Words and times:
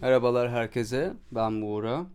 Merhabalar 0.00 0.50
herkese. 0.50 1.14
Ben 1.32 1.62
Buğra. 1.62 2.06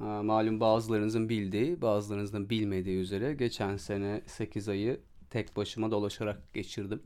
Ee, 0.00 0.04
Malum 0.04 0.60
bazılarınızın 0.60 1.28
bildiği, 1.28 1.82
bazılarınızın 1.82 2.50
bilmediği 2.50 2.98
üzere 2.98 3.34
geçen 3.34 3.76
sene 3.76 4.20
8 4.26 4.68
ayı 4.68 5.00
tek 5.30 5.56
başıma 5.56 5.90
dolaşarak 5.90 6.54
geçirdim. 6.54 7.02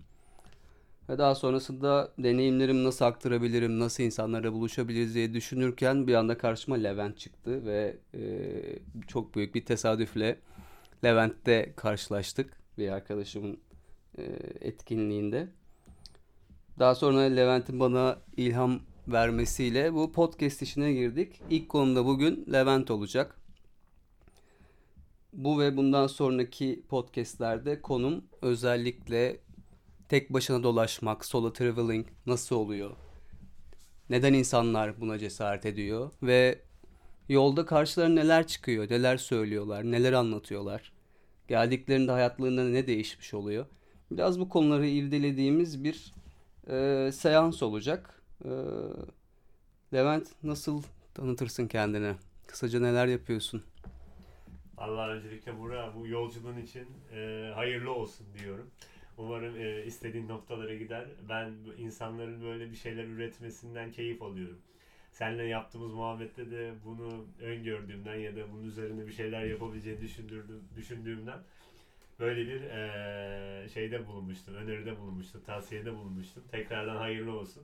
Ve 1.09 1.19
daha 1.19 1.35
sonrasında 1.35 2.13
deneyimlerimi 2.19 2.85
nasıl 2.85 3.05
aktarabilirim, 3.05 3.79
nasıl 3.79 4.03
insanlarla 4.03 4.53
buluşabiliriz 4.53 5.15
diye 5.15 5.35
düşünürken 5.35 6.07
bir 6.07 6.15
anda 6.15 6.39
karşıma 6.39 6.77
Levent 6.77 7.19
çıktı 7.19 7.67
ve 7.67 7.97
e, 8.15 8.23
çok 9.07 9.35
büyük 9.35 9.55
bir 9.55 9.65
tesadüfle 9.65 10.39
Levent'te 11.05 11.73
karşılaştık 11.77 12.57
bir 12.79 12.89
arkadaşımın 12.89 13.59
e, 14.19 14.23
etkinliğinde. 14.61 15.49
Daha 16.79 16.95
sonra 16.95 17.21
Levent'in 17.21 17.81
bana 17.81 18.19
ilham 18.37 18.81
vermesiyle 19.09 19.95
bu 19.95 20.13
podcast 20.13 20.63
işine 20.63 20.93
girdik. 20.93 21.41
İlk 21.51 21.69
konumda 21.69 22.07
bugün 22.07 22.47
Levent 22.53 22.91
olacak. 22.91 23.37
Bu 25.33 25.61
ve 25.61 25.77
bundan 25.77 26.07
sonraki 26.07 26.83
podcastlerde 26.89 27.83
konum 27.83 28.25
özellikle 28.43 29.41
tek 30.09 30.33
başına 30.33 30.63
dolaşmak, 30.63 31.25
solo 31.25 31.53
traveling 31.53 32.07
nasıl 32.27 32.57
oluyor? 32.57 32.91
Neden 34.11 34.33
insanlar 34.33 35.01
buna 35.01 35.19
cesaret 35.19 35.67
ediyor? 35.67 36.11
Ve 36.23 36.59
yolda 37.29 37.67
karşılarına 37.67 38.15
neler 38.15 38.47
çıkıyor, 38.47 38.91
neler 38.91 39.17
söylüyorlar, 39.17 39.85
neler 39.85 40.13
anlatıyorlar? 40.13 40.93
Geldiklerinde 41.49 42.13
hayatlarında 42.13 42.65
ne 42.65 42.87
değişmiş 42.87 43.35
oluyor? 43.35 43.67
Biraz 44.11 44.41
bu 44.41 44.49
konuları 44.49 44.87
irdelediğimiz 44.87 45.85
bir 45.85 46.15
e, 46.71 47.13
seans 47.13 47.63
olacak. 47.63 48.24
E, 48.45 48.51
Levent 49.95 50.29
nasıl 50.43 50.83
tanıtırsın 51.15 51.69
kendini? 51.69 52.15
Kısaca 52.47 52.81
neler 52.81 53.07
yapıyorsun? 53.07 53.63
Allah 54.77 55.09
öncelikle 55.09 55.59
Burak 55.59 55.97
bu 55.97 56.07
yolculuğun 56.07 56.59
için 56.59 56.87
e, 57.13 57.51
hayırlı 57.55 57.93
olsun 57.93 58.27
diyorum. 58.39 58.71
Umarım 59.19 59.57
e, 59.57 59.85
istediğin 59.85 60.29
noktalara 60.29 60.75
gider. 60.75 61.05
Ben 61.29 61.53
insanların 61.79 62.43
böyle 62.43 62.71
bir 62.71 62.77
şeyler 62.77 63.05
üretmesinden 63.05 63.93
keyif 63.93 64.23
alıyorum. 64.23 64.59
Seninle 65.13 65.45
yaptığımız 65.45 65.93
muhabbette 65.93 66.51
de 66.51 66.75
bunu 66.85 67.25
öngördüğümden 67.41 68.15
ya 68.15 68.37
da 68.37 68.53
bunun 68.53 68.65
üzerine 68.65 69.07
bir 69.07 69.13
şeyler 69.13 69.45
yapabileceğini 69.45 70.01
düşündürdüm, 70.01 70.63
düşündüğümden 70.77 71.39
böyle 72.21 72.47
bir 72.47 72.61
e, 72.63 73.69
şeyde 73.69 74.07
bulunmuştum, 74.07 74.55
öneride 74.55 74.99
bulunmuştum, 74.99 75.41
tavsiyede 75.47 75.95
bulunmuştum. 75.97 76.43
Tekrardan 76.51 76.97
hayırlı 76.97 77.33
olsun. 77.39 77.63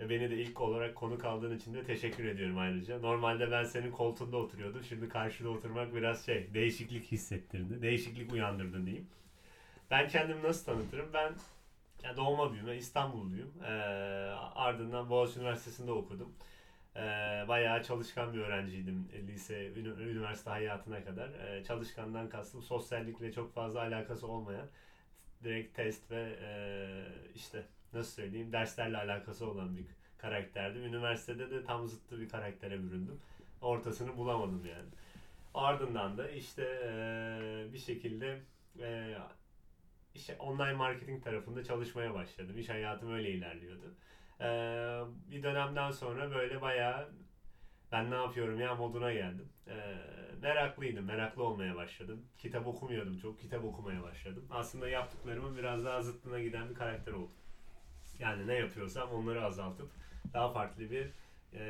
E, 0.00 0.10
beni 0.10 0.30
de 0.30 0.36
ilk 0.36 0.60
olarak 0.60 0.94
konuk 0.94 1.24
aldığın 1.24 1.56
için 1.56 1.74
de 1.74 1.84
teşekkür 1.84 2.24
ediyorum 2.24 2.58
ayrıca. 2.58 2.98
Normalde 2.98 3.50
ben 3.50 3.64
senin 3.64 3.90
koltuğunda 3.90 4.36
oturuyordum. 4.36 4.84
Şimdi 4.84 5.08
karşıda 5.08 5.48
oturmak 5.48 5.94
biraz 5.94 6.26
şey, 6.26 6.54
değişiklik 6.54 7.12
hissettirdi. 7.12 7.82
Değişiklik 7.82 8.32
uyandırdı 8.32 8.86
diyeyim. 8.86 9.06
Ben 9.90 10.08
kendimi 10.08 10.42
nasıl 10.42 10.64
tanıtırım? 10.64 11.10
Ben 11.14 11.32
yani 12.04 12.16
doğma 12.16 12.52
büyüme 12.52 12.76
İstanbulluyum. 12.76 13.52
Ee, 13.64 13.70
ardından 14.54 15.10
Boğaziçi 15.10 15.40
Üniversitesi'nde 15.40 15.92
okudum. 15.92 16.32
Ee, 16.96 17.00
bayağı 17.48 17.82
çalışkan 17.82 18.34
bir 18.34 18.38
öğrenciydim 18.38 19.08
lise, 19.28 19.66
üniversite 19.76 20.50
hayatına 20.50 21.04
kadar. 21.04 21.28
Ee, 21.28 21.64
çalışkandan 21.64 22.28
kastım 22.28 22.62
sosyallikle 22.62 23.32
çok 23.32 23.54
fazla 23.54 23.80
alakası 23.80 24.26
olmayan 24.26 24.66
direkt 25.44 25.76
test 25.76 26.10
ve 26.10 26.36
e, 26.42 26.52
işte 27.34 27.62
nasıl 27.94 28.12
söyleyeyim 28.12 28.52
derslerle 28.52 28.98
alakası 28.98 29.50
olan 29.50 29.76
bir 29.76 29.84
karakterdim. 30.18 30.84
Üniversitede 30.84 31.50
de 31.50 31.64
tam 31.64 31.88
zıttı 31.88 32.20
bir 32.20 32.28
karaktere 32.28 32.82
büründüm. 32.82 33.20
Ortasını 33.60 34.16
bulamadım 34.16 34.66
yani. 34.66 34.88
Ardından 35.54 36.18
da 36.18 36.28
işte 36.30 36.62
bir 37.72 37.78
şekilde 37.78 38.40
e, 38.80 39.16
işte 40.14 40.36
online 40.36 40.72
marketing 40.72 41.24
tarafında 41.24 41.64
çalışmaya 41.64 42.14
başladım. 42.14 42.58
İş 42.58 42.68
hayatım 42.68 43.12
öyle 43.12 43.30
ilerliyordu. 43.30 43.94
Bir 45.30 45.42
dönemden 45.42 45.90
sonra 45.90 46.30
böyle 46.30 46.60
bayağı 46.60 47.08
ben 47.92 48.10
ne 48.10 48.14
yapıyorum 48.14 48.60
ya 48.60 48.74
moduna 48.74 49.12
geldim. 49.12 49.48
Meraklıydım, 50.42 51.04
meraklı 51.04 51.42
olmaya 51.42 51.76
başladım. 51.76 52.26
Kitap 52.38 52.66
okumuyordum 52.66 53.18
çok, 53.18 53.40
kitap 53.40 53.64
okumaya 53.64 54.02
başladım. 54.02 54.46
Aslında 54.50 54.88
yaptıklarımın 54.88 55.56
biraz 55.56 55.84
daha 55.84 56.02
zıttına 56.02 56.40
giden 56.40 56.70
bir 56.70 56.74
karakter 56.74 57.12
oldum. 57.12 57.41
Yani 58.22 58.46
ne 58.46 58.54
yapıyorsam 58.54 59.10
onları 59.10 59.44
azaltıp 59.44 59.90
daha 60.34 60.52
farklı 60.52 60.90
bir 60.90 61.10
e, 61.54 61.62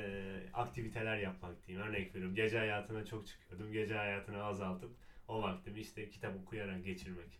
aktiviteler 0.54 1.16
yapmak 1.16 1.66
diyeyim. 1.66 1.88
Örnek 1.88 2.14
veriyorum 2.14 2.34
gece 2.36 2.58
hayatına 2.58 3.04
çok 3.04 3.26
çıkıyordum. 3.26 3.72
Gece 3.72 3.94
hayatını 3.94 4.42
azaltıp 4.42 4.90
o 5.28 5.42
vaktimi 5.42 5.80
işte 5.80 6.10
kitap 6.10 6.36
okuyarak 6.46 6.84
geçirmek. 6.84 7.38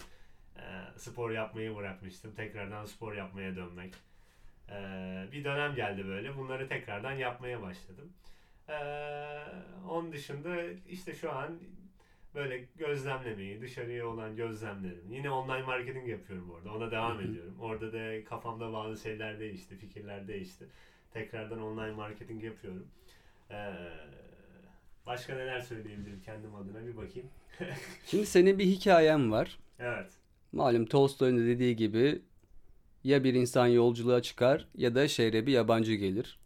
E, 0.57 0.63
spor 0.97 1.31
yapmayı 1.31 1.77
bırakmıştım. 1.77 2.35
Tekrardan 2.35 2.85
spor 2.85 3.15
yapmaya 3.15 3.57
dönmek. 3.57 3.95
E, 4.69 4.75
bir 5.33 5.45
dönem 5.45 5.75
geldi 5.75 6.07
böyle. 6.07 6.37
Bunları 6.37 6.69
tekrardan 6.69 7.13
yapmaya 7.13 7.63
başladım. 7.63 8.13
E, 8.69 8.77
onun 9.89 10.13
dışında 10.13 10.63
işte 10.89 11.15
şu 11.15 11.33
an 11.33 11.59
böyle 12.35 12.69
gözlemlemeyi, 12.77 13.61
dışarıya 13.61 14.07
olan 14.07 14.37
gözlemlerim. 14.37 15.05
Yine 15.11 15.31
online 15.31 15.63
marketing 15.63 16.09
yapıyorum 16.09 16.51
orada. 16.51 16.73
Ona 16.73 16.91
devam 16.91 17.21
ediyorum. 17.21 17.57
Orada 17.61 17.93
da 17.93 18.25
kafamda 18.25 18.73
bazı 18.73 19.03
şeyler 19.03 19.41
değişti, 19.41 19.77
fikirler 19.77 20.29
değişti. 20.29 20.69
Tekrardan 21.13 21.63
online 21.63 21.91
marketing 21.93 22.45
yapıyorum. 22.45 22.87
Ee, 23.51 23.75
başka 25.07 25.35
neler 25.35 25.61
söyleyebilirim 25.61 26.21
kendim 26.25 26.55
adına 26.55 26.87
bir 26.87 26.97
bakayım. 26.97 27.29
Şimdi 28.07 28.27
senin 28.27 28.59
bir 28.59 28.67
hikayen 28.67 29.33
var. 29.33 29.59
Evet. 29.79 30.11
Malum 30.53 30.87
Tolstoy'un 30.87 31.39
da 31.39 31.45
dediği 31.45 31.77
gibi 31.77 32.23
ya 33.05 33.25
bir 33.25 33.35
insan 33.35 33.67
yolculuğa 33.67 34.23
çıkar 34.23 34.69
ya 34.75 34.95
da 34.95 35.09
şehre 35.09 35.47
bir 35.47 35.53
yabancı 35.53 35.95
gelir. 35.95 36.39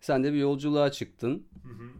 Sen 0.00 0.24
de 0.24 0.32
bir 0.32 0.38
yolculuğa 0.38 0.92
çıktın. 0.92 1.46
Hı 1.62 1.68
hı. 1.68 1.90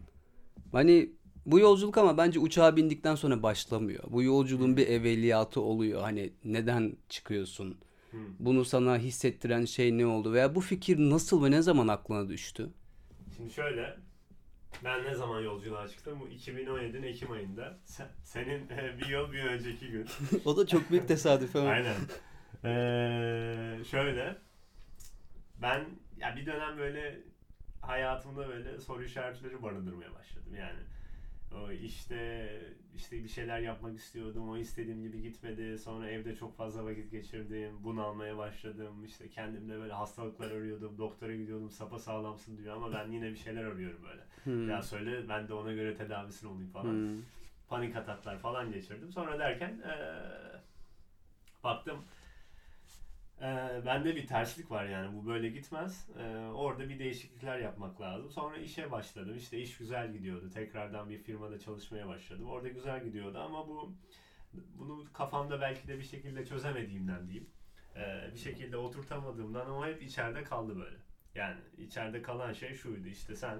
Hani 0.71 1.09
bu 1.47 1.59
yolculuk 1.59 1.97
ama 1.97 2.17
bence 2.17 2.39
uçağa 2.39 2.75
bindikten 2.75 3.15
sonra 3.15 3.43
başlamıyor. 3.43 4.03
Bu 4.07 4.23
yolculuğun 4.23 4.77
bir 4.77 4.87
evveliyatı 4.87 5.61
oluyor. 5.61 6.01
Hani 6.01 6.33
neden 6.43 6.97
çıkıyorsun? 7.09 7.77
Hmm. 8.11 8.19
Bunu 8.39 8.65
sana 8.65 8.97
hissettiren 8.97 9.65
şey 9.65 9.97
ne 9.97 10.05
oldu? 10.05 10.33
Veya 10.33 10.55
bu 10.55 10.61
fikir 10.61 10.97
nasıl 10.97 11.45
ve 11.45 11.51
ne 11.51 11.61
zaman 11.61 11.87
aklına 11.87 12.29
düştü? 12.29 12.69
Şimdi 13.37 13.53
şöyle. 13.53 13.97
Ben 14.83 15.03
ne 15.03 15.15
zaman 15.15 15.41
yolculuğa 15.41 15.87
çıktım? 15.87 16.19
Bu 16.19 16.27
2017'nin 16.27 17.03
Ekim 17.03 17.31
ayında. 17.31 17.79
Sen, 17.85 18.07
senin 18.23 18.69
e, 18.69 18.97
bir 18.99 19.07
yıl 19.09 19.31
bir 19.31 19.43
önceki 19.43 19.87
gün. 19.87 20.07
o 20.45 20.57
da 20.57 20.67
çok 20.67 20.91
büyük 20.91 21.07
tesadüf 21.07 21.55
ama. 21.55 21.69
Aynen. 21.69 21.95
Ee, 22.63 23.83
şöyle. 23.83 24.37
Ben 25.61 25.85
ya 26.17 26.35
bir 26.35 26.45
dönem 26.45 26.77
böyle 26.77 27.19
hayatımda 27.81 28.47
böyle 28.47 28.79
soru 28.79 29.03
işaretleri 29.03 29.63
barındırmaya 29.63 30.13
başladım. 30.13 30.55
Yani 30.55 30.79
işte 31.83 32.49
işte 32.97 33.23
bir 33.23 33.29
şeyler 33.29 33.59
yapmak 33.59 33.97
istiyordum. 33.97 34.49
O 34.49 34.57
istediğim 34.57 35.03
gibi 35.03 35.21
gitmedi. 35.21 35.77
Sonra 35.77 36.09
evde 36.09 36.35
çok 36.35 36.57
fazla 36.57 36.85
vakit 36.85 37.11
geçirdim. 37.11 37.83
Bunalmaya 37.83 38.37
başladım. 38.37 39.05
İşte 39.05 39.29
kendimde 39.29 39.79
böyle 39.79 39.93
hastalıklar 39.93 40.51
arıyordum. 40.51 40.97
Doktora 40.97 41.35
gidiyordum. 41.35 41.71
Sapa 41.71 41.99
sağlamsın 41.99 42.57
diyor 42.57 42.75
ama 42.75 42.93
ben 42.93 43.11
yine 43.11 43.31
bir 43.31 43.37
şeyler 43.37 43.63
arıyorum 43.63 43.99
böyle. 44.03 44.21
Hmm. 44.43 44.69
Ya 44.69 44.81
söyle 44.81 45.29
ben 45.29 45.47
de 45.47 45.53
ona 45.53 45.73
göre 45.73 45.97
tedavisini 45.97 46.49
olayım 46.49 46.69
falan. 46.69 46.93
Hmm. 46.93 47.21
Panik 47.69 47.95
ataklar 47.95 48.39
falan 48.39 48.71
geçirdim. 48.71 49.11
Sonra 49.11 49.39
derken 49.39 49.81
ee, 49.85 50.03
baktım 51.63 51.97
ee, 53.41 53.81
bende 53.85 54.15
bir 54.15 54.27
terslik 54.27 54.71
var 54.71 54.85
yani 54.85 55.17
bu 55.17 55.27
böyle 55.27 55.49
gitmez. 55.49 56.09
Ee, 56.19 56.37
orada 56.37 56.89
bir 56.89 56.99
değişiklikler 56.99 57.59
yapmak 57.59 58.01
lazım. 58.01 58.31
Sonra 58.31 58.57
işe 58.57 58.91
başladım. 58.91 59.35
İşte 59.37 59.57
iş 59.57 59.77
güzel 59.77 60.13
gidiyordu. 60.13 60.49
Tekrardan 60.53 61.09
bir 61.09 61.17
firmada 61.17 61.59
çalışmaya 61.59 62.07
başladım. 62.07 62.49
Orada 62.49 62.67
güzel 62.67 63.03
gidiyordu 63.03 63.39
ama 63.39 63.67
bu 63.67 63.95
bunu 64.53 65.05
kafamda 65.13 65.61
belki 65.61 65.87
de 65.87 65.97
bir 65.97 66.03
şekilde 66.03 66.45
çözemediğimden 66.45 67.27
diyeyim. 67.27 67.49
Ee, 67.95 68.31
bir 68.33 68.39
şekilde 68.39 68.77
oturtamadığımdan 68.77 69.65
ama 69.65 69.87
hep 69.87 70.03
içeride 70.03 70.43
kaldı 70.43 70.79
böyle. 70.79 70.97
Yani 71.35 71.59
içeride 71.77 72.21
kalan 72.21 72.53
şey 72.53 72.73
şuydu 72.75 73.07
işte 73.07 73.35
sen 73.35 73.59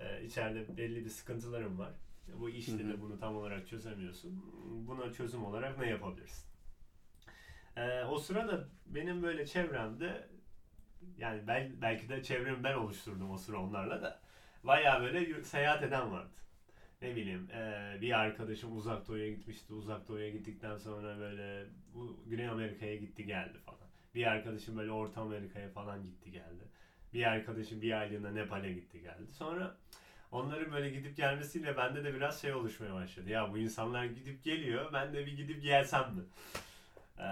e, 0.00 0.24
içeride 0.24 0.76
belli 0.76 1.04
bir 1.04 1.10
sıkıntıların 1.10 1.78
var. 1.78 1.92
Bu 2.34 2.50
işte 2.50 2.88
de 2.88 3.00
bunu 3.00 3.18
tam 3.18 3.36
olarak 3.36 3.68
çözemiyorsun. 3.68 4.44
Buna 4.88 5.12
çözüm 5.12 5.44
olarak 5.44 5.78
ne 5.78 5.88
yapabilirsin? 5.88 6.55
Ee, 7.76 8.04
o 8.04 8.18
sırada 8.18 8.68
benim 8.86 9.22
böyle 9.22 9.46
çevremde 9.46 10.28
yani 11.18 11.46
bel, 11.46 11.70
belki 11.82 12.08
de 12.08 12.22
çevremi 12.22 12.64
ben 12.64 12.74
oluşturdum 12.74 13.30
o 13.30 13.36
sıra 13.38 13.60
onlarla 13.60 14.02
da 14.02 14.20
baya 14.64 15.00
böyle 15.02 15.42
seyahat 15.44 15.82
eden 15.82 16.12
vardı. 16.12 16.36
Ne 17.02 17.16
bileyim 17.16 17.50
e, 17.50 17.98
bir 18.00 18.20
arkadaşım 18.20 18.76
uzak 18.76 19.08
doğuya 19.08 19.28
gitmişti. 19.28 19.74
Uzak 19.74 20.08
doğuya 20.08 20.30
gittikten 20.30 20.76
sonra 20.76 21.18
böyle 21.18 21.66
bu 21.94 22.20
Güney 22.26 22.48
Amerika'ya 22.48 22.96
gitti 22.96 23.26
geldi 23.26 23.58
falan. 23.58 23.88
Bir 24.14 24.26
arkadaşım 24.26 24.76
böyle 24.76 24.90
Orta 24.90 25.20
Amerika'ya 25.20 25.68
falan 25.68 26.04
gitti 26.04 26.30
geldi. 26.30 26.64
Bir 27.14 27.24
arkadaşım 27.24 27.82
bir 27.82 28.00
aylığına 28.00 28.30
Nepal'e 28.30 28.72
gitti 28.72 29.00
geldi. 29.00 29.32
Sonra 29.32 29.76
onların 30.32 30.72
böyle 30.72 30.90
gidip 30.90 31.16
gelmesiyle 31.16 31.76
bende 31.76 32.04
de 32.04 32.14
biraz 32.14 32.40
şey 32.42 32.54
oluşmaya 32.54 32.94
başladı. 32.94 33.30
Ya 33.30 33.52
bu 33.52 33.58
insanlar 33.58 34.04
gidip 34.04 34.44
geliyor 34.44 34.92
ben 34.92 35.12
de 35.12 35.26
bir 35.26 35.36
gidip 35.36 35.62
gelsem 35.62 36.14
mi? 36.14 36.22
Ee, 37.18 37.22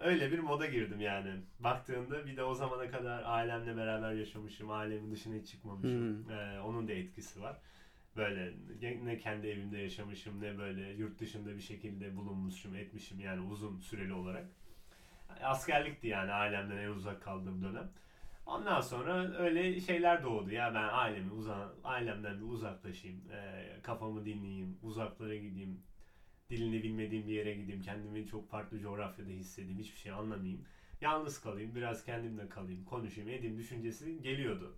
öyle 0.00 0.32
bir 0.32 0.38
moda 0.38 0.66
girdim 0.66 1.00
yani. 1.00 1.30
Baktığında 1.60 2.26
bir 2.26 2.36
de 2.36 2.44
o 2.44 2.54
zamana 2.54 2.90
kadar 2.90 3.22
ailemle 3.22 3.76
beraber 3.76 4.12
yaşamışım. 4.12 4.70
Ailemin 4.70 5.12
dışına 5.12 5.34
hiç 5.34 5.48
çıkmamışım. 5.50 6.30
Ee, 6.30 6.60
onun 6.60 6.88
da 6.88 6.92
etkisi 6.92 7.40
var. 7.42 7.56
Böyle 8.16 8.52
ne 9.04 9.18
kendi 9.18 9.46
evimde 9.46 9.78
yaşamışım 9.78 10.40
ne 10.40 10.58
böyle 10.58 10.90
yurt 10.92 11.18
dışında 11.18 11.56
bir 11.56 11.60
şekilde 11.60 12.16
bulunmuşum 12.16 12.74
etmişim 12.74 13.20
yani 13.20 13.40
uzun 13.40 13.78
süreli 13.78 14.12
olarak. 14.12 14.44
Askerlikti 15.42 16.06
yani 16.06 16.32
ailemden 16.32 16.76
en 16.76 16.88
uzak 16.88 17.22
kaldığım 17.22 17.62
dönem. 17.62 17.90
Ondan 18.46 18.80
sonra 18.80 19.36
öyle 19.38 19.80
şeyler 19.80 20.22
doğdu 20.22 20.50
ya 20.50 20.74
ben 20.74 20.88
ailemi 20.88 21.32
uza 21.32 21.72
ailemden 21.84 22.40
bir 22.40 22.44
uzaklaşayım, 22.44 23.30
e, 23.32 23.68
kafamı 23.82 24.24
dinleyeyim, 24.24 24.76
uzaklara 24.82 25.34
gideyim, 25.36 25.80
dilini 26.52 26.82
bilmediğim 26.82 27.28
bir 27.28 27.32
yere 27.32 27.54
gideyim, 27.54 27.82
kendimi 27.82 28.26
çok 28.26 28.48
farklı 28.50 28.78
coğrafyada 28.78 29.30
hissedeyim, 29.30 29.78
hiçbir 29.78 29.98
şey 29.98 30.12
anlamayayım. 30.12 30.64
Yalnız 31.00 31.40
kalayım, 31.40 31.74
biraz 31.74 32.04
kendimle 32.04 32.48
kalayım, 32.48 32.84
konuşayım, 32.84 33.30
edeyim 33.30 33.58
düşüncesi 33.58 34.22
geliyordu. 34.22 34.76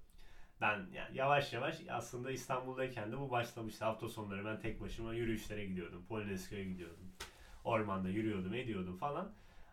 Ben 0.61 0.87
yani 0.95 1.17
yavaş 1.17 1.53
yavaş 1.53 1.81
aslında 1.89 2.31
İstanbul'dayken 2.31 3.13
de 3.13 3.19
bu 3.19 3.31
başlamıştı. 3.31 3.85
Hafta 3.85 4.09
sonları 4.09 4.45
ben 4.45 4.61
tek 4.61 4.81
başıma 4.81 5.15
yürüyüşlere 5.15 5.65
gidiyordum. 5.65 6.05
Polonezköy'e 6.09 6.65
gidiyordum. 6.65 7.13
Ormanda 7.65 8.09
yürüyordum, 8.09 8.55
ediyordum 8.55 8.97
falan. 8.97 9.33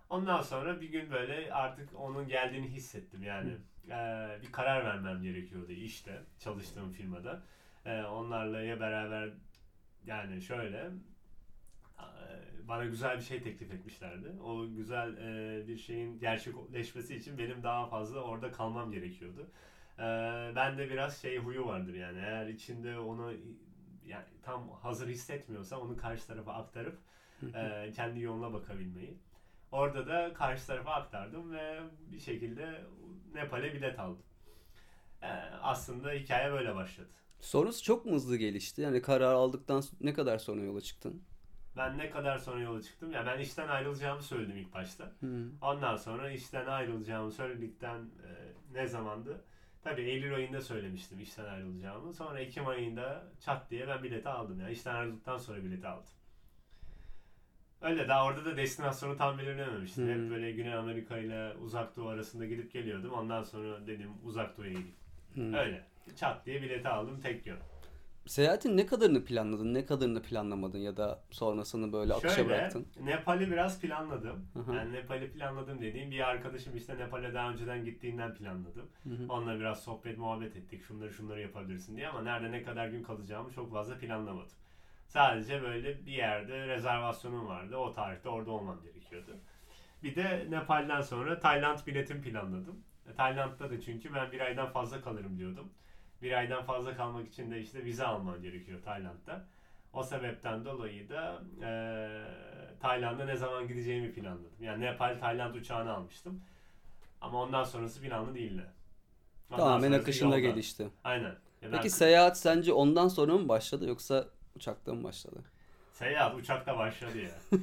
Ondan 0.09 0.41
sonra 0.41 0.81
bir 0.81 0.89
gün 0.89 1.11
böyle 1.11 1.53
artık 1.53 1.99
onun 1.99 2.27
geldiğini 2.27 2.67
hissettim 2.67 3.23
yani. 3.23 3.51
E, 3.89 3.97
bir 4.41 4.51
karar 4.51 4.85
vermem 4.85 5.23
gerekiyordu 5.23 5.71
işte 5.71 6.21
çalıştığım 6.39 6.91
firmada. 6.91 7.43
E, 7.85 8.03
onlarla 8.03 8.61
ya 8.61 8.79
beraber 8.79 9.29
yani 10.05 10.41
şöyle 10.41 10.91
bana 12.67 12.85
güzel 12.85 13.17
bir 13.17 13.23
şey 13.23 13.43
teklif 13.43 13.73
etmişlerdi. 13.73 14.31
O 14.43 14.67
güzel 14.67 15.17
e, 15.17 15.67
bir 15.67 15.77
şeyin 15.77 16.19
gerçekleşmesi 16.19 17.15
için 17.15 17.37
benim 17.37 17.63
daha 17.63 17.87
fazla 17.87 18.19
orada 18.19 18.51
kalmam 18.51 18.91
gerekiyordu. 18.91 19.47
E, 19.99 20.03
ben 20.55 20.77
de 20.77 20.89
biraz 20.89 21.21
şey 21.21 21.37
huyu 21.37 21.65
vardır 21.65 21.93
yani 21.93 22.19
eğer 22.19 22.47
içinde 22.47 22.99
onu 22.99 23.33
yani 24.05 24.25
tam 24.43 24.69
hazır 24.69 25.07
hissetmiyorsa 25.07 25.79
onu 25.79 25.97
karşı 25.97 26.27
tarafa 26.27 26.53
aktarıp 26.53 26.99
e, 27.55 27.91
kendi 27.95 28.19
yoluna 28.19 28.53
bakabilmeyi. 28.53 29.17
Orada 29.71 30.07
da 30.07 30.33
karşı 30.33 30.67
tarafa 30.67 30.91
aktardım 30.91 31.51
ve 31.51 31.79
bir 32.11 32.19
şekilde 32.19 32.81
Nepal'e 33.33 33.73
bilet 33.73 33.99
aldım. 33.99 34.23
E, 35.21 35.27
aslında 35.61 36.11
hikaye 36.11 36.51
böyle 36.51 36.75
başladı. 36.75 37.09
Sonrası 37.41 37.83
çok 37.83 38.05
mu 38.05 38.13
hızlı 38.13 38.37
gelişti? 38.37 38.81
Yani 38.81 39.01
karar 39.01 39.33
aldıktan 39.33 39.83
ne 40.01 40.13
kadar 40.13 40.37
sonra 40.37 40.61
yola 40.61 40.81
çıktın? 40.81 41.23
Ben 41.77 41.97
ne 41.97 42.09
kadar 42.09 42.37
sonra 42.37 42.59
yola 42.59 42.81
çıktım? 42.81 43.11
Ya 43.11 43.25
ben 43.25 43.39
işten 43.39 43.67
ayrılacağımı 43.67 44.21
söyledim 44.21 44.57
ilk 44.57 44.73
başta. 44.73 45.03
Hı. 45.19 45.49
Ondan 45.61 45.95
sonra 45.95 46.31
işten 46.31 46.65
ayrılacağımı 46.65 47.31
söyledikten 47.31 47.97
e, 47.97 48.29
ne 48.73 48.87
zamandı? 48.87 49.43
Tabii 49.83 50.01
Eylül 50.01 50.35
ayında 50.35 50.61
söylemiştim 50.61 51.19
işten 51.19 51.45
ayrılacağımı. 51.45 52.13
Sonra 52.13 52.39
Ekim 52.39 52.67
ayında 52.67 53.23
çat 53.39 53.71
diye 53.71 53.87
ben 53.87 54.03
bileti 54.03 54.29
aldım. 54.29 54.59
Yani 54.59 54.71
işten 54.71 54.95
ayrıldıktan 54.95 55.37
sonra 55.37 55.63
bileti 55.63 55.87
aldım. 55.87 56.13
Öyle 57.81 58.07
daha 58.07 58.25
orada 58.25 58.45
da 58.45 58.57
destinasyonu 58.57 59.17
tam 59.17 59.37
belirlememiştim. 59.37 60.05
Hmm. 60.05 60.23
Hep 60.23 60.31
böyle 60.31 60.51
Güney 60.51 60.73
Amerika 60.73 61.17
ile 61.17 61.53
Uzak 61.53 61.97
Doğu 61.97 62.07
arasında 62.07 62.45
gidip 62.45 62.73
geliyordum. 62.73 63.11
Ondan 63.13 63.43
sonra 63.43 63.87
dedim 63.87 64.11
Uzak 64.23 64.57
Doğu'ya 64.57 64.69
gideyim. 64.69 64.95
Hmm. 65.33 65.53
Öyle. 65.53 65.83
Çat 66.15 66.45
diye 66.45 66.61
bileti 66.61 66.89
aldım 66.89 67.21
tek 67.21 67.47
yön. 67.47 67.59
Seyahatin 68.31 68.77
ne 68.77 68.85
kadarını 68.85 69.25
planladın, 69.25 69.73
ne 69.73 69.85
kadarını 69.85 70.21
planlamadın 70.21 70.77
ya 70.77 70.97
da 70.97 71.23
sonrasını 71.31 71.93
böyle 71.93 72.13
akışa 72.13 72.35
Şöyle, 72.35 72.49
bıraktın? 72.49 72.87
Nepal'i 72.99 73.51
biraz 73.51 73.81
planladım. 73.81 74.45
Hı 74.53 74.59
hı. 74.59 74.75
Yani 74.75 74.93
Nepal'i 74.93 75.31
planladım 75.31 75.81
dediğim 75.81 76.11
bir 76.11 76.29
arkadaşım 76.29 76.77
işte 76.77 76.97
Nepal'e 76.97 77.33
daha 77.33 77.51
önceden 77.51 77.85
gittiğinden 77.85 78.33
planladım. 78.33 78.89
Hı 79.03 79.09
hı. 79.09 79.25
Onunla 79.29 79.59
biraz 79.59 79.83
sohbet 79.83 80.17
muhabbet 80.17 80.55
ettik. 80.55 80.83
Şunları 80.83 81.13
şunları 81.13 81.41
yapabilirsin 81.41 81.97
diye 81.97 82.07
ama 82.07 82.21
nerede 82.21 82.51
ne 82.51 82.63
kadar 82.63 82.87
gün 82.87 83.03
kalacağımı 83.03 83.51
çok 83.51 83.71
fazla 83.71 83.97
planlamadım. 83.97 84.57
Sadece 85.07 85.61
böyle 85.61 86.05
bir 86.05 86.11
yerde 86.11 86.67
rezervasyonum 86.67 87.47
vardı. 87.47 87.77
O 87.77 87.93
tarihte 87.93 88.29
orada 88.29 88.51
olmam 88.51 88.81
gerekiyordu. 88.83 89.37
Bir 90.03 90.15
de 90.15 90.47
Nepal'den 90.49 91.01
sonra 91.01 91.39
Tayland 91.39 91.79
biletim 91.87 92.21
planladım. 92.21 92.83
E, 93.11 93.13
Tayland'da 93.13 93.69
da 93.69 93.81
çünkü 93.81 94.13
ben 94.13 94.31
bir 94.31 94.39
aydan 94.39 94.69
fazla 94.71 95.01
kalırım 95.01 95.37
diyordum. 95.37 95.69
Bir 96.21 96.31
aydan 96.31 96.63
fazla 96.63 96.95
kalmak 96.95 97.27
için 97.27 97.51
de 97.51 97.59
işte 97.61 97.85
vize 97.85 98.05
alman 98.05 98.41
gerekiyor 98.41 98.81
Tayland'da. 98.85 99.45
O 99.93 100.03
sebepten 100.03 100.65
dolayı 100.65 101.09
da 101.09 101.41
e, 101.61 101.69
Tayland'a 102.81 103.25
ne 103.25 103.35
zaman 103.35 103.67
gideceğimi 103.67 104.11
planladım. 104.13 104.51
Yani 104.59 104.83
Nepal 104.85 105.17
Tayland 105.19 105.55
uçağını 105.55 105.93
almıştım. 105.93 106.41
Ama 107.21 107.41
ondan 107.41 107.63
sonrası 107.63 108.01
planlı 108.01 108.35
değildi. 108.35 108.65
Ondan 109.51 109.63
Tamamen 109.63 109.91
akışında 109.91 110.37
yolda. 110.37 110.39
gelişti. 110.39 110.87
Aynen. 111.03 111.35
Ben- 111.61 111.71
Peki 111.71 111.89
seyahat 111.89 112.37
sence 112.39 112.73
ondan 112.73 113.07
sonra 113.07 113.33
mı 113.37 113.47
başladı 113.49 113.87
yoksa 113.87 114.27
uçakta 114.55 114.93
mı 114.93 115.03
başladı? 115.03 115.43
Seyahat 115.91 116.35
uçakta 116.35 116.77
başladı 116.77 117.17
ya. 117.17 117.31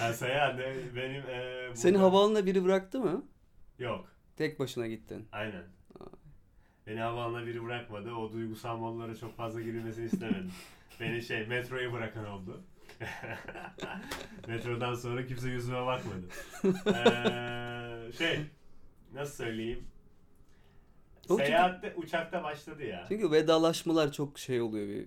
yani 0.00 0.14
seyahat 0.14 0.58
de 0.58 0.74
benim 0.96 1.22
e, 1.30 1.70
Seni 1.76 1.94
burada- 1.94 2.04
havaalanına 2.06 2.46
biri 2.46 2.64
bıraktı 2.64 3.00
mı? 3.00 3.24
Yok. 3.78 4.08
Tek 4.36 4.58
başına 4.60 4.86
gittin. 4.86 5.28
Aynen. 5.32 5.62
Beni 6.86 7.00
havaalanına 7.00 7.46
biri 7.46 7.64
bırakmadı. 7.64 8.12
O 8.14 8.32
duygusal 8.32 8.76
modlara 8.76 9.14
çok 9.16 9.36
fazla 9.36 9.60
girilmesini 9.60 10.04
istemedim. 10.06 10.50
Beni 11.00 11.22
şey 11.22 11.46
metroya 11.46 11.92
bırakan 11.92 12.26
oldu. 12.26 12.62
Metrodan 14.48 14.94
sonra 14.94 15.26
kimse 15.26 15.48
yüzüme 15.50 15.86
bakmadı. 15.86 16.26
Ee, 16.86 18.12
şey 18.12 18.40
nasıl 19.14 19.44
söyleyeyim? 19.44 19.84
Çünkü- 21.28 21.44
Seyahatte 21.44 21.94
uçakta 21.96 22.42
başladı 22.44 22.84
ya. 22.84 23.04
Çünkü 23.08 23.30
vedalaşmalar 23.30 24.12
çok 24.12 24.38
şey 24.38 24.60
oluyor 24.60 24.88
bir 24.88 25.06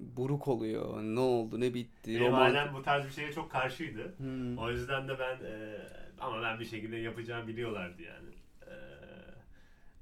buruk 0.00 0.48
oluyor. 0.48 1.02
Ne 1.02 1.20
oldu, 1.20 1.60
ne 1.60 1.74
bitti? 1.74 2.10
Benim 2.14 2.26
roman- 2.32 2.40
ailem 2.42 2.74
bu 2.74 2.82
tarz 2.82 3.04
bir 3.06 3.10
şeye 3.10 3.32
çok 3.32 3.50
karşıydı. 3.50 4.14
Hmm. 4.18 4.58
O 4.58 4.70
yüzden 4.70 5.08
de 5.08 5.18
ben 5.18 5.34
e, 5.44 5.76
ama 6.20 6.42
ben 6.42 6.60
bir 6.60 6.64
şekilde 6.64 6.96
yapacağımı 6.96 7.48
biliyorlardı 7.48 8.02
yani. 8.02 8.28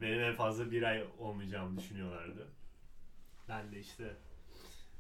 Benim 0.00 0.20
en 0.20 0.34
fazla 0.34 0.70
bir 0.70 0.82
ay 0.82 1.04
olmayacağımı 1.18 1.78
düşünüyorlardı. 1.78 2.48
Ben 3.48 3.72
de 3.72 3.78
işte 3.80 4.16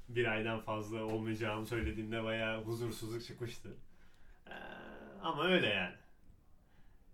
bir 0.08 0.26
aydan 0.26 0.60
fazla 0.60 1.02
olmayacağımı 1.02 1.66
söylediğimde 1.66 2.24
bayağı 2.24 2.64
huzursuzluk 2.64 3.24
çıkmıştı. 3.24 3.68
E, 4.46 4.54
ama 5.22 5.44
öyle 5.44 5.66
yani. 5.66 5.94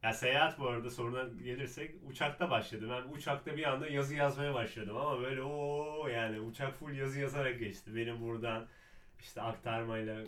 Ya 0.02 0.12
seyahat 0.12 0.58
bu 0.58 0.68
arada 0.68 0.90
soruna 0.90 1.24
gelirsek 1.44 1.94
uçakta 2.08 2.50
başladı. 2.50 2.88
Ben 2.90 3.12
uçakta 3.12 3.56
bir 3.56 3.64
anda 3.64 3.88
yazı 3.88 4.14
yazmaya 4.14 4.54
başladım 4.54 4.96
ama 4.96 5.20
böyle 5.20 5.42
o 5.42 6.08
yani 6.08 6.40
uçak 6.40 6.74
full 6.74 6.92
yazı 6.92 7.20
yazarak 7.20 7.58
geçti. 7.58 7.96
Benim 7.96 8.20
buradan 8.20 8.66
işte 9.20 9.42
aktarmayla 9.42 10.24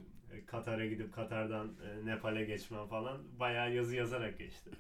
Katar'a 0.47 0.87
gidip 0.87 1.15
Katar'dan 1.15 1.73
e, 1.85 2.07
Nepal'e 2.07 2.45
geçmem 2.45 2.87
falan 2.87 3.19
bayağı 3.39 3.75
yazı 3.75 3.97
yazarak 3.97 4.39
geçti. 4.39 4.71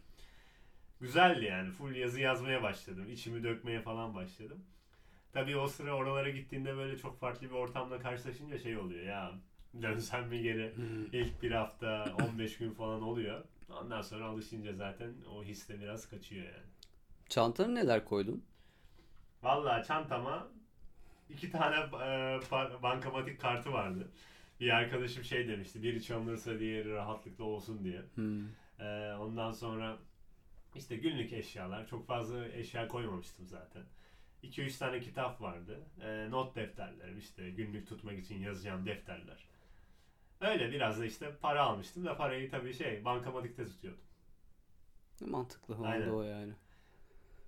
Güzeldi 1.00 1.44
yani. 1.44 1.70
Full 1.70 1.94
yazı 1.94 2.20
yazmaya 2.20 2.62
başladım. 2.62 3.10
İçimi 3.10 3.42
dökmeye 3.42 3.80
falan 3.80 4.14
başladım. 4.14 4.64
Tabii 5.32 5.56
o 5.56 5.66
sıra 5.66 5.92
oralara 5.92 6.30
gittiğinde 6.30 6.76
böyle 6.76 6.98
çok 6.98 7.20
farklı 7.20 7.46
bir 7.46 7.54
ortamla 7.54 7.98
karşılaşınca 7.98 8.58
şey 8.58 8.78
oluyor 8.78 9.04
ya 9.04 9.32
dönsem 9.82 10.28
mi 10.28 10.42
geri 10.42 10.74
ilk 11.12 11.42
bir 11.42 11.50
hafta 11.50 12.14
15 12.22 12.58
gün 12.58 12.70
falan 12.70 13.02
oluyor. 13.02 13.44
Ondan 13.80 14.02
sonra 14.02 14.24
alışınca 14.24 14.72
zaten 14.72 15.14
o 15.34 15.44
his 15.44 15.68
de 15.68 15.80
biraz 15.80 16.08
kaçıyor 16.08 16.44
yani. 16.44 16.66
Çantana 17.28 17.72
neler 17.72 18.04
koydun? 18.04 18.44
Vallahi 19.42 19.86
çantama 19.86 20.48
iki 21.30 21.50
tane 21.50 21.76
e, 21.76 22.82
bankamatik 22.82 23.40
kartı 23.40 23.72
vardı. 23.72 24.08
Bir 24.60 24.70
arkadaşım 24.70 25.24
şey 25.24 25.48
demişti. 25.48 25.82
Biri 25.82 26.02
çalınırsa 26.02 26.58
diğeri 26.58 26.92
rahatlıkla 26.92 27.44
olsun 27.44 27.84
diye. 27.84 28.02
Hmm. 28.14 28.44
E, 28.78 29.14
ondan 29.14 29.52
sonra 29.52 29.98
işte 30.78 30.96
günlük 30.96 31.32
eşyalar. 31.32 31.86
Çok 31.86 32.06
fazla 32.06 32.48
eşya 32.48 32.88
koymamıştım 32.88 33.46
zaten. 33.46 33.82
2-3 34.42 34.78
tane 34.78 35.00
kitap 35.00 35.40
vardı. 35.40 35.80
E, 36.02 36.30
not 36.30 36.56
defterlerim 36.56 37.18
işte 37.18 37.50
günlük 37.50 37.88
tutmak 37.88 38.18
için 38.18 38.38
yazacağım 38.38 38.86
defterler. 38.86 39.48
Öyle 40.40 40.70
biraz 40.70 41.00
da 41.00 41.04
işte 41.04 41.36
para 41.42 41.62
almıştım 41.62 42.04
da 42.04 42.16
parayı 42.16 42.50
tabii 42.50 42.74
şey 42.74 43.04
bankamatikte 43.04 43.66
tutuyordum. 43.66 44.02
Mantıklı 45.20 45.74
oldu 45.74 45.86
Aynen. 45.86 46.08
o 46.08 46.22
yani. 46.22 46.52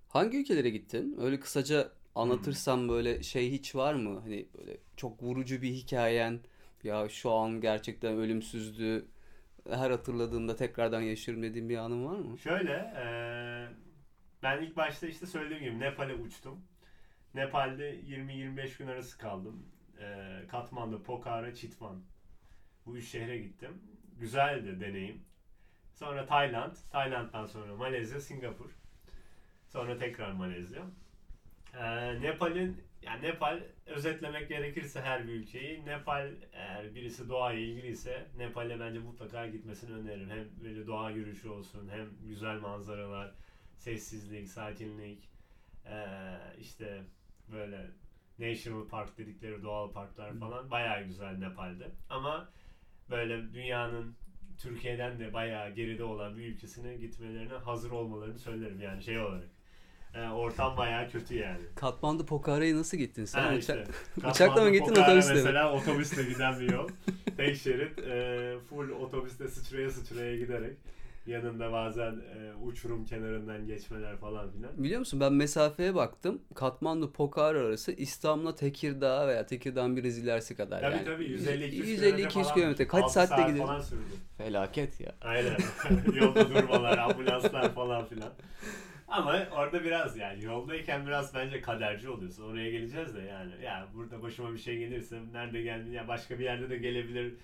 Hangi 0.08 0.40
ülkelere 0.40 0.70
gittin? 0.70 1.16
Öyle 1.20 1.40
kısaca 1.40 1.92
anlatırsam 2.14 2.88
böyle 2.88 3.22
şey 3.22 3.52
hiç 3.52 3.74
var 3.74 3.94
mı? 3.94 4.20
Hani 4.20 4.48
böyle 4.58 4.76
çok 4.96 5.22
vurucu 5.22 5.62
bir 5.62 5.70
hikayen. 5.70 6.40
Ya 6.84 7.08
şu 7.08 7.30
an 7.30 7.60
gerçekten 7.60 8.16
ölümsüzdü. 8.16 9.06
Her 9.76 9.90
hatırladığımda 9.90 10.56
tekrardan 10.56 11.00
yaşıyorum 11.00 11.42
dediğin 11.42 11.68
bir 11.68 11.76
anın 11.76 12.06
var 12.06 12.18
mı? 12.18 12.38
Şöyle 12.38 12.72
eee, 12.96 13.68
Ben 14.42 14.62
ilk 14.62 14.76
başta 14.76 15.06
işte 15.06 15.26
söylediğim 15.26 15.62
gibi 15.64 15.80
Nepal'e 15.80 16.14
uçtum. 16.14 16.60
Nepal'de 17.34 17.90
20-25 17.94 18.76
gün 18.78 18.86
arası 18.86 19.18
kaldım. 19.18 19.66
Ee, 20.00 20.40
Katmandu, 20.50 21.02
Pokhara, 21.02 21.54
Chitwan. 21.54 22.02
Bu 22.86 22.96
üç 22.96 23.08
şehre 23.08 23.38
gittim. 23.38 23.82
Güzeldi 24.20 24.80
deneyim. 24.80 25.22
Sonra 25.94 26.26
Tayland, 26.26 26.72
Tayland'dan 26.90 27.46
sonra 27.46 27.76
Malezya, 27.76 28.20
Singapur. 28.20 28.70
Sonra 29.68 29.98
tekrar 29.98 30.32
Malezya. 30.32 30.82
Ee, 31.78 32.20
Nepal'in 32.22 32.82
yani 33.02 33.22
Nepal 33.22 33.60
özetlemek 33.86 34.48
gerekirse 34.48 35.00
her 35.00 35.28
bir 35.28 35.32
ülkeyi 35.32 35.86
Nepal 35.86 36.30
eğer 36.52 36.94
birisi 36.94 37.28
doğaya 37.28 37.58
ilgiliyse 37.58 38.26
Nepal'e 38.36 38.80
bence 38.80 38.98
mutlaka 38.98 39.46
gitmesini 39.46 39.94
öneririm. 39.96 40.30
Hem 40.30 40.64
böyle 40.64 40.86
doğa 40.86 41.10
yürüyüşü 41.10 41.48
olsun 41.48 41.88
hem 41.88 42.08
güzel 42.28 42.60
manzaralar, 42.60 43.32
sessizlik, 43.76 44.48
sakinlik, 44.48 45.30
ee, 45.86 46.36
işte 46.60 47.02
böyle 47.52 47.86
National 48.38 48.88
Park 48.88 49.18
dedikleri 49.18 49.62
doğal 49.62 49.92
parklar 49.92 50.38
falan 50.38 50.70
bayağı 50.70 51.04
güzel 51.04 51.38
Nepal'de. 51.38 51.90
Ama 52.10 52.48
böyle 53.10 53.54
dünyanın 53.54 54.14
Türkiye'den 54.58 55.18
de 55.18 55.32
bayağı 55.32 55.70
geride 55.70 56.04
olan 56.04 56.36
bir 56.36 56.46
ülkesine 56.46 56.96
gitmelerine 56.96 57.54
hazır 57.54 57.90
olmalarını 57.90 58.38
söylerim 58.38 58.80
yani 58.80 59.02
şey 59.02 59.18
olarak. 59.18 59.48
Ee, 60.14 60.28
ortam 60.28 60.76
bayağı 60.76 61.10
kötü 61.10 61.34
yani. 61.34 61.60
Katmandu 61.74 62.26
Pokara'ya 62.26 62.76
nasıl 62.76 62.96
gittin 62.96 63.24
sen? 63.24 63.40
Ha, 63.42 63.52
işte. 63.52 63.84
Uçakla 64.30 64.64
mı 64.64 64.70
gittin, 64.70 64.86
Pokhara 64.86 65.06
otobüsle 65.06 65.32
mi? 65.34 65.36
Mesela 65.36 65.72
otobüsle 65.72 66.22
giden 66.22 66.60
bir 66.60 66.72
yol. 66.72 66.88
Tek 67.36 67.56
şerit 67.56 67.98
e, 67.98 68.54
full 68.70 68.90
otobüste 68.90 69.48
sıçraya 69.48 69.90
sıçraya 69.90 70.36
giderek 70.36 70.76
yanında 71.26 71.72
bazen 71.72 72.12
e, 72.12 72.54
uçurum 72.64 73.04
kenarından 73.04 73.66
geçmeler 73.66 74.16
falan 74.16 74.50
filan. 74.50 74.84
Biliyor 74.84 74.98
musun 74.98 75.20
ben 75.20 75.32
mesafeye 75.32 75.94
baktım. 75.94 76.42
Katmandu 76.54 77.12
Pokhara 77.12 77.58
arası 77.58 77.92
İstanbul'a 77.92 78.54
Tekirdağ 78.54 79.28
veya 79.28 79.46
Tekirdağ'ın 79.46 79.96
biraz 79.96 80.18
ilerisi 80.18 80.56
kadar 80.56 80.80
Tabii 80.80 80.96
yani. 80.96 81.04
tabii 81.04 81.24
150-200 81.24 82.28
150-200 82.28 82.28
falan. 82.42 82.54
kilometre. 82.54 82.86
Kaç 82.86 83.10
saatte 83.10 83.36
saat 83.36 83.48
gidiyor? 83.48 83.66
falan 83.66 83.80
sürdü. 83.80 84.02
Felaket 84.38 85.00
ya. 85.00 85.14
Aynen. 85.20 85.56
Yolda 86.14 86.50
durmalar, 86.50 86.98
ambulanslar 86.98 87.74
falan 87.74 88.06
filan. 88.06 88.32
Ama 89.10 89.46
orada 89.52 89.84
biraz 89.84 90.16
yani 90.16 90.44
yoldayken 90.44 91.06
biraz 91.06 91.34
bence 91.34 91.60
kaderci 91.60 92.08
oluyorsun. 92.10 92.44
Oraya 92.44 92.70
geleceğiz 92.70 93.14
de 93.14 93.20
yani. 93.20 93.64
Ya 93.64 93.88
burada 93.94 94.22
başıma 94.22 94.52
bir 94.52 94.58
şey 94.58 94.78
gelirse 94.78 95.20
nerede 95.32 95.62
geldi 95.62 95.90
ya 95.90 96.08
başka 96.08 96.38
bir 96.38 96.44
yerde 96.44 96.70
de 96.70 96.76
gelebilir 96.76 97.34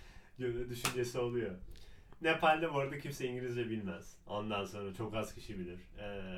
düşüncesi 0.71 1.19
oluyor. 1.19 1.51
Nepal'de 2.23 2.75
bu 2.75 2.79
arada 2.79 2.99
kimse 2.99 3.27
İngilizce 3.29 3.71
bilmez. 3.71 4.17
Ondan 4.27 4.65
sonra 4.65 4.95
çok 4.95 5.15
az 5.15 5.35
kişi 5.35 5.59
bilir. 5.59 5.79
Ee, 5.99 6.33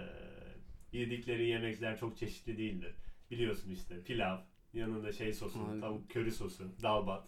yedikleri 0.92 1.46
yemekler 1.46 1.98
çok 1.98 2.16
çeşitli 2.16 2.58
değildir. 2.58 2.94
Biliyorsun 3.30 3.70
işte 3.70 4.02
pilav, 4.02 4.38
yanında 4.72 5.12
şey 5.12 5.32
sosu, 5.32 5.58
Aynen. 5.68 5.80
tavuk 5.80 6.10
köri 6.10 6.32
sosu, 6.32 6.64
dalbat. 6.82 7.24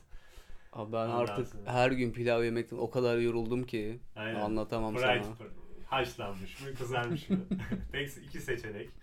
Abi 0.72 0.92
ben 0.92 0.98
Ondan 0.98 1.16
artık 1.16 1.48
sonra- 1.48 1.72
her 1.72 1.90
gün 1.90 2.12
pilav 2.12 2.44
yemekten 2.44 2.76
o 2.76 2.90
kadar 2.90 3.18
yoruldum 3.18 3.64
ki 3.64 3.98
Aynen. 4.16 4.40
anlatamam 4.40 4.94
Fried, 4.94 5.22
sana. 5.24 5.34
Haşlanmış 5.90 6.60
mı, 6.60 6.74
kızarmış 6.74 7.30
mı? 7.30 7.38
Tek 7.92 8.08
iki 8.16 8.40
seçenek. 8.40 8.88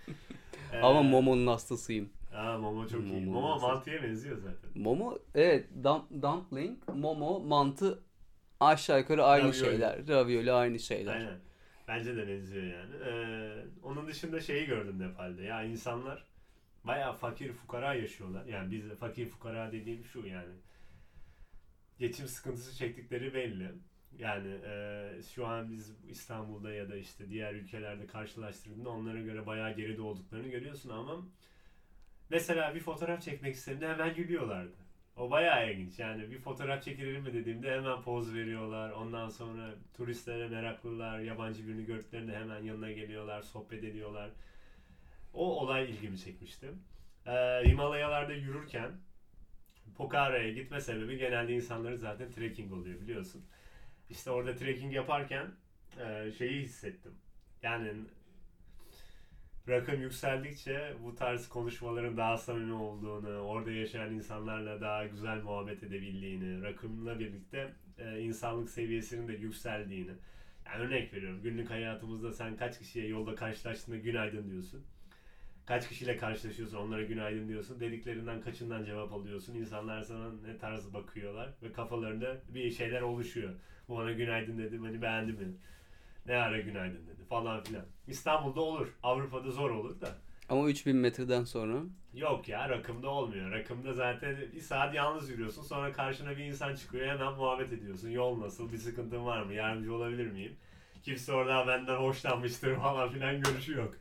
Ee, 0.73 0.79
Ama 0.79 1.03
Momo'nun 1.03 1.47
hastasıyım. 1.47 2.09
Aa, 2.35 2.57
Momo 2.57 2.87
çok 2.87 3.01
iyi. 3.03 3.25
Momo 3.25 3.31
Momo 3.31 3.55
nasıl? 3.55 3.67
mantıya 3.67 4.03
benziyor 4.03 4.37
zaten. 4.37 4.69
Momo 4.75 5.17
evet 5.35 5.65
dum- 5.83 6.21
dumpling, 6.21 6.77
Momo, 6.95 7.39
mantı 7.39 8.03
aşağı 8.59 8.99
yukarı 8.99 9.23
aynı 9.25 9.43
Ravioli. 9.43 9.57
şeyler. 9.59 10.07
Ravioli 10.07 10.51
aynı 10.51 10.79
şeyler. 10.79 11.15
Aynen. 11.15 11.39
Bence 11.87 12.15
de 12.17 12.27
benziyor 12.27 12.63
yani. 12.63 12.95
Ee, 13.05 13.65
onun 13.83 14.07
dışında 14.07 14.41
şeyi 14.41 14.65
gördüm 14.65 14.99
Nepal'de. 14.99 15.43
Ya 15.43 15.63
insanlar 15.63 16.23
bayağı 16.83 17.13
fakir 17.15 17.51
fukara 17.53 17.93
yaşıyorlar. 17.93 18.45
Yani 18.45 18.71
biz 18.71 18.89
de 18.89 18.95
fakir 18.95 19.27
fukara 19.29 19.71
dediğim 19.71 20.05
şu 20.05 20.27
yani. 20.27 20.53
Geçim 21.99 22.27
sıkıntısı 22.27 22.77
çektikleri 22.77 23.33
belli. 23.33 23.71
Yani 24.19 24.53
e, 24.65 25.09
şu 25.35 25.47
an 25.47 25.71
biz 25.71 25.95
İstanbul'da 26.09 26.73
ya 26.73 26.89
da 26.89 26.95
işte 26.95 27.29
diğer 27.29 27.53
ülkelerde 27.53 28.07
karşılaştırdığında 28.07 28.89
onlara 28.89 29.19
göre 29.21 29.45
bayağı 29.45 29.75
geride 29.75 30.01
olduklarını 30.01 30.47
görüyorsun 30.47 30.89
ama 30.89 31.27
mesela 32.29 32.75
bir 32.75 32.79
fotoğraf 32.79 33.21
çekmek 33.21 33.55
istediğinde 33.55 33.87
hemen 33.89 34.15
gülüyorlardı. 34.15 34.75
O 35.17 35.31
bayağı 35.31 35.71
ilginç. 35.71 35.99
Yani 35.99 36.31
bir 36.31 36.39
fotoğraf 36.39 36.83
çekilir 36.83 37.17
mi 37.19 37.33
dediğimde 37.33 37.71
hemen 37.71 38.01
poz 38.01 38.33
veriyorlar. 38.33 38.91
Ondan 38.91 39.29
sonra 39.29 39.75
turistlere 39.97 40.47
meraklılar. 40.47 41.19
Yabancı 41.19 41.67
birini 41.67 41.85
gördüklerinde 41.85 42.35
hemen 42.35 42.63
yanına 42.63 42.91
geliyorlar. 42.91 43.41
Sohbet 43.41 43.83
ediyorlar. 43.83 44.29
O 45.33 45.61
olay 45.61 45.91
ilgimi 45.91 46.17
çekmişti. 46.17 46.67
Ee, 47.27 47.61
Himalayalarda 47.65 48.33
yürürken 48.33 48.91
Pokhara'ya 49.95 50.51
gitme 50.51 50.81
sebebi 50.81 51.17
genelde 51.17 51.53
insanların 51.53 51.95
zaten 51.95 52.31
trekking 52.31 52.73
oluyor 52.73 53.01
biliyorsun. 53.01 53.45
İşte 54.09 54.31
orada 54.31 54.55
trekking 54.55 54.93
yaparken 54.93 55.47
e, 55.99 56.31
şeyi 56.31 56.61
hissettim. 56.61 57.11
Yani 57.63 57.93
rakım 59.67 60.01
yükseldikçe 60.01 60.93
bu 61.03 61.15
tarz 61.15 61.49
konuşmaların 61.49 62.17
daha 62.17 62.37
samimi 62.37 62.73
olduğunu, 62.73 63.39
orada 63.39 63.71
yaşayan 63.71 64.13
insanlarla 64.13 64.81
daha 64.81 65.05
güzel 65.05 65.43
muhabbet 65.43 65.83
edebildiğini, 65.83 66.63
rakımla 66.63 67.19
birlikte 67.19 67.73
e, 67.97 68.19
insanlık 68.19 68.69
seviyesinin 68.69 69.27
de 69.27 69.33
yükseldiğini. 69.33 70.11
Yani 70.65 70.83
örnek 70.85 71.13
veriyorum. 71.13 71.41
Günlük 71.41 71.69
hayatımızda 71.69 72.33
sen 72.33 72.57
kaç 72.57 72.79
kişiye 72.79 73.07
yolda 73.07 73.35
karşılaştığında 73.35 73.97
günaydın 73.97 74.49
diyorsun. 74.49 74.85
Kaç 75.65 75.89
kişiyle 75.89 76.17
karşılaşıyorsun, 76.17 76.77
onlara 76.77 77.03
günaydın 77.03 77.47
diyorsun. 77.47 77.79
Dediklerinden 77.79 78.41
kaçından 78.41 78.85
cevap 78.85 79.13
alıyorsun. 79.13 79.55
İnsanlar 79.55 80.01
sana 80.01 80.31
ne 80.33 80.57
tarz 80.57 80.93
bakıyorlar 80.93 81.49
ve 81.63 81.71
kafalarında 81.71 82.37
bir 82.53 82.71
şeyler 82.71 83.01
oluşuyor. 83.01 83.53
Bana 83.89 84.11
günaydın 84.11 84.57
dedi, 84.57 84.83
beni 84.83 85.01
beğendi 85.01 85.31
mi? 85.31 85.47
Ne 86.25 86.35
ara 86.37 86.59
günaydın 86.59 87.07
dedi 87.07 87.25
falan 87.29 87.63
filan. 87.63 87.85
İstanbul'da 88.07 88.61
olur. 88.61 88.87
Avrupa'da 89.03 89.51
zor 89.51 89.69
olur 89.69 90.01
da. 90.01 90.15
Ama 90.49 90.69
3000 90.69 90.95
metreden 90.95 91.43
sonra 91.43 91.77
Yok 92.13 92.49
ya 92.49 92.69
rakımda 92.69 93.09
olmuyor. 93.09 93.51
Rakımda 93.51 93.93
zaten 93.93 94.37
bir 94.55 94.59
saat 94.61 94.93
yalnız 94.95 95.29
yürüyorsun. 95.29 95.61
Sonra 95.63 95.91
karşına 95.91 96.37
bir 96.37 96.43
insan 96.43 96.75
çıkıyor. 96.75 97.07
Hemen 97.07 97.33
muhabbet 97.33 97.73
ediyorsun. 97.73 98.09
Yol 98.09 98.39
nasıl? 98.41 98.71
Bir 98.71 98.77
sıkıntın 98.77 99.25
var 99.25 99.41
mı? 99.43 99.53
Yardımcı 99.53 99.93
olabilir 99.93 100.27
miyim? 100.27 100.55
Kimse 101.03 101.33
orada 101.33 101.67
benden 101.67 101.95
hoşlanmıştır 101.95 102.75
falan 102.75 103.09
filan 103.09 103.41
görüşü 103.41 103.73
yok. 103.73 103.93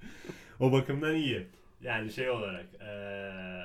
o 0.61 0.73
bakımdan 0.73 1.15
iyi. 1.15 1.47
Yani 1.81 2.13
şey 2.13 2.31
olarak 2.31 2.67
eee, 2.81 3.65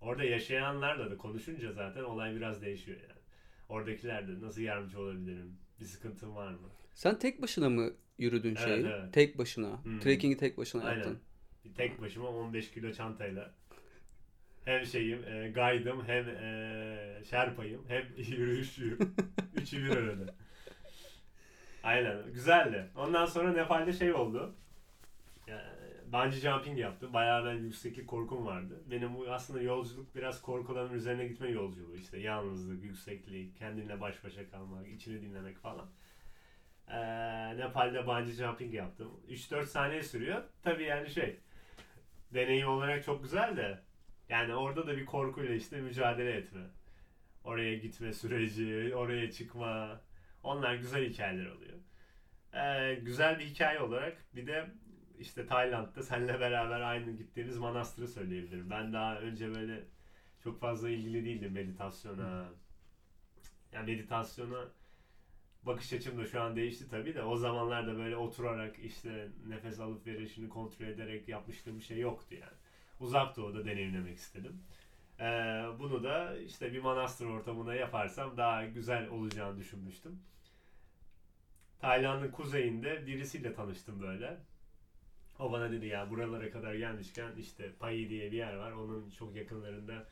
orada 0.00 0.24
yaşayanlarla 0.24 1.10
da 1.10 1.16
konuşunca 1.16 1.72
zaten 1.72 2.02
olay 2.02 2.36
biraz 2.36 2.62
değişiyor 2.62 2.98
yani. 3.00 3.11
Oradakiler 3.72 4.28
de 4.28 4.40
nasıl 4.40 4.60
yardımcı 4.60 5.00
olabilirim? 5.00 5.58
Bir 5.80 5.84
sıkıntın 5.84 6.34
var 6.34 6.52
mı? 6.52 6.68
sen 6.94 7.18
tek 7.18 7.42
başına 7.42 7.68
mı 7.68 7.90
yürüdün 8.18 8.48
Evet, 8.48 8.58
şeyi? 8.58 8.86
evet. 8.86 9.12
Tek 9.12 9.38
başına. 9.38 9.84
Hmm. 9.84 10.00
Trekking'i 10.00 10.36
tek 10.36 10.58
başına 10.58 10.84
Aynen. 10.84 10.96
yaptın. 10.96 11.18
Bir 11.64 11.74
tek 11.74 12.00
başıma 12.00 12.28
15 12.28 12.70
kilo 12.70 12.92
çantayla 12.92 13.54
hem 14.64 14.86
şeyim, 14.86 15.24
e, 15.24 15.50
guide'ım 15.54 16.04
hem 16.06 16.28
e, 16.28 17.22
şerpayım 17.30 17.84
hem 17.88 18.04
yürüyüşçüyüm. 18.16 18.98
Üçü 19.56 19.84
bir 19.84 19.90
arada. 19.90 20.34
Aynen. 21.82 22.32
Güzeldi. 22.32 22.90
Ondan 22.96 23.26
sonra 23.26 23.52
Nepal'de 23.52 23.92
şey 23.92 24.12
oldu. 24.12 24.54
Yani, 25.46 25.62
bungee 26.12 26.40
jumping 26.40 26.78
yaptım. 26.78 27.12
Bayağı 27.12 27.44
ben 27.44 27.54
yükseklik 27.54 28.08
korkum 28.08 28.46
vardı. 28.46 28.82
Benim 28.90 29.14
bu 29.14 29.32
aslında 29.32 29.62
yolculuk 29.62 30.14
biraz 30.14 30.42
korkuların 30.42 30.94
üzerine 30.94 31.26
gitme 31.26 31.48
yolculuğu 31.48 31.96
işte. 31.96 32.20
Yalnızlık, 32.20 32.84
yükseklik, 32.84 33.56
kendinle 33.56 34.00
baş 34.00 34.24
başa 34.24 34.50
kalmak, 34.50 34.88
içini 34.88 35.22
dinlemek 35.22 35.58
falan. 35.58 35.90
Ee, 36.88 37.56
Nepal'de 37.56 38.06
bungee 38.06 38.32
jumping 38.32 38.74
yaptım. 38.74 39.20
3-4 39.28 39.66
saniye 39.66 40.02
sürüyor. 40.02 40.42
Tabii 40.62 40.84
yani 40.84 41.10
şey 41.10 41.40
deneyim 42.34 42.68
olarak 42.68 43.04
çok 43.04 43.22
güzel 43.22 43.56
de 43.56 43.78
yani 44.28 44.54
orada 44.54 44.86
da 44.86 44.96
bir 44.96 45.06
korkuyla 45.06 45.54
işte 45.54 45.80
mücadele 45.80 46.32
etme. 46.32 46.60
Oraya 47.44 47.74
gitme 47.74 48.12
süreci, 48.12 48.92
oraya 48.96 49.30
çıkma. 49.30 50.00
Onlar 50.42 50.74
güzel 50.74 51.08
hikayeler 51.08 51.46
oluyor. 51.46 51.78
Ee, 52.54 52.94
güzel 52.94 53.38
bir 53.38 53.44
hikaye 53.44 53.80
olarak 53.80 54.16
bir 54.34 54.46
de 54.46 54.70
işte 55.22 55.46
Tayland'da 55.46 56.02
seninle 56.02 56.40
beraber 56.40 56.80
aynı 56.80 57.12
gittiğimiz 57.12 57.58
manastırı 57.58 58.08
söyleyebilirim. 58.08 58.70
Ben 58.70 58.92
daha 58.92 59.18
önce 59.18 59.54
böyle 59.54 59.84
çok 60.44 60.60
fazla 60.60 60.90
ilgili 60.90 61.24
değildim 61.24 61.52
meditasyona. 61.52 62.44
Yani 63.72 63.86
meditasyona 63.92 64.68
bakış 65.62 65.92
açım 65.92 66.18
da 66.18 66.26
şu 66.26 66.42
an 66.42 66.56
değişti 66.56 66.88
tabii 66.88 67.14
de 67.14 67.22
o 67.22 67.36
zamanlarda 67.36 67.96
böyle 67.96 68.16
oturarak 68.16 68.78
işte 68.78 69.28
nefes 69.46 69.80
alıp 69.80 70.06
verişini 70.06 70.48
kontrol 70.48 70.86
ederek 70.86 71.28
yapmıştığım 71.28 71.78
bir 71.78 71.84
şey 71.84 71.98
yoktu 71.98 72.34
yani. 72.34 72.58
Uzak 73.00 73.36
doğuda 73.36 73.64
deneyimlemek 73.64 74.16
istedim. 74.16 74.62
Ee, 75.20 75.24
bunu 75.78 76.04
da 76.04 76.38
işte 76.38 76.72
bir 76.72 76.80
manastır 76.80 77.26
ortamında 77.26 77.74
yaparsam 77.74 78.36
daha 78.36 78.64
güzel 78.64 79.08
olacağını 79.08 79.58
düşünmüştüm. 79.58 80.20
Tayland'ın 81.80 82.30
kuzeyinde 82.30 83.06
birisiyle 83.06 83.54
tanıştım 83.54 84.00
böyle. 84.02 84.36
O 85.42 85.52
bana 85.52 85.72
dedi 85.72 85.86
ya 85.86 86.10
buralara 86.10 86.50
kadar 86.50 86.74
gelmişken 86.74 87.36
işte 87.36 87.72
Payi 87.78 88.08
diye 88.08 88.32
bir 88.32 88.36
yer 88.36 88.54
var. 88.54 88.72
Onun 88.72 89.10
çok 89.10 89.36
yakınlarında 89.36 90.06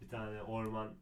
bir 0.00 0.08
tane 0.08 0.42
orman 0.42 0.94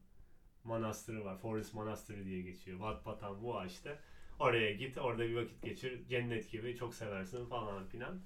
manastırı 0.65 1.25
var. 1.25 1.39
Forest 1.39 1.75
Manastırı 1.75 2.25
diye 2.25 2.43
geçiyor. 2.43 2.79
Wat 2.79 3.05
Patan 3.05 3.43
bu 3.43 3.65
işte. 3.67 3.99
Oraya 4.41 4.73
git, 4.73 4.99
orada 4.99 5.23
bir 5.23 5.37
vakit 5.37 5.63
geçir. 5.63 6.09
Cennet 6.09 6.51
gibi 6.51 6.77
çok 6.77 6.95
seversin 6.95 7.47
falan 7.47 7.87
filan. 7.87 8.21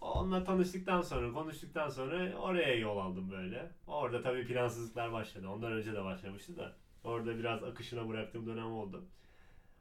Onunla 0.00 0.44
tanıştıktan 0.44 1.02
sonra, 1.02 1.32
konuştuktan 1.32 1.88
sonra 1.88 2.36
oraya 2.36 2.74
yol 2.74 2.98
aldım 2.98 3.30
böyle. 3.30 3.70
Orada 3.86 4.22
tabii 4.22 4.46
plansızlıklar 4.46 5.12
başladı. 5.12 5.48
Ondan 5.48 5.72
önce 5.72 5.92
de 5.92 6.04
başlamıştı 6.04 6.56
da. 6.56 6.76
Orada 7.04 7.38
biraz 7.38 7.64
akışına 7.64 8.08
bıraktığım 8.08 8.46
dönem 8.46 8.72
oldu. 8.72 9.04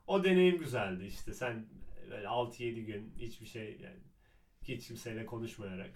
O 0.07 0.23
deneyim 0.23 0.57
güzeldi 0.57 1.05
işte. 1.05 1.33
Sen 1.33 1.65
böyle 2.11 2.27
6-7 2.27 2.85
gün 2.85 3.13
hiçbir 3.19 3.45
şey 3.45 3.79
yani 3.81 4.10
hiç 4.63 4.87
kimseyle 4.87 5.25
konuşmayarak 5.25 5.91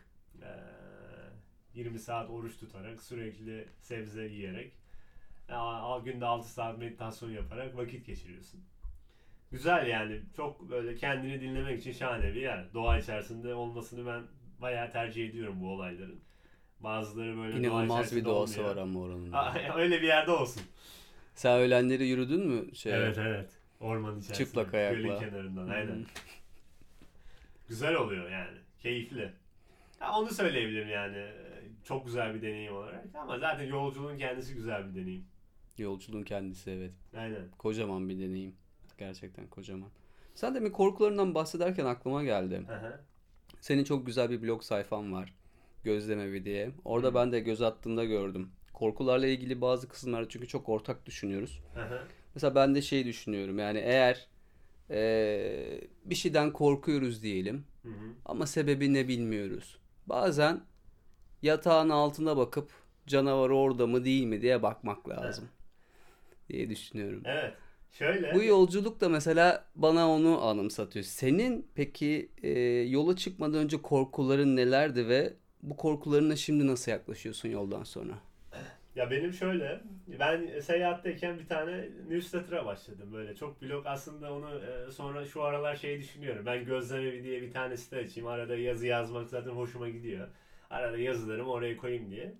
20 1.74 2.00
saat 2.00 2.30
oruç 2.30 2.60
tutarak 2.60 3.02
sürekli 3.02 3.68
sebze 3.80 4.24
yiyerek 4.24 4.74
günde 6.06 6.26
6 6.26 6.50
saat 6.50 6.78
meditasyon 6.78 7.32
yaparak 7.32 7.78
vakit 7.78 8.06
geçiriyorsun. 8.06 8.62
Güzel 9.52 9.88
yani. 9.88 10.22
Çok 10.36 10.70
böyle 10.70 10.96
kendini 10.96 11.42
dinlemek 11.42 11.80
için 11.80 11.92
şahane 11.92 12.36
bir 12.36 12.42
yer. 12.42 12.74
Doğa 12.74 13.00
içerisinde 13.00 13.54
olmasını 13.54 14.06
ben 14.06 14.24
bayağı 14.62 14.92
tercih 14.92 15.30
ediyorum 15.30 15.56
bu 15.62 15.70
olayların. 15.70 16.20
Bazıları 16.80 17.38
böyle 17.38 17.60
İnanılmaz 17.60 18.16
bir 18.16 18.26
doğası 18.26 18.60
olmuyor. 18.60 18.76
var 18.76 18.82
ama 18.82 19.00
oranın. 19.00 19.34
Öyle 19.78 20.02
bir 20.02 20.08
yerde 20.08 20.32
olsun. 20.32 20.62
Sen 21.36 21.60
öğlenleri 21.60 22.08
yürüdün 22.08 22.48
mü? 22.48 22.76
Şey, 22.76 22.94
evet 22.94 23.18
evet. 23.18 23.50
Orman 23.80 24.20
içerisinde. 24.20 24.46
Çıplak 24.46 24.74
ayakla. 24.74 24.98
Gölün 24.98 25.20
kenarından 25.20 25.68
aynen. 25.68 26.06
Güzel 27.68 27.96
oluyor 27.96 28.30
yani. 28.30 28.58
Keyifli. 28.80 29.34
Ya 30.02 30.12
onu 30.14 30.30
söyleyebilirim 30.30 30.90
yani. 30.90 31.28
Çok 31.84 32.06
güzel 32.06 32.36
bir 32.36 32.42
deneyim 32.42 32.76
olarak. 32.76 33.06
Ama 33.16 33.40
zaten 33.40 33.66
yolculuğun 33.66 34.18
kendisi 34.18 34.54
güzel 34.56 34.90
bir 34.90 35.02
deneyim. 35.02 35.26
Yolculuğun 35.78 36.24
kendisi 36.24 36.72
evet. 36.72 36.92
Aynen. 37.18 37.52
Kocaman 37.58 38.10
bir 38.10 38.20
deneyim. 38.20 38.56
Gerçekten 38.98 39.48
kocaman. 39.48 39.90
Sen 40.36 40.56
de 40.56 40.60
mi 40.60 40.72
korkularından 40.72 41.36
bahsederken 41.36 41.86
aklıma 41.86 42.24
geldi. 42.24 42.62
Aha. 42.70 43.00
Senin 43.62 43.84
çok 43.84 44.06
güzel 44.06 44.30
bir 44.30 44.42
blog 44.42 44.64
sayfan 44.64 45.14
var. 45.14 45.34
Gözlemevi 45.84 46.46
diye. 46.46 46.72
Orada 46.86 47.08
Hı. 47.08 47.16
ben 47.16 47.32
de 47.32 47.40
göz 47.40 47.62
attığımda 47.62 48.06
gördüm. 48.06 48.52
Korkularla 48.74 49.28
ilgili 49.28 49.62
bazı 49.62 49.90
kısımları 49.90 50.30
çünkü 50.30 50.48
çok 50.48 50.70
ortak 50.70 51.06
düşünüyoruz. 51.06 51.62
Aha. 51.76 52.04
Mesela 52.36 52.56
ben 52.56 52.76
de 52.76 52.82
şey 52.82 53.06
düşünüyorum. 53.06 53.60
Yani 53.60 53.80
eğer 53.80 54.28
ee, 54.90 55.82
bir 56.06 56.16
şeyden 56.16 56.54
korkuyoruz 56.54 57.24
diyelim. 57.24 57.66
Hı 57.84 57.90
hı. 57.90 58.14
Ama 58.26 58.46
sebebi 58.46 58.94
ne 58.94 59.08
bilmiyoruz. 59.08 59.80
Bazen 60.08 60.62
yatağın 61.42 61.90
altına 61.90 62.38
bakıp 62.38 62.72
canavar 63.08 63.50
orada 63.50 63.88
mı 63.88 64.06
değil 64.06 64.26
mi 64.26 64.42
diye 64.42 64.64
bakmak 64.64 65.10
lazım. 65.10 65.50
Evet. 66.30 66.50
diye 66.50 66.70
düşünüyorum. 66.70 67.22
Evet. 67.26 67.54
Şöyle. 67.92 68.36
Bu 68.36 68.44
yolculuk 68.44 69.02
da 69.02 69.10
mesela 69.10 69.66
bana 69.76 70.10
onu 70.10 70.46
anımsatıyor. 70.46 71.06
Senin 71.06 71.68
peki 71.76 72.30
e, 72.44 72.60
yola 72.90 73.16
çıkmadan 73.16 73.60
önce 73.60 73.82
korkuların 73.82 74.56
nelerdi 74.56 75.08
ve 75.08 75.34
bu 75.64 75.78
korkularına 75.78 76.36
şimdi 76.36 76.68
nasıl 76.68 76.92
yaklaşıyorsun 76.92 77.50
yoldan 77.50 77.84
sonra? 77.84 78.14
Ya 78.96 79.12
benim 79.12 79.34
şöyle, 79.34 79.82
ben 80.20 80.60
seyahatteyken 80.60 81.40
bir 81.40 81.48
tane 81.48 81.90
newsletter'a 82.10 82.66
başladım 82.66 83.10
böyle. 83.14 83.36
Çok 83.36 83.62
blog 83.62 83.86
aslında 83.88 84.34
onu 84.34 84.60
e, 84.60 84.92
sonra 84.92 85.26
şu 85.26 85.44
aralar 85.44 85.76
şey 85.76 86.00
düşünüyorum. 86.00 86.46
Ben 86.46 86.66
gözlemevi 86.66 87.24
diye 87.24 87.42
bir 87.42 87.52
tane 87.52 87.78
site 87.78 87.98
açayım. 87.98 88.30
Arada 88.30 88.56
yazı 88.56 88.88
yazmak 88.88 89.30
zaten 89.30 89.52
hoşuma 89.52 89.90
gidiyor. 89.90 90.28
Arada 90.70 90.98
yazılarımı 90.98 91.52
oraya 91.52 91.78
koyayım 91.78 92.12
diye. 92.12 92.34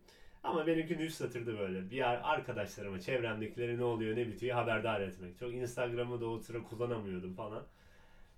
Ama 0.44 0.68
benimki 0.68 0.98
newsletter'dı 0.98 1.60
böyle. 1.60 1.90
Bir 1.90 2.32
arkadaşlarıma, 2.34 3.00
çevremdekileri 3.00 3.78
ne 3.78 3.84
oluyor 3.84 4.18
ne 4.18 4.28
bitiyor 4.28 4.56
haberdar 4.56 5.02
etmek. 5.02 5.38
Çok 5.40 5.54
Instagram'ı 5.54 6.22
da 6.22 6.26
o 6.26 6.40
sıra 6.40 6.64
kullanamıyordum 6.64 7.34
falan. 7.34 7.64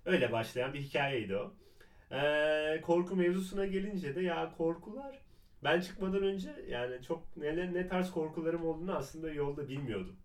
Öyle 0.06 0.32
başlayan 0.32 0.74
bir 0.74 0.80
hikayeydi 0.80 1.36
o. 1.36 1.52
Ee, 2.12 2.80
korku 2.82 3.16
mevzusuna 3.16 3.66
gelince 3.66 4.14
de 4.14 4.20
ya 4.22 4.52
korkular 4.58 5.18
ben 5.64 5.80
çıkmadan 5.80 6.22
önce 6.22 6.64
yani 6.68 7.02
çok 7.02 7.36
neler 7.36 7.74
ne 7.74 7.88
tarz 7.88 8.10
korkularım 8.10 8.66
olduğunu 8.66 8.96
aslında 8.96 9.30
yolda 9.32 9.68
bilmiyordum. 9.68 10.16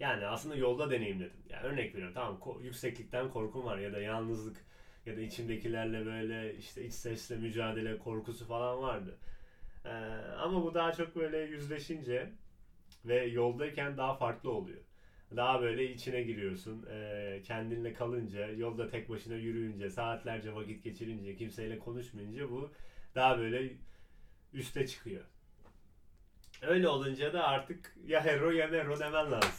Yani 0.00 0.26
aslında 0.26 0.56
yolda 0.56 0.90
deneyimledim. 0.90 1.36
Yani 1.48 1.62
örnek 1.66 1.94
veriyorum 1.94 2.14
tamam 2.14 2.38
ko- 2.40 2.62
yükseklikten 2.62 3.30
korkum 3.30 3.64
var 3.64 3.78
ya 3.78 3.92
da 3.92 4.00
yalnızlık 4.00 4.56
ya 5.06 5.16
da 5.16 5.20
içimdekilerle 5.20 6.06
böyle 6.06 6.56
işte 6.56 6.84
iç 6.84 6.92
sesle 6.94 7.36
mücadele 7.36 7.98
korkusu 7.98 8.46
falan 8.46 8.82
vardı. 8.82 9.18
Ee, 9.84 9.88
ama 10.38 10.64
bu 10.64 10.74
daha 10.74 10.92
çok 10.92 11.16
böyle 11.16 11.38
yüzleşince 11.38 12.30
ve 13.04 13.24
yoldayken 13.26 13.96
daha 13.96 14.14
farklı 14.14 14.50
oluyor. 14.52 14.80
Daha 15.36 15.62
böyle 15.62 15.92
içine 15.92 16.22
giriyorsun. 16.22 16.86
Ee, 16.90 17.42
kendinle 17.46 17.92
kalınca, 17.92 18.46
yolda 18.48 18.88
tek 18.88 19.08
başına 19.08 19.34
yürüyünce, 19.34 19.90
saatlerce 19.90 20.54
vakit 20.54 20.84
geçirince, 20.84 21.36
kimseyle 21.36 21.78
konuşmayınca 21.78 22.50
bu 22.50 22.70
daha 23.14 23.38
böyle 23.38 23.72
üste 24.54 24.86
çıkıyor. 24.86 25.24
Öyle 26.62 26.88
olunca 26.88 27.32
da 27.32 27.44
artık 27.44 27.96
ya 28.06 28.24
hero 28.24 28.50
ya 28.50 28.66
mero 28.66 28.98
demen 28.98 29.30
lazım. 29.32 29.50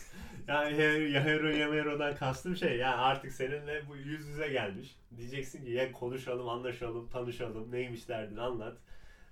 Yani 0.47 0.81
ya 1.11 1.23
hero 1.23 1.47
ya 1.47 1.67
mero'dan 1.67 2.15
kastım 2.15 2.55
şey 2.55 2.77
yani 2.77 2.95
artık 2.95 3.31
seninle 3.31 3.87
bu 3.87 3.97
yüz 3.97 4.27
yüze 4.27 4.47
gelmiş. 4.47 4.95
Diyeceksin 5.17 5.65
ki 5.65 5.71
ya 5.71 5.91
konuşalım, 5.91 6.49
anlaşalım, 6.49 7.09
tanışalım, 7.09 7.71
neymiş 7.71 8.09
derdin 8.09 8.37
anlat. 8.37 8.77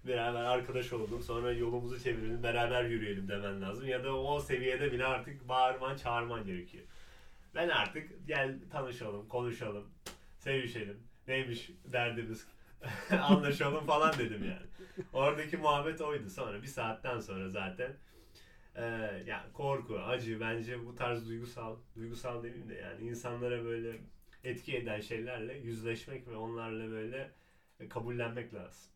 Beraber 0.08 0.44
arkadaş 0.44 0.94
olalım, 0.94 1.22
sonra 1.22 1.52
yolumuzu 1.52 2.00
çevirelim, 2.00 2.44
beraber 2.44 2.84
yürüyelim 2.84 3.28
demen 3.28 3.62
lazım. 3.62 3.88
Ya 3.88 4.04
da 4.04 4.16
o 4.16 4.40
seviyede 4.40 4.92
bile 4.92 5.06
artık 5.06 5.50
bağırman, 5.50 5.98
çağırman 5.98 6.46
gerekiyor. 6.46 6.84
Ben 7.56 7.70
artık 7.70 8.28
gel 8.28 8.56
tanışalım, 8.72 9.28
konuşalım, 9.28 9.86
sevişelim. 10.40 10.98
Neymiş 11.28 11.70
derdimiz, 11.86 12.48
anlaşalım 13.22 13.86
falan 13.86 14.14
dedim 14.18 14.44
yani. 14.44 14.68
Oradaki 15.14 15.58
muhabbet 15.58 16.02
oydu. 16.02 16.30
Sonra 16.30 16.62
bir 16.62 16.68
saatten 16.68 17.20
sonra 17.20 17.50
zaten 17.50 17.94
e, 18.76 18.84
yani 19.26 19.54
korku, 19.54 20.00
acı 20.00 20.40
bence 20.40 20.86
bu 20.86 20.96
tarz 20.96 21.30
duygusal, 21.30 21.76
duygusal 21.96 22.44
demeyeyim 22.44 22.70
de 22.70 22.74
yani 22.74 23.10
insanlara 23.10 23.64
böyle 23.64 24.00
etki 24.44 24.78
eden 24.78 25.00
şeylerle 25.00 25.54
yüzleşmek 25.54 26.28
ve 26.28 26.36
onlarla 26.36 26.92
böyle 26.92 27.32
kabullenmek 27.90 28.54
lazım. 28.54 28.92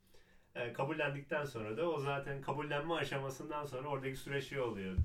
E, 0.55 0.73
kabullendikten 0.73 1.45
sonra 1.45 1.77
da 1.77 1.89
o 1.89 1.99
zaten 1.99 2.41
kabullenme 2.41 2.93
aşamasından 2.93 3.65
sonra 3.65 3.87
oradaki 3.87 4.15
süreç 4.15 4.43
şey 4.49 4.59
oluyor. 4.59 4.97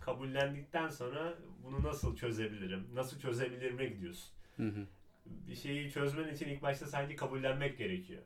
Kabullendikten 0.00 0.88
sonra 0.88 1.34
bunu 1.64 1.82
nasıl 1.82 2.16
çözebilirim? 2.16 2.86
Nasıl 2.94 3.20
çözebilirime 3.20 3.86
gidiyorsun. 3.86 4.32
Hı 4.56 4.62
hı. 4.62 4.86
Bir 5.26 5.54
şeyi 5.54 5.90
çözmen 5.90 6.34
için 6.34 6.48
ilk 6.48 6.62
başta 6.62 6.86
sanki 6.86 7.16
kabullenmek 7.16 7.78
gerekiyor 7.78 8.22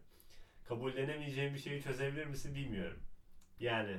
kabullenemeyeceğin 0.70 1.54
bir 1.54 1.58
şeyi 1.58 1.82
çözebilir 1.82 2.26
misin 2.26 2.54
bilmiyorum. 2.54 2.98
Yani 3.60 3.96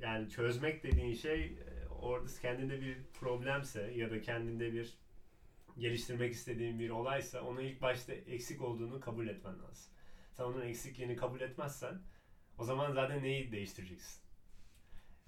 yani 0.00 0.30
çözmek 0.30 0.82
dediğin 0.82 1.14
şey 1.14 1.44
e, 1.44 1.88
orada 1.88 2.26
kendinde 2.42 2.80
bir 2.80 2.96
problemse 3.20 3.82
ya 3.82 4.10
da 4.10 4.20
kendinde 4.20 4.72
bir 4.72 4.98
geliştirmek 5.78 6.32
istediğin 6.32 6.78
bir 6.78 6.90
olaysa 6.90 7.42
onu 7.42 7.62
ilk 7.62 7.82
başta 7.82 8.12
eksik 8.12 8.62
olduğunu 8.62 9.00
kabul 9.00 9.28
etmen 9.28 9.62
lazım. 9.62 9.92
Sen 10.32 10.44
onun 10.44 10.62
eksikliğini 10.62 11.16
kabul 11.16 11.40
etmezsen 11.40 12.00
o 12.58 12.64
zaman 12.64 12.92
zaten 12.92 13.22
neyi 13.22 13.52
değiştireceksin? 13.52 14.21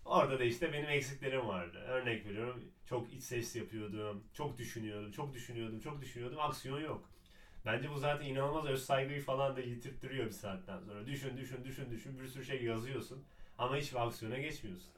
Orada 0.05 0.39
da 0.39 0.45
işte 0.45 0.73
benim 0.73 0.89
eksiklerim 0.89 1.49
vardı. 1.49 1.79
Örnek 1.79 2.27
veriyorum 2.27 2.65
çok 2.87 3.13
iç 3.13 3.23
ses 3.23 3.57
yapıyordum, 3.57 4.25
çok 4.35 4.59
düşünüyordum, 4.59 5.11
çok 5.11 5.35
düşünüyordum, 5.35 5.81
çok 5.81 6.03
düşünüyordum. 6.03 6.39
Aksiyon 6.41 6.81
yok. 6.81 7.11
Bence 7.67 7.91
bu 7.91 7.99
zaten 7.99 8.27
inanılmaz 8.27 8.67
öz 8.67 8.85
saygıyı 8.85 9.23
falan 9.23 9.57
da 9.57 9.61
yitirttiriyor 9.61 10.27
bir 10.27 10.31
saatten 10.31 10.81
sonra. 10.81 11.07
Düşün 11.07 11.37
düşün 11.37 11.65
düşün 11.65 11.91
düşün 11.91 12.21
bir 12.21 12.27
sürü 12.27 12.45
şey 12.45 12.65
yazıyorsun 12.65 13.25
ama 13.59 13.77
hiç 13.77 13.95
aksiyona 13.95 14.39
geçmiyorsun. 14.39 14.91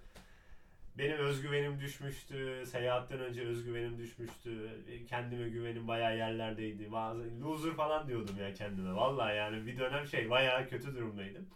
Benim 0.99 1.17
özgüvenim 1.17 1.81
düşmüştü. 1.81 2.65
Seyahatten 2.67 3.21
önce 3.21 3.43
özgüvenim 3.43 3.99
düşmüştü. 3.99 4.71
Kendime 5.09 5.49
güvenim 5.49 5.89
bayağı 5.89 6.17
yerlerdeydi. 6.17 6.93
Bazı 6.93 7.41
loser 7.43 7.75
falan 7.75 8.09
diyordum 8.09 8.37
ya 8.41 8.55
kendime. 8.55 8.95
Vallahi 8.95 9.37
yani 9.37 9.67
bir 9.67 9.79
dönem 9.79 10.07
şey 10.07 10.31
bayağı 10.31 10.69
kötü 10.69 10.95
durumdaydım. 10.97 11.47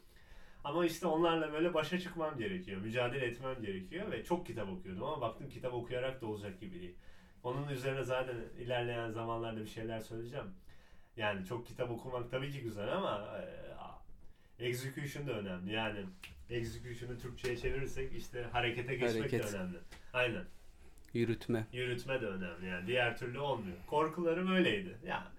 Ama 0.65 0.87
işte 0.87 1.07
onlarla 1.07 1.53
böyle 1.53 1.75
başa 1.75 2.01
çıkmam 2.01 2.39
gerekiyor. 2.39 2.81
Mücadele 2.81 3.27
etmem 3.27 3.63
gerekiyor 3.63 4.11
ve 4.13 4.25
çok 4.25 4.47
kitap 4.47 4.69
okuyordum 4.69 5.05
ama 5.05 5.21
baktım 5.21 5.49
kitap 5.49 5.75
okuyarak 5.75 6.21
da 6.21 6.27
olacak 6.27 6.61
gibi 6.61 6.81
değil. 6.81 6.95
Onun 7.43 7.69
üzerine 7.69 8.03
zaten 8.03 8.37
ilerleyen 8.59 9.11
zamanlarda 9.11 9.61
bir 9.61 9.67
şeyler 9.67 10.01
söyleyeceğim. 10.01 10.47
Yani 11.17 11.47
çok 11.47 11.67
kitap 11.67 11.91
okumak 11.91 12.31
tabii 12.31 12.53
ki 12.53 12.61
güzel 12.61 12.97
ama 12.97 13.39
e, 14.59 14.69
execution 14.69 15.27
da 15.27 15.33
önemli. 15.33 15.73
Yani 15.73 16.05
execution'ı 16.51 17.19
Türkçe'ye 17.19 17.57
çevirirsek 17.57 18.13
işte 18.13 18.43
harekete 18.53 18.95
geçmek 18.95 19.21
Hareket. 19.21 19.53
de 19.53 19.57
önemli. 19.57 19.79
Aynen. 20.13 20.45
Yürütme. 21.15 21.67
Yürütme 21.73 22.21
de 22.21 22.27
önemli 22.27 22.67
yani. 22.67 22.87
Diğer 22.87 23.19
türlü 23.19 23.39
olmuyor. 23.39 23.77
Korkularım 23.87 24.53
öyleydi. 24.53 24.99
Ya 25.07 25.33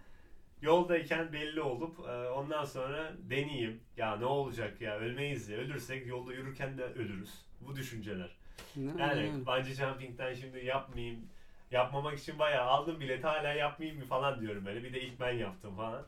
yoldayken 0.62 1.34
belli 1.34 1.62
olup 1.62 2.00
e, 2.00 2.30
ondan 2.30 2.66
sonra 2.66 3.14
deneyeyim. 3.30 3.80
Ya 3.98 4.16
ne 4.16 4.26
olacak 4.26 4.82
ya 4.82 4.98
ölmeyiz 5.00 5.50
ya. 5.50 5.58
Ölürsek 5.58 6.08
yolda 6.08 6.34
yürürken 6.34 6.78
de 6.78 6.84
ölürüz. 6.84 7.34
Bu 7.62 7.76
düşünceler. 7.76 8.30
Ne- 8.76 9.02
Yani 9.02 9.46
bungee 9.46 9.74
jumping'den 9.74 10.34
şimdi 10.34 10.66
yapmayayım. 10.66 11.20
Yapmamak 11.72 12.20
için 12.20 12.40
bayağı 12.40 12.66
aldım 12.66 13.00
bileti 13.00 13.28
hala 13.28 13.54
yapmayayım 13.54 14.00
mı 14.02 14.06
falan 14.08 14.42
diyorum 14.42 14.66
böyle. 14.66 14.84
Bir 14.84 14.94
de 14.94 15.02
ilk 15.02 15.20
ben 15.20 15.32
yaptım 15.32 15.76
falan. 15.76 16.04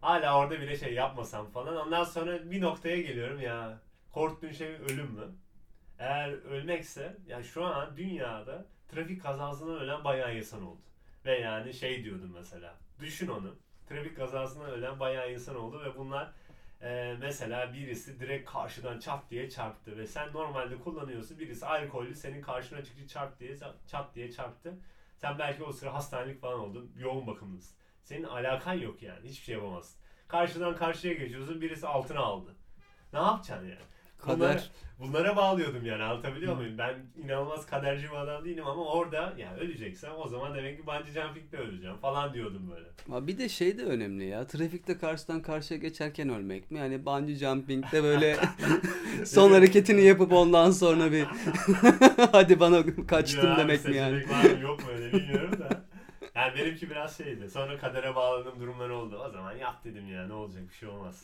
Hala 0.00 0.38
orada 0.38 0.60
bile 0.60 0.76
şey 0.76 0.94
yapmasam 0.94 1.50
falan. 1.50 1.76
Ondan 1.76 2.04
sonra 2.04 2.50
bir 2.50 2.60
noktaya 2.60 3.00
geliyorum 3.00 3.40
ya. 3.40 3.78
Korktuğun 4.12 4.52
şey 4.52 4.68
ölüm 4.68 5.06
mü? 5.10 5.24
Eğer 5.98 6.32
ölmekse 6.32 7.16
yani 7.26 7.44
şu 7.44 7.64
an 7.64 7.96
dünyada 7.96 8.64
trafik 8.88 9.22
kazasından 9.22 9.78
ölen 9.80 10.04
bayağı 10.04 10.36
insan 10.36 10.62
oldu. 10.62 10.80
Ve 11.24 11.38
yani 11.38 11.74
şey 11.74 12.04
diyordum 12.04 12.30
mesela. 12.34 12.74
Düşün 13.00 13.28
onu. 13.28 13.54
Trafik 13.92 14.16
kazasından 14.16 14.70
ölen 14.70 15.00
bayağı 15.00 15.32
insan 15.32 15.56
oldu 15.56 15.82
ve 15.84 15.98
bunlar 15.98 16.32
e, 16.82 17.16
mesela 17.20 17.72
birisi 17.74 18.20
direkt 18.20 18.50
karşıdan 18.50 18.98
çat 18.98 19.30
diye 19.30 19.50
çarptı 19.50 19.98
ve 19.98 20.06
sen 20.06 20.32
normalde 20.32 20.78
kullanıyorsun. 20.78 21.38
Birisi 21.38 21.66
alkollü 21.66 22.14
senin 22.14 22.42
karşına 22.42 22.84
çıktı 22.84 23.08
çat 23.08 23.40
diye 23.40 23.56
çat 23.86 24.14
diye 24.14 24.32
çarptı. 24.32 24.74
Sen 25.16 25.38
belki 25.38 25.64
o 25.64 25.72
sıra 25.72 25.94
hastanelik 25.94 26.40
falan 26.40 26.60
oldun. 26.60 26.92
Yoğun 26.98 27.26
bakımlısın. 27.26 27.76
Senin 28.02 28.24
alakan 28.24 28.74
yok 28.74 29.02
yani. 29.02 29.28
Hiçbir 29.28 29.44
şey 29.44 29.54
yapamazsın. 29.54 30.00
Karşıdan 30.28 30.76
karşıya 30.76 31.14
geçiyorsun. 31.14 31.60
Birisi 31.60 31.86
altına 31.86 32.20
aldı. 32.20 32.54
Ne 33.12 33.18
yapacaksın 33.18 33.68
yani? 33.68 33.91
Bunlara, 34.26 34.38
Kader. 34.52 34.70
bunlara 34.98 35.36
bağlıyordum 35.36 35.86
yani 35.86 36.02
anlatabiliyor 36.02 36.56
muyum? 36.56 36.78
Ben 36.78 36.94
inanılmaz 37.24 37.66
kaderci 37.66 38.04
bir 38.10 38.14
adam 38.16 38.44
değilim 38.44 38.66
ama 38.66 38.84
orada 38.84 39.34
yani 39.38 39.58
öleceksem 39.60 40.12
o 40.18 40.28
zaman 40.28 40.54
demek 40.54 40.78
ki 40.78 40.86
bungee 40.86 41.12
jumping'de 41.12 41.56
öleceğim 41.58 41.96
falan 41.96 42.34
diyordum 42.34 42.70
böyle. 42.74 42.86
Ama 43.08 43.26
bir 43.26 43.38
de 43.38 43.48
şey 43.48 43.78
de 43.78 43.84
önemli 43.84 44.24
ya. 44.24 44.46
Trafikte 44.46 44.98
karşıdan 44.98 45.42
karşıya 45.42 45.80
geçerken 45.80 46.28
ölmek 46.28 46.70
mi? 46.70 46.78
Yani 46.78 47.06
bungee 47.06 47.34
jumping'de 47.36 48.02
böyle 48.02 48.36
son 49.26 49.52
hareketini 49.52 50.02
yapıp 50.02 50.32
ondan 50.32 50.70
sonra 50.70 51.12
bir 51.12 51.24
hadi 52.32 52.60
bana 52.60 52.82
kaçtım 53.06 53.50
Ya, 53.50 53.56
demek 53.58 53.84
mi 53.84 53.96
yani? 53.96 54.28
var 54.30 54.50
mı 54.54 54.60
yok 54.62 54.84
mu 54.84 54.90
öyle 54.90 55.12
bilmiyorum 55.12 55.52
da. 55.60 55.82
Yani 56.34 56.58
benimki 56.58 56.90
biraz 56.90 57.16
şeydi. 57.18 57.50
Sonra 57.50 57.78
kadere 57.78 58.14
bağladığım 58.14 58.60
durumlar 58.60 58.88
oldu. 58.88 59.18
O 59.26 59.30
zaman 59.30 59.52
yap 59.56 59.84
dedim 59.84 60.08
ya 60.08 60.26
ne 60.26 60.32
olacak 60.32 60.62
bir 60.70 60.74
şey 60.74 60.88
olmaz. 60.88 61.22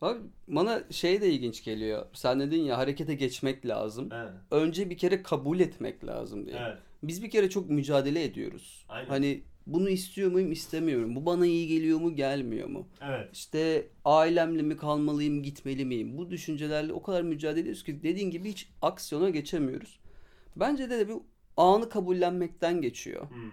Abi 0.00 0.18
bana 0.48 0.82
şey 0.90 1.20
de 1.20 1.30
ilginç 1.30 1.64
geliyor. 1.64 2.06
Sen 2.12 2.40
dedin 2.40 2.62
ya 2.62 2.78
harekete 2.78 3.14
geçmek 3.14 3.66
lazım. 3.66 4.10
He, 4.10 4.26
Önce 4.56 4.90
bir 4.90 4.98
kere 4.98 5.22
kabul 5.22 5.60
etmek 5.60 6.04
lazım 6.04 6.46
diye. 6.46 6.56
evet. 6.60 6.78
Biz 7.02 7.22
bir 7.22 7.30
kere 7.30 7.50
çok 7.50 7.70
mücadele 7.70 8.24
ediyoruz. 8.24 8.84
Aynen. 8.88 9.08
Hani 9.08 9.42
bunu 9.66 9.88
istiyor 9.90 10.30
muyum, 10.30 10.52
istemiyorum. 10.52 11.16
Bu 11.16 11.26
bana 11.26 11.46
iyi 11.46 11.68
geliyor 11.68 12.00
mu, 12.00 12.16
gelmiyor 12.16 12.68
mu? 12.68 12.88
Evet. 13.02 13.28
İşte 13.32 13.86
ailemle 14.04 14.62
mi 14.62 14.76
kalmalıyım, 14.76 15.42
gitmeli 15.42 15.84
miyim? 15.84 16.18
Bu 16.18 16.30
düşüncelerle 16.30 16.92
o 16.92 17.02
kadar 17.02 17.22
mücadele 17.22 17.60
ediyoruz 17.60 17.84
ki 17.84 18.02
dediğin 18.02 18.30
gibi 18.30 18.48
hiç 18.48 18.68
aksiyona 18.82 19.30
geçemiyoruz. 19.30 19.98
Bence 20.56 20.90
de 20.90 21.08
bir 21.08 21.16
anı 21.56 21.88
kabullenmekten 21.88 22.80
geçiyor. 22.80 23.30
Hmm. 23.30 23.50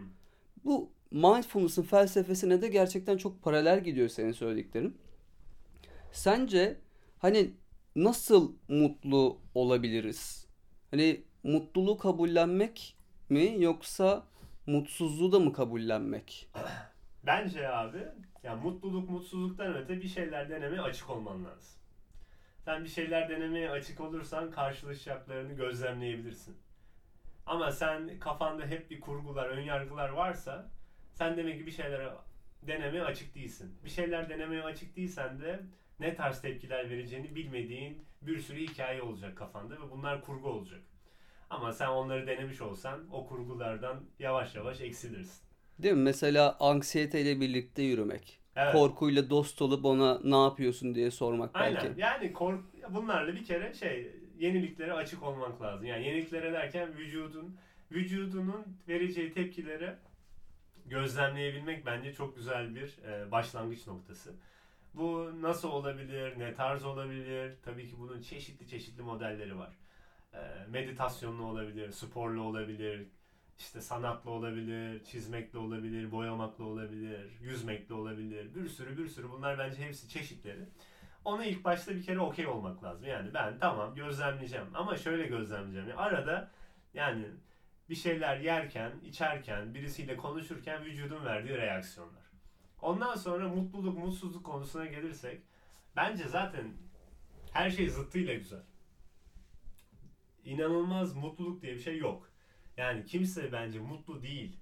Bu 0.65 0.89
mindfulness'ın 1.11 1.83
felsefesine 1.83 2.61
de 2.61 2.67
gerçekten 2.67 3.17
çok 3.17 3.43
paralel 3.43 3.83
gidiyor 3.83 4.09
senin 4.09 4.31
söylediklerin. 4.31 4.95
Sence 6.17 6.77
hani 7.19 7.51
nasıl 7.95 8.55
mutlu 8.67 9.41
olabiliriz? 9.53 10.47
Hani 10.91 11.23
mutluluğu 11.43 11.97
kabullenmek 11.97 12.97
mi 13.29 13.55
yoksa 13.59 14.23
mutsuzluğu 14.67 15.31
da 15.31 15.39
mı 15.39 15.53
kabullenmek? 15.53 16.49
Bence 17.23 17.69
abi 17.69 18.07
ya 18.43 18.55
mutluluk 18.55 19.09
mutsuzluktan 19.09 19.75
öte 19.75 20.01
bir 20.01 20.07
şeyler 20.07 20.49
denemeye 20.49 20.81
açık 20.81 21.09
olman 21.09 21.45
lazım. 21.45 21.79
Sen 22.65 22.83
bir 22.83 22.89
şeyler 22.89 23.29
denemeye 23.29 23.69
açık 23.69 24.01
olursan 24.01 24.51
karşılaşacaklarını 24.51 25.53
gözlemleyebilirsin. 25.53 26.57
Ama 27.45 27.71
sen 27.71 28.19
kafanda 28.19 28.65
hep 28.65 28.91
bir 28.91 29.01
kurgular, 29.01 29.49
ön 29.49 29.61
yargılar 29.61 30.09
varsa 30.09 30.69
sen 31.13 31.37
demek 31.37 31.59
ki 31.59 31.65
bir 31.65 31.71
şeylere 31.71 32.09
denemeye 32.61 33.03
açık 33.03 33.35
değilsin. 33.35 33.79
Bir 33.83 33.89
şeyler 33.89 34.29
denemeye 34.29 34.63
açık 34.63 34.95
değilsen 34.95 35.41
de 35.41 35.59
ne 35.99 36.15
tarz 36.15 36.41
tepkiler 36.41 36.89
vereceğini 36.89 37.35
bilmediğin 37.35 38.05
bir 38.21 38.39
sürü 38.39 38.59
hikaye 38.59 39.01
olacak 39.01 39.37
kafanda 39.37 39.73
ve 39.73 39.91
bunlar 39.91 40.21
kurgu 40.21 40.49
olacak. 40.49 40.81
Ama 41.49 41.73
sen 41.73 41.87
onları 41.87 42.27
denemiş 42.27 42.61
olsan 42.61 43.07
o 43.11 43.27
kurgulardan 43.27 44.03
yavaş 44.19 44.55
yavaş 44.55 44.81
eksilirsin. 44.81 45.47
Değil 45.79 45.93
mi? 45.93 46.01
Mesela 46.01 46.57
anksiyeteyle 46.59 47.41
birlikte 47.41 47.81
yürümek. 47.81 48.39
Evet. 48.55 48.71
Korkuyla 48.71 49.29
dost 49.29 49.61
olup 49.61 49.85
ona 49.85 50.19
ne 50.23 50.43
yapıyorsun 50.43 50.95
diye 50.95 51.11
sormak 51.11 51.49
Aynen. 51.53 51.75
belki. 51.75 52.01
Yani 52.01 52.33
kork 52.33 52.59
bunlarla 52.89 53.35
bir 53.35 53.45
kere 53.45 53.73
şey 53.73 54.11
yeniliklere 54.39 54.93
açık 54.93 55.23
olmak 55.23 55.61
lazım. 55.61 55.85
Yani 55.85 56.05
yeniliklere 56.05 56.53
derken 56.53 56.97
vücudun 56.97 57.57
vücudunun 57.91 58.65
vereceği 58.87 59.33
tepkileri 59.33 59.95
gözlemleyebilmek 60.85 61.85
bence 61.85 62.13
çok 62.13 62.35
güzel 62.35 62.75
bir 62.75 62.97
e, 63.07 63.31
başlangıç 63.31 63.87
noktası. 63.87 64.35
Bu 64.97 65.41
nasıl 65.41 65.69
olabilir, 65.69 66.39
ne 66.39 66.53
tarz 66.53 66.85
olabilir? 66.85 67.55
Tabii 67.65 67.89
ki 67.89 67.95
bunun 67.99 68.21
çeşitli 68.21 68.67
çeşitli 68.67 69.01
modelleri 69.01 69.57
var. 69.57 69.73
E, 70.33 70.39
meditasyonlu 70.69 71.43
olabilir, 71.43 71.91
sporlu 71.91 72.41
olabilir, 72.41 73.07
işte 73.59 73.81
sanatlı 73.81 74.31
olabilir, 74.31 75.03
çizmekle 75.03 75.59
olabilir, 75.59 76.11
boyamakla 76.11 76.63
olabilir, 76.63 77.39
yüzmekle 77.41 77.93
olabilir. 77.93 78.55
Bir 78.55 78.67
sürü 78.69 78.97
bir 78.97 79.07
sürü 79.07 79.29
bunlar 79.29 79.57
bence 79.57 79.85
hepsi 79.85 80.09
çeşitleri. 80.09 80.65
Ona 81.25 81.45
ilk 81.45 81.63
başta 81.63 81.95
bir 81.95 82.03
kere 82.03 82.19
okey 82.19 82.47
olmak 82.47 82.83
lazım. 82.83 83.07
Yani 83.07 83.33
ben 83.33 83.59
tamam 83.59 83.95
gözlemleyeceğim 83.95 84.67
ama 84.73 84.97
şöyle 84.97 85.27
gözlemleyeceğim. 85.27 85.89
Yani 85.89 85.99
arada 85.99 86.51
yani 86.93 87.25
bir 87.89 87.95
şeyler 87.95 88.37
yerken, 88.37 88.91
içerken, 89.05 89.73
birisiyle 89.73 90.17
konuşurken 90.17 90.85
vücudun 90.85 91.25
verdiği 91.25 91.57
reaksiyonlar. 91.57 92.26
Ondan 92.81 93.15
sonra 93.15 93.49
mutluluk, 93.49 93.97
mutsuzluk 93.97 94.45
konusuna 94.45 94.85
gelirsek 94.85 95.41
bence 95.95 96.27
zaten 96.27 96.73
her 97.51 97.69
şey 97.69 97.89
zıttıyla 97.89 98.33
güzel. 98.33 98.63
İnanılmaz 100.43 101.15
mutluluk 101.15 101.61
diye 101.61 101.73
bir 101.73 101.79
şey 101.79 101.97
yok. 101.97 102.29
Yani 102.77 103.05
kimse 103.05 103.51
bence 103.51 103.79
mutlu 103.79 104.21
değil. 104.21 104.59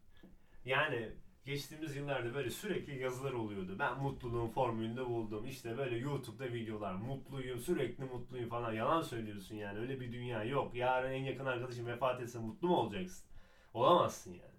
Yani 0.65 1.11
geçtiğimiz 1.45 1.95
yıllarda 1.95 2.33
böyle 2.33 2.49
sürekli 2.49 2.99
yazılar 2.99 3.31
oluyordu. 3.31 3.75
Ben 3.79 3.99
mutluluğun 3.99 4.49
formülünü 4.49 5.05
buldum. 5.05 5.45
İşte 5.45 5.77
böyle 5.77 5.97
YouTube'da 5.97 6.53
videolar. 6.53 6.93
Mutluyum, 6.93 7.59
sürekli 7.59 8.03
mutluyum 8.03 8.49
falan. 8.49 8.73
Yalan 8.73 9.01
söylüyorsun 9.01 9.55
yani. 9.55 9.79
Öyle 9.79 9.99
bir 9.99 10.11
dünya 10.11 10.43
yok. 10.43 10.75
Yarın 10.75 11.11
en 11.11 11.23
yakın 11.23 11.45
arkadaşın 11.45 11.85
vefat 11.85 12.21
etse 12.21 12.39
mutlu 12.39 12.67
mu 12.67 12.75
olacaksın? 12.75 13.25
Olamazsın 13.73 14.33
yani. 14.33 14.54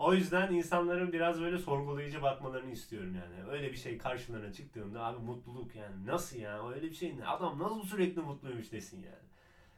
O 0.00 0.14
yüzden 0.14 0.52
insanların 0.52 1.12
biraz 1.12 1.40
böyle 1.40 1.58
sorgulayıcı 1.58 2.22
bakmalarını 2.22 2.70
istiyorum 2.70 3.14
yani. 3.14 3.50
Öyle 3.50 3.72
bir 3.72 3.76
şey 3.76 3.98
karşılarına 3.98 4.52
çıktığında 4.52 5.04
abi 5.04 5.18
mutluluk 5.18 5.74
yani 5.74 6.06
nasıl 6.06 6.36
ya 6.36 6.68
öyle 6.68 6.82
bir 6.82 6.94
şey 6.94 7.18
ne? 7.18 7.26
Adam 7.26 7.58
nasıl 7.58 7.82
sürekli 7.82 8.20
mutluymuş 8.20 8.72
desin 8.72 9.02
yani. 9.02 9.28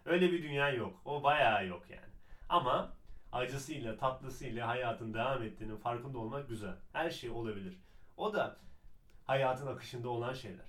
Öyle 0.04 0.32
bir 0.32 0.42
dünya 0.42 0.70
yok. 0.70 1.00
O 1.04 1.22
bayağı 1.22 1.66
yok 1.66 1.82
yani. 1.90 2.12
Ama 2.48 2.92
acısıyla 3.32 3.96
tatlısıyla 3.96 4.68
hayatın 4.68 5.14
devam 5.14 5.42
ettiğinin 5.42 5.76
farkında 5.76 6.18
olmak 6.18 6.48
güzel. 6.48 6.74
Her 6.92 7.10
şey 7.10 7.30
olabilir. 7.30 7.78
O 8.16 8.32
da 8.32 8.56
hayatın 9.24 9.66
akışında 9.66 10.08
olan 10.08 10.32
şeyler. 10.32 10.66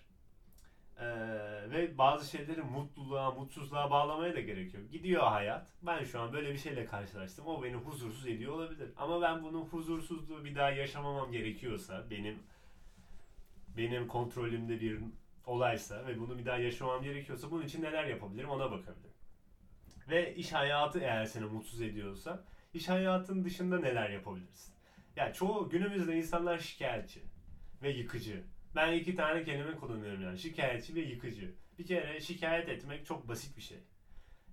Ee, 1.00 1.06
ve 1.72 1.98
bazı 1.98 2.30
şeyleri 2.30 2.62
mutluluğa, 2.62 3.32
mutsuzluğa 3.32 3.92
bağlamaya 3.92 4.36
da 4.36 4.40
gerekiyor. 4.40 4.84
Gidiyor 4.92 5.24
hayat. 5.24 5.68
Ben 5.82 6.04
şu 6.04 6.20
an 6.22 6.34
böyle 6.34 6.54
bir 6.54 6.58
şeyle 6.58 6.86
karşılaştım. 6.86 7.48
O 7.48 7.64
beni 7.64 7.76
huzursuz 7.76 8.28
ediyor 8.28 8.54
olabilir. 8.54 8.90
Ama 8.98 9.22
ben 9.22 9.44
bunun 9.44 9.62
huzursuzluğu 9.62 10.46
bir 10.46 10.56
daha 10.56 10.70
yaşamamam 10.70 11.32
gerekiyorsa, 11.32 12.10
benim 12.10 12.40
benim 13.78 14.08
kontrolümde 14.08 14.82
bir 14.82 15.00
olaysa 15.46 16.08
ve 16.08 16.20
bunu 16.20 16.38
bir 16.38 16.46
daha 16.46 16.58
yaşamam 16.58 17.04
gerekiyorsa 17.04 17.52
bunun 17.52 17.66
için 17.66 17.82
neler 17.82 18.04
yapabilirim 18.04 18.50
ona 18.50 18.72
bakabilirim. 18.72 19.14
Ve 20.10 20.36
iş 20.36 20.54
hayatı 20.54 21.00
eğer 21.00 21.26
seni 21.26 21.46
mutsuz 21.46 21.82
ediyorsa 21.82 22.44
iş 22.74 22.90
hayatın 22.90 23.44
dışında 23.44 23.80
neler 23.80 24.10
yapabilirsin? 24.10 24.74
Ya 25.16 25.34
çoğu 25.34 25.70
günümüzde 25.70 26.16
insanlar 26.16 26.58
şikayetçi 26.60 27.22
ve 27.82 27.90
yıkıcı. 27.90 28.44
Ben 28.76 28.94
iki 28.94 29.16
tane 29.16 29.44
kelime 29.44 29.76
kullanıyorum 29.76 30.22
yani 30.22 30.40
şikayetçi 30.40 30.96
ve 30.96 31.00
yıkıcı. 31.00 31.56
Bir 31.80 31.86
kere 31.86 32.22
şikayet 32.22 32.70
etmek 32.70 33.06
çok 33.06 33.28
basit 33.28 33.58
bir 33.58 33.62
şey. 33.62 33.80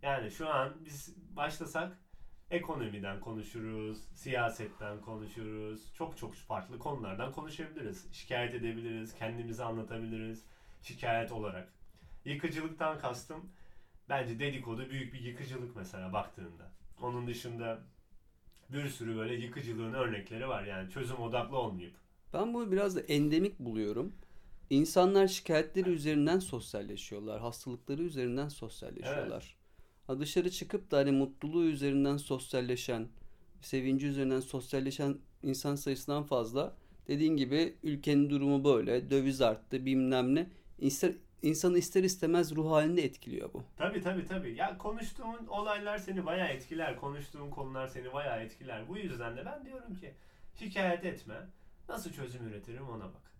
Yani 0.03 0.31
şu 0.31 0.49
an 0.49 0.77
biz 0.85 1.17
başlasak 1.37 1.99
ekonomiden 2.51 3.21
konuşuruz, 3.21 3.99
siyasetten 4.15 5.01
konuşuruz. 5.01 5.95
Çok 5.95 6.19
çok 6.19 6.35
farklı 6.35 6.79
konulardan 6.79 7.33
konuşabiliriz. 7.33 8.13
Şikayet 8.13 8.55
edebiliriz, 8.55 9.15
kendimizi 9.15 9.65
anlatabiliriz 9.65 10.45
şikayet 10.83 11.33
olarak. 11.33 11.73
Yıkıcılıktan 12.25 12.99
kastım 12.99 13.53
bence 14.09 14.39
dedikodu 14.39 14.91
büyük 14.91 15.15
bir 15.15 15.21
yıkıcılık 15.21 15.77
mesela 15.77 16.13
baktığında. 16.13 16.73
Onun 17.03 17.27
dışında 17.27 17.81
bir 18.69 18.89
sürü 18.89 19.17
böyle 19.17 19.35
yıkıcılığın 19.35 19.93
örnekleri 19.93 20.49
var. 20.49 20.65
Yani 20.65 20.91
çözüm 20.91 21.17
odaklı 21.17 21.57
olmayıp 21.57 21.95
Ben 22.33 22.55
bunu 22.55 22.73
biraz 22.73 22.97
da 22.97 23.01
endemik 23.01 23.59
buluyorum. 23.59 24.13
İnsanlar 24.71 25.29
şikayetleri 25.29 25.91
üzerinden 25.91 26.39
sosyalleşiyorlar. 26.39 27.41
Hastalıkları 27.41 28.03
üzerinden 28.03 28.49
sosyalleşiyorlar. 28.49 29.57
Ha 30.07 30.21
dışarı 30.21 30.51
çıkıp 30.51 30.91
da 30.91 30.99
hani 30.99 31.11
mutluluğu 31.13 31.65
üzerinden 31.65 32.17
sosyalleşen, 32.17 33.09
sevinci 33.61 34.07
üzerinden 34.07 34.41
sosyalleşen 34.41 35.19
insan 35.43 35.75
sayısından 35.75 36.23
fazla. 36.23 36.77
Dediğin 37.09 37.37
gibi 37.37 37.75
ülkenin 37.83 38.31
durumu 38.31 38.65
böyle. 38.65 39.11
Döviz 39.11 39.41
arttı 39.41 39.87
bilmem 39.87 40.35
ne. 40.35 40.47
İster, 40.79 41.13
insanı 41.43 41.79
ister 41.79 42.05
istemez 42.05 42.57
ruh 42.57 42.71
halinde 42.71 43.05
etkiliyor 43.05 43.53
bu. 43.55 43.63
Tabii 43.77 44.01
tabii 44.01 44.27
tabii. 44.27 44.55
Ya 44.57 44.79
konuştuğun 44.79 45.47
olaylar 45.49 45.99
seni 45.99 46.27
bayağı 46.27 46.49
etkiler. 46.49 46.97
Konuştuğun 46.97 47.51
konular 47.51 47.89
seni 47.89 48.13
bayağı 48.13 48.43
etkiler. 48.43 48.89
Bu 48.89 48.97
yüzden 48.99 49.37
de 49.37 49.47
ben 49.47 49.65
diyorum 49.65 49.95
ki 49.95 50.15
şikayet 50.59 51.05
etme. 51.05 51.35
Nasıl 51.89 52.13
çözüm 52.13 52.49
üretirim 52.49 52.89
ona 52.89 53.05
bak. 53.05 53.33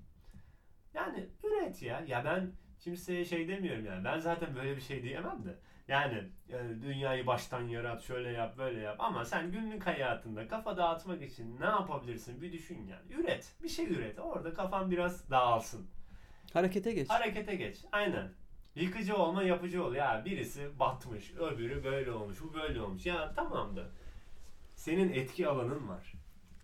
Yani 0.95 1.29
üret 1.45 1.83
ya. 1.83 2.05
Ya 2.07 2.25
ben 2.25 2.53
kimseye 2.81 3.25
şey 3.25 3.49
demiyorum 3.49 3.85
yani. 3.85 4.05
Ben 4.05 4.19
zaten 4.19 4.57
böyle 4.57 4.77
bir 4.77 4.81
şey 4.81 5.03
diyemem 5.03 5.45
de. 5.45 5.59
Yani, 5.89 6.25
yani 6.49 6.83
dünyayı 6.83 7.27
baştan 7.27 7.69
yarat, 7.69 8.03
şöyle 8.03 8.31
yap, 8.31 8.59
böyle 8.59 8.81
yap. 8.81 8.97
Ama 8.99 9.25
sen 9.25 9.53
günlük 9.53 9.87
hayatında 9.87 10.49
kafa 10.49 10.77
dağıtmak 10.77 11.23
için 11.23 11.61
ne 11.61 11.65
yapabilirsin 11.65 12.43
bir 12.43 12.53
düşün 12.53 12.87
yani. 12.87 13.13
Üret. 13.13 13.53
Bir 13.63 13.69
şey 13.69 13.87
üret. 13.87 14.19
Orada 14.19 14.53
kafan 14.53 14.91
biraz 14.91 15.31
dağılsın. 15.31 15.87
Harekete 16.53 16.93
geç. 16.93 17.11
Harekete 17.11 17.55
geç. 17.55 17.85
Aynen. 17.93 18.33
Yıkıcı 18.75 19.17
olma 19.17 19.43
yapıcı 19.43 19.85
ol. 19.85 19.95
Ya 19.95 20.23
birisi 20.25 20.79
batmış, 20.79 21.35
öbürü 21.35 21.85
böyle 21.85 22.13
olmuş, 22.13 22.39
bu 22.43 22.55
böyle 22.55 22.81
olmuş. 22.83 23.07
Ya 23.07 23.33
tamam 23.37 23.77
da 23.77 23.89
senin 24.75 25.13
etki 25.13 25.49
alanın 25.49 25.89
var. 25.89 26.13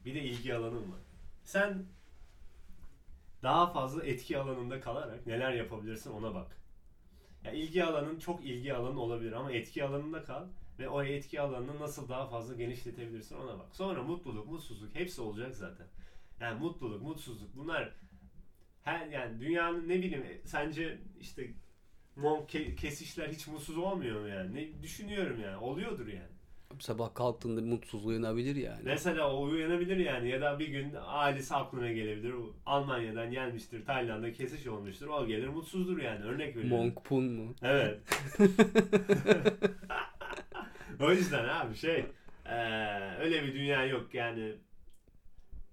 Bir 0.05 0.15
de 0.15 0.21
ilgi 0.23 0.55
alanın 0.55 0.93
var. 0.93 1.01
Sen 1.47 1.87
daha 3.43 3.67
fazla 3.67 4.05
etki 4.07 4.39
alanında 4.39 4.81
kalarak 4.81 5.27
neler 5.27 5.53
yapabilirsin 5.53 6.11
ona 6.13 6.35
bak. 6.35 6.57
Ya 7.45 7.53
ilgi 7.53 7.85
alanın 7.85 8.19
çok 8.19 8.45
ilgi 8.47 8.75
alanın 8.75 8.97
olabilir 8.97 9.33
ama 9.33 9.53
etki 9.53 9.85
alanında 9.85 10.25
kal 10.25 10.45
ve 10.79 10.89
o 10.89 11.03
etki 11.03 11.41
alanını 11.41 11.81
nasıl 11.81 12.09
daha 12.09 12.27
fazla 12.27 12.55
genişletebilirsin 12.55 13.37
ona 13.37 13.59
bak. 13.59 13.75
Sonra 13.77 14.03
mutluluk, 14.03 14.49
mutsuzluk 14.49 14.95
hepsi 14.95 15.21
olacak 15.21 15.57
zaten. 15.57 15.87
Yani 16.41 16.61
mutluluk, 16.61 17.03
mutsuzluk 17.03 17.57
bunlar 17.57 17.93
her 18.83 19.07
yani 19.07 19.41
dünyanın 19.41 19.89
ne 19.89 19.95
bileyim 20.03 20.41
sence 20.45 20.99
işte 21.21 21.51
ke- 22.17 22.77
kesişler 22.77 23.29
hiç 23.29 23.47
mutsuz 23.47 23.79
olmuyor 23.79 24.21
mu 24.21 24.29
yani? 24.29 24.55
Ne 24.55 24.83
düşünüyorum 24.83 25.41
yani. 25.41 25.57
Oluyordur 25.57 26.07
yani. 26.07 26.36
Sabah 26.79 27.15
kalktığında 27.15 27.61
mutsuz 27.61 28.07
uyanabilir 28.07 28.57
yani. 28.57 28.81
Mesela 28.85 29.33
o 29.33 29.43
uyanabilir 29.43 29.97
yani 29.97 30.29
ya 30.29 30.41
da 30.41 30.59
bir 30.59 30.69
gün 30.69 30.93
ailesi 31.07 31.55
aklına 31.55 31.93
gelebilir. 31.93 32.35
Almanya'dan 32.67 33.31
gelmiştir, 33.31 33.85
Tayland'da 33.85 34.33
kesiş 34.33 34.67
olmuştur. 34.67 35.07
O 35.09 35.27
gelir 35.27 35.49
mutsuzdur 35.49 35.99
yani. 35.99 36.25
Örnek 36.25 36.57
veriyorum. 36.57 36.85
Monk 36.85 37.05
Pun 37.05 37.25
mu? 37.25 37.55
Evet. 37.63 38.01
o 41.01 41.11
yüzden 41.11 41.49
abi 41.49 41.75
şey 41.77 42.05
eee, 42.47 43.17
öyle 43.21 43.43
bir 43.43 43.55
dünya 43.55 43.87
yok 43.87 44.15
yani 44.15 44.55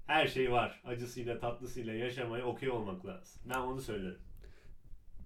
her 0.07 0.27
şey 0.27 0.51
var. 0.51 0.81
Acısıyla 0.85 1.39
tatlısıyla 1.39 1.93
yaşamaya 1.93 2.45
okey 2.45 2.69
olmak 2.69 3.05
lazım. 3.05 3.41
Ben 3.49 3.59
onu 3.59 3.81
söylerim. 3.81 4.19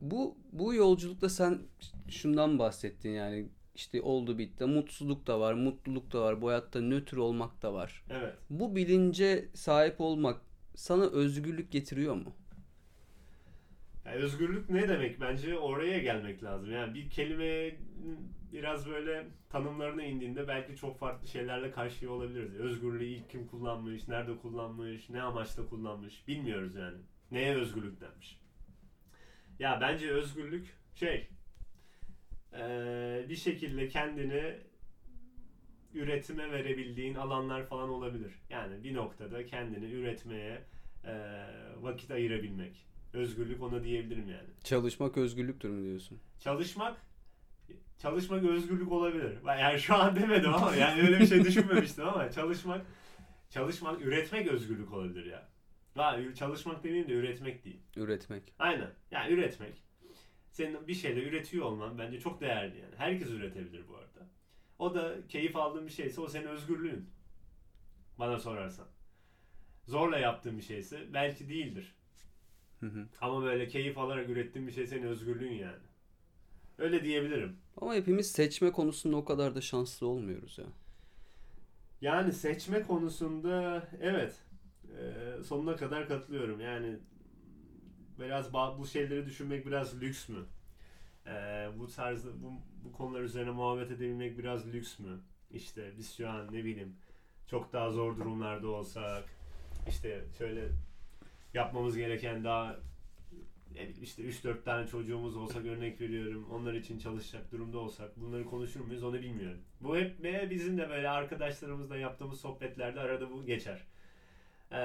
Bu 0.02 0.38
bu 0.52 0.74
yolculukta 0.74 1.30
sen 1.30 1.60
şundan 2.10 2.60
bahsettin 2.60 3.10
yani 3.10 3.48
işte 3.78 4.02
oldu 4.02 4.38
bitti. 4.38 4.66
Mutsuzluk 4.66 5.28
da 5.28 5.40
var, 5.40 5.54
mutluluk 5.54 6.14
da 6.14 6.22
var. 6.22 6.42
Bu 6.42 6.50
hayatta 6.50 6.82
nötr 6.82 7.18
olmak 7.18 7.62
da 7.62 7.74
var. 7.74 8.04
Evet. 8.10 8.34
Bu 8.50 8.76
bilince 8.76 9.46
sahip 9.54 10.02
olmak 10.02 10.42
sana 10.76 11.04
özgürlük 11.04 11.72
getiriyor 11.72 12.16
mu? 12.16 12.34
Yani 14.06 14.16
özgürlük 14.16 14.70
ne 14.70 14.90
demek? 14.90 15.22
Bence 15.22 15.58
oraya 15.58 16.00
gelmek 16.00 16.44
lazım. 16.44 16.72
Yani 16.72 16.94
bir 16.94 17.10
kelime 17.10 17.76
biraz 18.54 18.90
böyle 18.90 19.28
tanımlarına 19.50 20.04
indiğinde 20.04 20.48
belki 20.48 20.76
çok 20.76 21.00
farklı 21.00 21.28
şeylerle 21.28 21.72
karşıya 21.72 22.12
olabiliriz. 22.12 22.56
Özgürlüğü 22.56 23.06
ilk 23.06 23.30
kim 23.30 23.48
kullanmış, 23.48 24.08
nerede 24.08 24.38
kullanmış, 24.38 25.10
ne 25.10 25.22
amaçla 25.22 25.66
kullanmış 25.66 26.28
bilmiyoruz 26.28 26.76
yani. 26.76 26.98
Neye 27.32 27.56
özgürlük 27.56 28.02
denmiş? 28.02 28.40
Ya 29.60 29.78
bence 29.82 30.12
özgürlük 30.12 30.68
şey 30.96 31.28
eee, 32.58 33.26
bir 33.30 33.36
şekilde 33.36 33.88
kendini 33.88 34.56
üretime 35.94 36.52
verebildiğin 36.52 37.16
alanlar 37.16 37.66
falan 37.66 37.90
olabilir. 37.90 38.32
Yani 38.50 38.84
bir 38.84 38.94
noktada 38.94 39.46
kendini 39.46 39.92
üretmeye 39.92 40.62
eee, 41.04 41.46
vakit 41.82 42.12
ayırabilmek. 42.12 42.86
Özgürlük 43.14 43.64
ona 43.64 43.84
diyebilirim 43.84 44.30
yani. 44.30 44.48
Çalışmak 44.64 45.18
özgürlüktür 45.18 45.70
mü 45.70 45.84
diyorsun? 45.84 46.20
Çalışmak 46.40 46.98
çalışmak 47.98 48.44
özgürlük 48.44 48.92
olabilir. 48.92 49.38
Yani 49.60 49.80
şu 49.80 49.96
an 49.96 50.16
demedim 50.16 50.54
ama 50.54 50.76
yani 50.76 51.02
öyle 51.02 51.20
bir 51.20 51.28
şey 51.28 51.44
düşünmemiştim 51.44 52.08
ama 52.08 52.32
çalışmak 52.32 52.82
çalışmak 53.50 54.02
üretmek 54.02 54.48
özgürlük 54.48 54.94
olabilir 54.94 55.26
ya. 55.26 55.48
Çalışmak 56.36 56.84
demeyeyim 56.84 57.10
de 57.10 57.14
üretmek 57.14 57.66
değil. 57.66 57.80
Üretmek. 57.96 58.54
Aynen. 58.60 58.90
Yani 59.12 59.34
üretmek. 59.34 59.74
Senin 60.58 60.88
bir 60.88 60.94
şeyle 60.94 61.24
üretiyor 61.24 61.66
olman 61.66 61.98
bence 61.98 62.20
çok 62.20 62.42
değerli 62.42 62.78
yani. 62.78 62.96
Herkes 62.98 63.30
üretebilir 63.30 63.88
bu 63.88 63.96
arada. 63.96 64.30
O 64.80 64.96
da 64.96 65.28
keyif 65.28 65.56
aldığın 65.56 65.86
bir 65.86 65.92
şeyse 65.92 66.22
o 66.22 66.28
senin 66.28 66.48
özgürlüğün. 66.48 67.10
Bana 68.20 68.40
sorarsan. 68.40 68.88
Zorla 69.86 70.18
yaptığın 70.18 70.58
bir 70.58 70.64
şeyse 70.64 71.14
belki 71.14 71.50
değildir. 71.50 71.96
Hı 72.80 72.86
hı. 72.86 73.08
Ama 73.22 73.44
böyle 73.44 73.68
keyif 73.68 73.98
alarak 73.98 74.30
ürettiğin 74.30 74.68
bir 74.68 74.72
şey 74.72 74.88
senin 74.88 75.04
özgürlüğün 75.08 75.54
yani. 75.54 75.84
Öyle 76.78 77.04
diyebilirim. 77.04 77.58
Ama 77.82 77.96
hepimiz 77.96 78.32
seçme 78.32 78.72
konusunda 78.72 79.18
o 79.18 79.26
kadar 79.26 79.56
da 79.56 79.62
şanslı 79.62 80.08
olmuyoruz 80.08 80.58
ya. 80.58 80.66
Yani 82.02 82.34
seçme 82.34 82.84
konusunda 82.84 83.88
evet 84.02 84.36
e, 85.00 85.44
sonuna 85.44 85.76
kadar 85.76 86.08
katılıyorum. 86.08 86.62
Yani 86.62 87.00
biraz 88.20 88.54
bu 88.54 88.88
şeyleri 88.88 89.26
düşünmek 89.26 89.66
biraz 89.66 90.02
lüks 90.02 90.30
mü? 90.30 90.46
E, 91.28 91.32
bu 91.80 91.88
tarzda 91.88 92.30
bu, 92.42 92.52
bu 92.84 92.92
konular 92.92 93.22
üzerine 93.22 93.52
muhabbet 93.52 93.92
edebilmek 93.92 94.38
biraz 94.38 94.74
lüks 94.74 95.00
mü? 95.00 95.20
İşte 95.52 95.92
biz 95.98 96.18
şu 96.18 96.30
an 96.30 96.54
ne 96.54 96.64
bileyim 96.64 96.96
çok 97.48 97.74
daha 97.74 97.92
zor 97.92 98.18
durumlarda 98.18 98.68
olsak 98.68 99.24
işte 99.88 100.26
şöyle 100.38 100.70
yapmamız 101.54 101.98
gereken 101.98 102.44
daha 102.44 102.80
işte 104.02 104.24
3-4 104.24 104.64
tane 104.64 104.88
çocuğumuz 104.88 105.36
olsak 105.36 105.66
örnek 105.66 106.02
veriyorum. 106.02 106.48
Onlar 106.52 106.74
için 106.74 107.00
çalışacak 107.00 107.52
durumda 107.52 107.78
olsak 107.78 108.18
bunları 108.18 108.46
konuşur 108.46 108.80
muyuz 108.80 109.04
onu 109.04 109.22
bilmiyorum. 109.22 109.60
Bu 109.82 109.98
hep 109.98 110.24
ve 110.24 110.50
bizim 110.50 110.78
de 110.78 110.90
böyle 110.90 111.10
arkadaşlarımızla 111.10 111.98
yaptığımız 111.98 112.42
sohbetlerde 112.42 113.00
arada 113.00 113.32
bu 113.32 113.46
geçer. 113.46 113.82
Ee, 114.72 114.78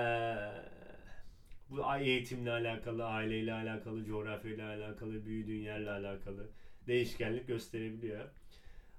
bu 1.72 1.96
eğitimle 2.00 2.50
alakalı, 2.50 3.04
aileyle 3.04 3.52
alakalı, 3.52 4.04
coğrafyayla 4.04 4.68
alakalı, 4.68 5.26
büyüdüğün 5.26 5.61
yerle 5.61 5.90
alakalı 5.90 6.48
değişkenlik 6.87 7.46
gösterebiliyor. 7.46 8.28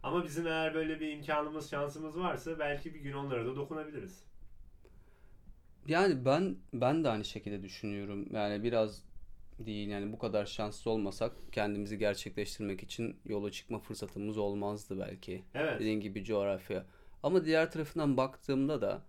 Ama 0.04 0.24
bizim 0.24 0.48
eğer 0.48 0.74
böyle 0.74 1.00
bir 1.00 1.12
imkanımız, 1.12 1.70
şansımız 1.70 2.20
varsa 2.20 2.60
belki 2.60 2.94
bir 2.94 3.00
gün 3.00 3.14
onlara 3.14 3.46
da 3.46 3.56
dokunabiliriz. 3.56 4.24
Yani 5.88 6.26
ben 6.26 6.56
ben 6.74 7.04
de 7.04 7.10
aynı 7.10 7.26
şekilde 7.26 7.64
düşünüyorum. 7.64 8.28
Yani 8.32 8.64
biraz 8.64 9.04
değil 9.60 9.90
yani 9.90 10.12
bu 10.12 10.18
kadar 10.18 10.46
şanslı 10.46 10.92
olmasak 10.92 11.32
kendimizi 11.52 11.98
gerçekleştirmek 11.98 12.84
için 12.84 13.16
yola 13.26 13.52
çıkma 13.52 13.80
fırsatımız 13.80 14.38
olmazdı 14.38 15.00
belki. 15.00 15.44
Evet. 15.54 15.80
Dediğin 15.80 16.00
gibi 16.02 16.24
coğrafya. 16.24 16.86
Ama 17.24 17.46
diğer 17.46 17.72
tarafından 17.72 18.18
baktığımda 18.18 18.82
da 18.82 19.02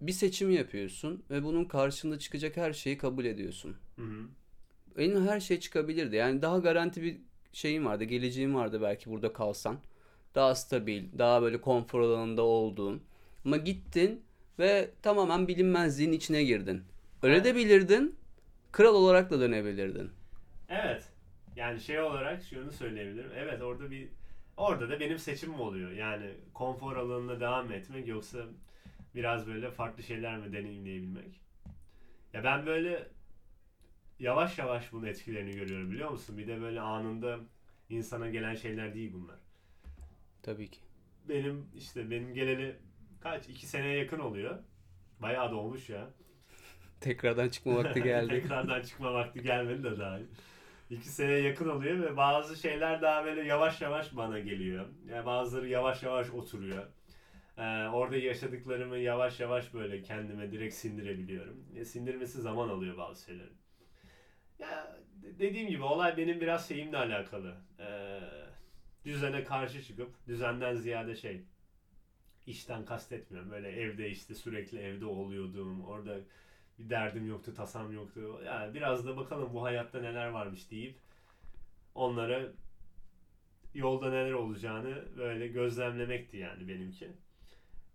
bir 0.00 0.12
seçim 0.12 0.50
yapıyorsun 0.50 1.22
ve 1.30 1.44
bunun 1.44 1.64
karşında 1.64 2.18
çıkacak 2.18 2.56
her 2.56 2.72
şeyi 2.72 2.98
kabul 2.98 3.24
ediyorsun. 3.24 3.76
Hı 3.96 4.02
hı. 4.02 4.28
Eline 4.96 5.20
her 5.20 5.40
şey 5.40 5.60
çıkabilirdi. 5.60 6.16
Yani 6.16 6.42
daha 6.42 6.58
garanti 6.58 7.02
bir 7.02 7.16
şeyin 7.52 7.84
vardı, 7.84 8.04
geleceğin 8.04 8.54
vardı 8.54 8.82
belki 8.82 9.10
burada 9.10 9.32
kalsan. 9.32 9.78
Daha 10.34 10.54
stabil, 10.54 11.04
daha 11.18 11.42
böyle 11.42 11.60
konfor 11.60 12.00
alanında 12.00 12.42
olduğun. 12.42 13.02
Ama 13.44 13.56
gittin 13.56 14.22
ve 14.58 14.90
tamamen 15.02 15.48
bilinmezliğin 15.48 16.12
içine 16.12 16.44
girdin. 16.44 16.82
Öyle 17.22 17.44
de 17.44 17.56
bilirdin, 17.56 18.16
kral 18.72 18.94
olarak 18.94 19.30
da 19.30 19.40
dönebilirdin. 19.40 20.10
Evet. 20.68 21.04
Yani 21.56 21.80
şey 21.80 22.00
olarak 22.00 22.42
şunu 22.42 22.72
söyleyebilirim. 22.72 23.30
Evet 23.36 23.62
orada 23.62 23.90
bir 23.90 24.08
orada 24.56 24.88
da 24.88 25.00
benim 25.00 25.18
seçimim 25.18 25.60
oluyor. 25.60 25.90
Yani 25.90 26.30
konfor 26.54 26.96
alanında 26.96 27.40
devam 27.40 27.72
etmek 27.72 28.08
yoksa 28.08 28.38
biraz 29.14 29.46
böyle 29.46 29.70
farklı 29.70 30.02
şeyler 30.02 30.38
mi 30.38 30.52
deneyimleyebilmek. 30.52 31.40
Ya 32.32 32.44
ben 32.44 32.66
böyle 32.66 33.08
yavaş 34.18 34.58
yavaş 34.58 34.92
bunun 34.92 35.06
etkilerini 35.06 35.50
görüyorum 35.52 35.90
biliyor 35.90 36.10
musun? 36.10 36.38
Bir 36.38 36.46
de 36.46 36.60
böyle 36.60 36.80
anında 36.80 37.38
insana 37.88 38.30
gelen 38.30 38.54
şeyler 38.54 38.94
değil 38.94 39.12
bunlar. 39.12 39.38
Tabii 40.42 40.70
ki. 40.70 40.80
Benim 41.28 41.66
işte 41.74 42.10
benim 42.10 42.34
geleli 42.34 42.76
kaç 43.20 43.48
iki 43.48 43.66
seneye 43.66 43.98
yakın 43.98 44.18
oluyor. 44.18 44.58
Bayağı 45.20 45.50
da 45.50 45.56
olmuş 45.56 45.88
ya. 45.88 46.10
Tekrardan 47.00 47.48
çıkma 47.48 47.76
vakti 47.76 48.02
geldi. 48.02 48.28
Tekrardan 48.40 48.82
çıkma 48.82 49.14
vakti 49.14 49.42
gelmedi 49.42 49.82
de 49.84 49.98
daha. 49.98 50.18
İki 50.90 51.08
sene 51.08 51.32
yakın 51.32 51.68
oluyor 51.68 52.00
ve 52.00 52.16
bazı 52.16 52.56
şeyler 52.56 53.02
daha 53.02 53.24
böyle 53.24 53.42
yavaş 53.42 53.80
yavaş 53.80 54.16
bana 54.16 54.38
geliyor. 54.38 54.86
Yani 55.08 55.26
bazıları 55.26 55.68
yavaş 55.68 56.02
yavaş 56.02 56.30
oturuyor. 56.30 56.86
Ee, 57.60 57.88
orada 57.88 58.16
yaşadıklarımı 58.16 58.98
yavaş 58.98 59.40
yavaş 59.40 59.74
böyle 59.74 60.02
kendime 60.02 60.52
direkt 60.52 60.74
sindirebiliyorum. 60.74 61.64
E, 61.76 61.84
sindirmesi 61.84 62.40
zaman 62.40 62.68
alıyor 62.68 62.96
bazı 62.98 63.24
şeylerin. 63.24 63.56
Ya 64.58 64.96
dediğim 65.22 65.68
gibi 65.68 65.82
olay 65.82 66.16
benim 66.16 66.40
biraz 66.40 66.68
şeyimle 66.68 66.98
alakalı. 66.98 67.56
Ee, 67.80 68.20
düzene 69.04 69.44
karşı 69.44 69.82
çıkıp 69.82 70.26
düzenden 70.26 70.74
ziyade 70.74 71.16
şey 71.16 71.42
işten 72.46 72.84
kastetmiyorum. 72.84 73.50
Böyle 73.50 73.68
evde 73.68 74.10
işte 74.10 74.34
sürekli 74.34 74.78
evde 74.78 75.06
oluyordum. 75.06 75.84
Orada 75.84 76.18
bir 76.78 76.90
derdim 76.90 77.28
yoktu, 77.28 77.54
tasam 77.54 77.92
yoktu. 77.92 78.40
Yani 78.46 78.74
biraz 78.74 79.06
da 79.06 79.16
bakalım 79.16 79.54
bu 79.54 79.62
hayatta 79.62 80.00
neler 80.00 80.26
varmış 80.28 80.70
deyip 80.70 80.98
onlara 81.94 82.52
yolda 83.74 84.10
neler 84.10 84.32
olacağını 84.32 85.16
böyle 85.16 85.48
gözlemlemekti 85.48 86.36
yani 86.36 86.68
benimki. 86.68 87.08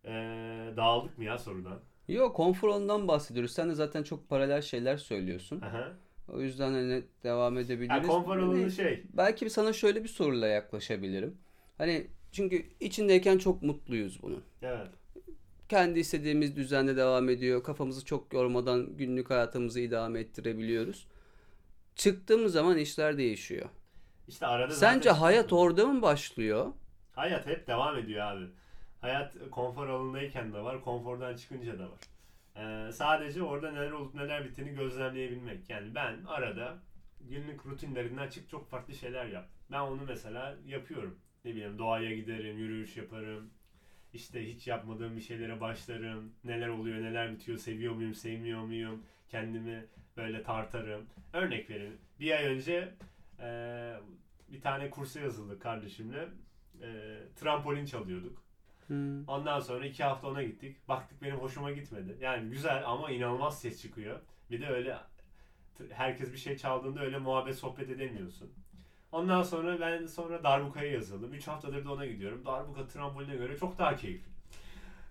Ee, 0.05 0.73
dağıldık 0.77 1.17
mı 1.17 1.23
ya 1.23 1.37
sorudan? 1.37 1.79
Yok 2.07 2.35
konfor 2.35 2.69
alanından 2.69 3.07
bahsediyoruz. 3.07 3.51
Sen 3.51 3.69
de 3.69 3.73
zaten 3.73 4.03
çok 4.03 4.29
paralel 4.29 4.61
şeyler 4.61 4.97
söylüyorsun. 4.97 5.61
Aha. 5.61 5.91
O 6.33 6.41
yüzden 6.41 6.71
hani 6.73 7.03
devam 7.23 7.57
edebiliriz. 7.57 7.89
Yani 7.89 8.07
konfor 8.07 8.37
alanı 8.37 8.61
Hani 8.61 8.71
şey. 8.71 9.03
belki 9.13 9.49
sana 9.49 9.73
şöyle 9.73 10.03
bir 10.03 10.09
soruyla 10.09 10.47
yaklaşabilirim. 10.47 11.37
Hani 11.77 12.07
çünkü 12.31 12.65
içindeyken 12.79 13.37
çok 13.37 13.61
mutluyuz 13.61 14.21
bunun. 14.21 14.43
Evet. 14.61 14.87
Kendi 15.69 15.99
istediğimiz 15.99 16.55
düzende 16.55 16.97
devam 16.97 17.29
ediyor. 17.29 17.63
Kafamızı 17.63 18.05
çok 18.05 18.33
yormadan 18.33 18.97
günlük 18.97 19.29
hayatımızı 19.29 19.79
idame 19.79 20.19
ettirebiliyoruz. 20.19 21.07
Çıktığımız 21.95 22.53
zaman 22.53 22.77
işler 22.77 23.17
değişiyor. 23.17 23.69
İşte 24.27 24.47
arada 24.47 24.73
Sence 24.73 25.09
hayat 25.09 25.53
orada 25.53 25.85
mı 25.85 26.01
başlıyor? 26.01 26.73
Hayat 27.11 27.45
hep 27.47 27.67
devam 27.67 27.97
ediyor 27.97 28.21
abi. 28.25 28.45
Hayat 29.01 29.35
konfor 29.51 29.87
alanındayken 29.87 30.53
de 30.53 30.57
var, 30.63 30.81
konfordan 30.83 31.35
çıkınca 31.35 31.79
da 31.79 31.89
var. 31.91 31.99
Ee, 32.57 32.91
sadece 32.91 33.43
orada 33.43 33.71
neler 33.71 33.91
olup 33.91 34.15
neler 34.15 34.45
bittiğini 34.45 34.75
gözlemleyebilmek. 34.75 35.69
Yani 35.69 35.95
ben 35.95 36.23
arada 36.27 36.77
günlük 37.21 37.65
rutinlerinden 37.65 38.29
çık 38.29 38.49
çok 38.49 38.69
farklı 38.69 38.93
şeyler 38.93 39.25
yap. 39.25 39.49
Ben 39.71 39.79
onu 39.79 40.01
mesela 40.07 40.55
yapıyorum. 40.65 41.19
Ne 41.45 41.51
bileyim 41.55 41.77
doğaya 41.77 42.15
giderim, 42.15 42.57
yürüyüş 42.57 42.97
yaparım. 42.97 43.49
İşte 44.13 44.47
hiç 44.53 44.67
yapmadığım 44.67 45.15
bir 45.15 45.21
şeylere 45.21 45.61
başlarım. 45.61 46.33
Neler 46.43 46.67
oluyor, 46.67 46.97
neler 47.03 47.31
bitiyor, 47.33 47.57
seviyor 47.57 47.93
muyum, 47.93 48.15
sevmiyor 48.15 48.61
muyum? 48.61 49.03
Kendimi 49.29 49.85
böyle 50.17 50.43
tartarım. 50.43 51.05
Örnek 51.33 51.69
vereyim. 51.69 51.97
Bir 52.19 52.31
ay 52.31 52.45
önce 52.45 52.93
eee, 53.39 53.95
bir 54.49 54.61
tane 54.61 54.89
kursa 54.89 55.19
yazıldık 55.19 55.61
kardeşimle. 55.61 56.27
Eee, 56.81 57.17
trampolin 57.35 57.85
çalıyorduk. 57.85 58.44
Hmm. 58.87 59.29
Ondan 59.29 59.59
sonra 59.59 59.85
iki 59.85 60.03
hafta 60.03 60.27
ona 60.27 60.43
gittik. 60.43 60.87
Baktık 60.87 61.21
benim 61.21 61.35
hoşuma 61.35 61.71
gitmedi. 61.71 62.17
Yani 62.21 62.49
güzel 62.49 62.83
ama 62.85 63.11
inanılmaz 63.11 63.59
ses 63.59 63.81
çıkıyor. 63.81 64.19
Bir 64.51 64.61
de 64.61 64.67
öyle 64.67 64.97
herkes 65.91 66.33
bir 66.33 66.37
şey 66.37 66.57
çaldığında 66.57 67.01
öyle 67.01 67.17
muhabbet 67.17 67.55
sohbet 67.55 67.89
edemiyorsun. 67.89 68.53
Ondan 69.11 69.43
sonra 69.43 69.79
ben 69.79 70.05
sonra 70.05 70.43
darbukaya 70.43 70.91
yazıldım. 70.91 71.33
3 71.33 71.47
haftadır 71.47 71.85
da 71.85 71.93
ona 71.93 72.05
gidiyorum. 72.05 72.45
Darbuka 72.45 72.87
tramboline 72.87 73.35
göre 73.35 73.57
çok 73.57 73.77
daha 73.79 73.95
keyifli. 73.95 74.35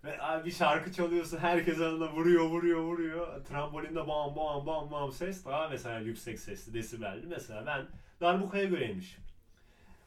Ve 0.05 0.19
bir 0.45 0.51
şarkı 0.51 0.93
çalıyorsun 0.93 1.39
herkes 1.39 1.81
arasında 1.81 2.13
vuruyor 2.13 2.45
vuruyor 2.45 2.81
vuruyor. 2.81 3.45
Trambolinde 3.45 4.09
bam 4.09 4.37
bam 4.37 4.67
bam 4.67 4.91
bam 4.91 5.13
ses 5.13 5.47
daha 5.47 5.69
mesela 5.69 5.99
yüksek 5.99 6.39
sesli 6.39 6.75
desibelli. 6.75 7.27
Mesela 7.27 7.67
ben 7.67 7.87
darbukaya 8.21 8.65
göreymiş. 8.65 9.19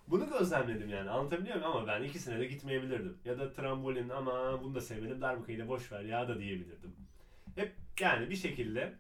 Bunu 0.08 0.30
gözlemledim 0.30 0.90
yani 0.90 1.10
anlatabiliyor 1.10 1.56
muyum 1.56 1.72
ama 1.72 1.88
ben 1.88 2.04
ikisine 2.04 2.40
de 2.40 2.46
gitmeyebilirdim. 2.46 3.18
Ya 3.26 3.40
da 3.40 3.54
trambolin 3.54 4.10
ama 4.10 4.64
bunu 4.64 4.76
da 4.76 4.82
sevmedim 4.82 5.22
darbukayı 5.22 5.60
da 5.60 5.68
boş 5.68 5.92
ver 5.92 6.02
ya 6.02 6.28
da 6.28 6.40
diyebilirdim. 6.40 6.96
Hep 7.56 7.76
yani 8.00 8.30
bir 8.30 8.36
şekilde 8.36 8.94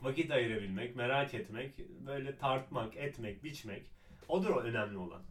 vakit 0.00 0.30
ayırabilmek, 0.30 0.96
merak 0.96 1.34
etmek, 1.34 1.78
böyle 2.06 2.36
tartmak, 2.36 2.96
etmek, 2.96 3.44
biçmek 3.44 3.82
odur 4.28 4.50
o 4.50 4.60
önemli 4.60 4.98
olan. 4.98 5.22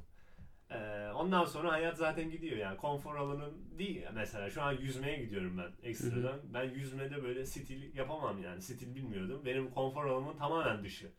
Ee, 0.71 1.11
ondan 1.15 1.45
sonra 1.45 1.71
hayat 1.71 1.97
zaten 1.97 2.29
gidiyor 2.29 2.57
yani 2.57 2.77
konfor 2.77 3.15
alanın 3.15 3.77
değil 3.79 4.05
mesela 4.13 4.49
şu 4.49 4.61
an 4.61 4.71
yüzmeye 4.71 5.17
gidiyorum 5.17 5.57
ben 5.57 5.89
ekstradan. 5.89 6.39
Ben 6.53 6.63
yüzmede 6.63 7.23
böyle 7.23 7.45
stil 7.45 7.95
yapamam 7.95 8.43
yani 8.43 8.61
stil 8.61 8.95
bilmiyordum. 8.95 9.41
Benim 9.45 9.71
konfor 9.71 10.05
alanımın 10.05 10.37
tamamen 10.37 10.83
dışı. 10.83 11.11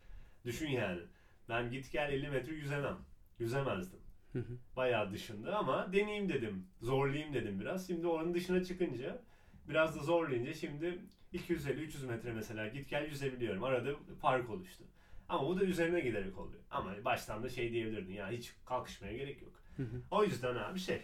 Düşün 0.45 0.69
yani. 0.69 1.01
Ben 1.49 1.71
git 1.71 1.93
gel 1.93 2.13
50 2.13 2.29
metre 2.29 2.53
yüzemem. 2.53 2.97
Yüzemezdim. 3.39 4.01
Hı 4.33 4.39
hı. 4.39 4.59
Bayağı 4.77 5.13
dışında 5.13 5.57
ama 5.57 5.93
deneyeyim 5.93 6.29
dedim. 6.29 6.67
Zorlayayım 6.81 7.35
dedim 7.35 7.61
biraz. 7.61 7.87
Şimdi 7.87 8.07
oranın 8.07 8.35
dışına 8.35 8.65
çıkınca 8.65 9.23
biraz 9.69 9.97
da 9.97 10.03
zorlayınca 10.03 10.55
şimdi 10.55 10.99
250-300 11.33 12.07
metre 12.07 12.33
mesela 12.33 12.69
git 12.69 12.91
gel 12.91 13.07
yüzebiliyorum. 13.09 13.65
Arada 13.65 13.91
park 14.21 14.51
oluştu. 14.51 14.85
Ama 15.29 15.49
bu 15.49 15.61
da 15.61 15.65
üzerine 15.65 16.01
giderek 16.01 16.39
oluyor. 16.39 16.61
Ama 16.71 17.05
baştan 17.05 17.43
da 17.43 17.49
şey 17.49 17.73
diyebilirdin 17.73 18.13
ya 18.13 18.31
hiç 18.31 18.55
kalkışmaya 18.67 19.17
gerek 19.17 19.43
yok. 19.43 19.53
Hı 19.77 19.83
hı. 19.83 20.03
O 20.11 20.25
yüzden 20.25 20.55
abi 20.55 20.79
şey 20.79 21.03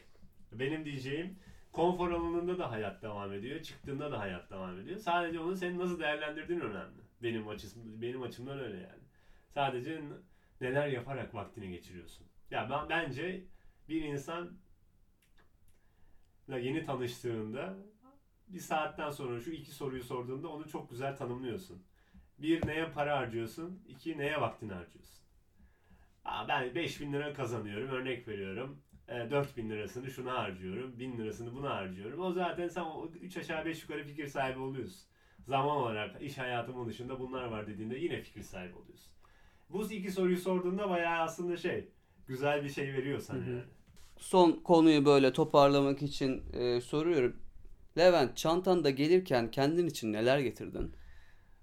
benim 0.52 0.84
diyeceğim 0.84 1.38
konfor 1.72 2.10
alanında 2.10 2.58
da 2.58 2.70
hayat 2.70 3.02
devam 3.02 3.32
ediyor. 3.32 3.62
Çıktığında 3.62 4.12
da 4.12 4.20
hayat 4.20 4.50
devam 4.50 4.80
ediyor. 4.80 4.98
Sadece 4.98 5.40
onu 5.40 5.56
senin 5.56 5.78
nasıl 5.78 6.00
değerlendirdiğin 6.00 6.60
önemli. 6.60 7.00
Benim 7.22 7.48
açısım, 7.48 8.02
benim 8.02 8.22
açımdan 8.22 8.58
öyle 8.58 8.76
yani. 8.76 9.02
Sadece 9.54 10.02
neler 10.60 10.88
yaparak 10.88 11.34
vaktini 11.34 11.70
geçiriyorsun. 11.70 12.26
Ya 12.50 12.70
ben 12.70 12.88
bence 12.88 13.44
bir 13.88 14.02
insan 14.02 14.58
yeni 16.48 16.84
tanıştığında 16.84 17.76
bir 18.48 18.58
saatten 18.58 19.10
sonra 19.10 19.40
şu 19.40 19.50
iki 19.50 19.70
soruyu 19.70 20.02
sorduğunda 20.02 20.48
onu 20.48 20.68
çok 20.68 20.90
güzel 20.90 21.16
tanımlıyorsun. 21.16 21.82
Bir 22.38 22.66
neye 22.66 22.90
para 22.90 23.18
harcıyorsun, 23.18 23.82
iki 23.88 24.18
neye 24.18 24.40
vaktini 24.40 24.72
harcıyorsun. 24.72 25.20
Aa, 26.24 26.48
ben 26.48 26.74
5000 26.74 27.12
lira 27.12 27.34
kazanıyorum 27.34 27.88
örnek 27.88 28.28
veriyorum. 28.28 28.82
E, 29.08 29.30
4000 29.30 29.70
lirasını 29.70 30.10
şuna 30.10 30.32
harcıyorum, 30.38 30.98
1000 30.98 31.18
lirasını 31.18 31.54
buna 31.54 31.70
harcıyorum. 31.70 32.20
O 32.20 32.32
zaten 32.32 32.68
sen 32.68 32.84
3 33.20 33.36
aşağı 33.36 33.64
5 33.64 33.82
yukarı 33.82 34.04
fikir 34.04 34.26
sahibi 34.26 34.58
oluyorsun. 34.58 35.08
Zaman 35.46 35.76
olarak 35.76 36.22
iş 36.22 36.38
hayatımın 36.38 36.88
dışında 36.88 37.20
bunlar 37.20 37.44
var 37.44 37.66
dediğinde 37.66 37.96
yine 37.96 38.22
fikir 38.22 38.42
sahibi 38.42 38.74
oluyorsun. 38.74 39.12
Bu 39.72 39.92
iki 39.92 40.10
soruyu 40.10 40.38
sorduğunda 40.38 40.90
bayağı 40.90 41.20
aslında 41.20 41.56
şey 41.56 41.88
güzel 42.26 42.64
bir 42.64 42.68
şey 42.68 42.92
veriyor 42.92 43.20
sana 43.20 43.38
yani. 43.38 43.62
Son 44.18 44.52
konuyu 44.52 45.04
böyle 45.04 45.32
toparlamak 45.32 46.02
için 46.02 46.42
e, 46.52 46.80
soruyorum. 46.80 47.36
Levent 47.98 48.36
çantanda 48.36 48.90
gelirken 48.90 49.50
kendin 49.50 49.86
için 49.86 50.12
neler 50.12 50.38
getirdin? 50.38 50.94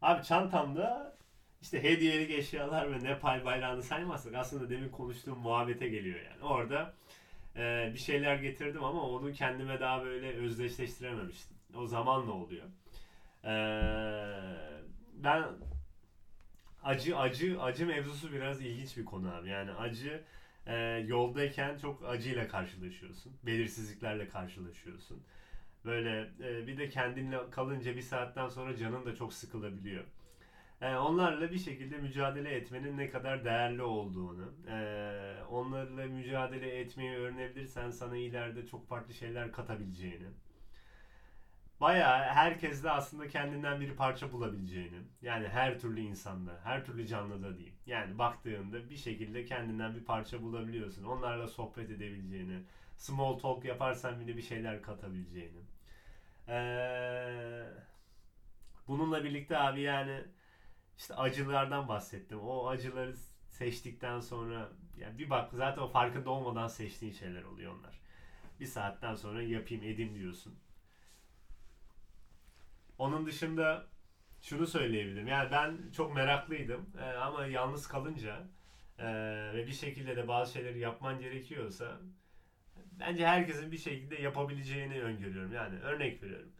Abi 0.01 0.23
çantamda 0.23 1.17
işte 1.61 1.83
hediyelik 1.83 2.31
eşyalar 2.31 2.91
ve 2.91 3.03
Nepal 3.03 3.45
bayrağını 3.45 3.83
saymazsak 3.83 4.35
aslında 4.35 4.69
demin 4.69 4.89
konuştuğum 4.89 5.39
muhabbete 5.39 5.87
geliyor 5.89 6.19
yani. 6.19 6.43
Orada 6.43 6.93
e, 7.55 7.91
bir 7.93 7.99
şeyler 7.99 8.35
getirdim 8.35 8.83
ama 8.83 9.01
onu 9.01 9.33
kendime 9.33 9.79
daha 9.79 10.05
böyle 10.05 10.33
özdeşleştirememiştim. 10.33 11.57
O 11.77 11.87
zamanla 11.87 12.31
oluyor. 12.31 12.65
E, 13.43 13.53
ben 15.13 15.43
acı 16.87 17.17
acı 17.17 17.61
acı 17.61 17.85
mevzusu 17.85 18.31
biraz 18.31 18.61
ilginç 18.61 18.97
bir 18.97 19.05
konu 19.05 19.33
abi. 19.33 19.49
Yani 19.49 19.71
acı 19.71 20.23
e, 20.65 20.75
yoldayken 21.07 21.77
çok 21.77 22.05
acıyla 22.05 22.47
karşılaşıyorsun. 22.47 23.33
Belirsizliklerle 23.43 24.27
karşılaşıyorsun. 24.27 25.23
Böyle 25.85 26.29
e, 26.41 26.67
bir 26.67 26.77
de 26.77 26.89
kendinle 26.89 27.49
kalınca 27.49 27.95
bir 27.95 28.01
saatten 28.01 28.47
sonra 28.47 28.75
canın 28.75 29.05
da 29.05 29.15
çok 29.15 29.33
sıkılabiliyor. 29.33 30.03
E, 30.81 30.95
onlarla 30.95 31.51
bir 31.51 31.57
şekilde 31.57 31.97
mücadele 31.97 32.55
etmenin 32.55 32.97
ne 32.97 33.09
kadar 33.09 33.45
değerli 33.45 33.81
olduğunu, 33.81 34.53
e, 34.67 34.77
onlarla 35.49 36.05
mücadele 36.05 36.79
etmeyi 36.79 37.17
öğrenebilirsen 37.17 37.89
sana 37.89 38.17
ileride 38.17 38.65
çok 38.65 38.87
farklı 38.87 39.13
şeyler 39.13 39.51
katabileceğini, 39.51 40.27
bayağı 41.81 42.23
herkeste 42.23 42.91
aslında 42.91 43.27
kendinden 43.27 43.81
bir 43.81 43.95
parça 43.95 44.31
bulabileceğini, 44.31 45.01
yani 45.21 45.47
her 45.47 45.79
türlü 45.79 46.01
insanda, 46.01 46.59
her 46.63 46.85
türlü 46.85 47.07
canlıda 47.07 47.57
diyeyim. 47.57 47.75
Yani 47.85 48.17
baktığında 48.17 48.89
bir 48.89 48.97
şekilde 48.97 49.45
kendinden 49.45 49.95
bir 49.95 50.05
parça 50.05 50.41
bulabiliyorsun. 50.41 51.03
Onlarla 51.03 51.47
sohbet 51.47 51.89
edebileceğini, 51.89 52.63
small 52.95 53.39
talk 53.39 53.65
yaparsan 53.65 54.19
bile 54.19 54.37
bir 54.37 54.41
şeyler 54.41 54.81
katabileceğini. 54.81 55.61
Ee, 56.47 57.67
bununla 58.87 59.23
birlikte 59.23 59.57
abi 59.57 59.81
yani 59.81 60.23
işte 60.97 61.15
acılardan 61.15 61.87
bahsettim. 61.87 62.39
O 62.39 62.67
acıları 62.67 63.15
seçtikten 63.49 64.19
sonra 64.19 64.69
yani 64.97 65.17
bir 65.17 65.29
bak 65.29 65.51
zaten 65.53 65.81
o 65.81 65.87
farkında 65.87 66.29
olmadan 66.29 66.67
seçtiğin 66.67 67.13
şeyler 67.13 67.43
oluyor 67.43 67.73
onlar. 67.79 67.99
Bir 68.59 68.65
saatten 68.65 69.15
sonra 69.15 69.41
yapayım 69.41 69.83
edeyim 69.83 70.15
diyorsun. 70.15 70.59
Onun 72.97 73.25
dışında 73.25 73.85
şunu 74.41 74.67
söyleyebilirim. 74.67 75.27
Yani 75.27 75.51
ben 75.51 75.77
çok 75.95 76.15
meraklıydım 76.15 76.89
e, 77.01 77.03
ama 77.03 77.45
yalnız 77.45 77.87
kalınca 77.87 78.47
e, 78.99 79.07
ve 79.53 79.67
bir 79.67 79.73
şekilde 79.73 80.15
de 80.15 80.27
bazı 80.27 80.53
şeyleri 80.53 80.79
yapman 80.79 81.19
gerekiyorsa 81.19 81.97
bence 82.99 83.27
herkesin 83.27 83.71
bir 83.71 83.77
şekilde 83.77 84.21
yapabileceğini 84.21 85.01
öngörüyorum. 85.01 85.53
Yani 85.53 85.79
örnek 85.79 86.23
veriyorum. 86.23 86.51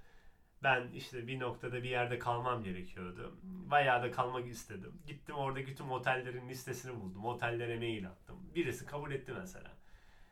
Ben 0.63 0.87
işte 0.91 1.27
bir 1.27 1.39
noktada 1.39 1.83
bir 1.83 1.89
yerde 1.89 2.19
kalmam 2.19 2.63
gerekiyordu. 2.63 3.37
Bayağı 3.43 4.03
da 4.03 4.11
kalmak 4.11 4.47
istedim. 4.47 5.01
Gittim 5.07 5.35
oradaki 5.35 5.75
tüm 5.75 5.91
otellerin 5.91 6.49
listesini 6.49 7.01
buldum. 7.01 7.25
Otellere 7.25 7.77
mail 7.77 8.07
attım. 8.07 8.35
Birisi 8.55 8.85
kabul 8.85 9.11
etti 9.11 9.33
mesela. 9.39 9.71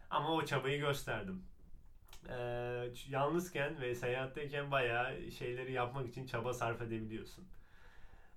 Ama 0.09 0.31
o 0.31 0.45
çabayı 0.45 0.79
gösterdim. 0.79 1.43
Ee, 2.30 2.89
yalnızken 3.09 3.82
ve 3.82 3.95
seyahatteyken 3.95 4.71
bayağı 4.71 5.32
şeyleri 5.32 5.71
yapmak 5.71 6.07
için 6.07 6.26
çaba 6.26 6.53
sarf 6.53 6.82
edebiliyorsun. 6.82 7.45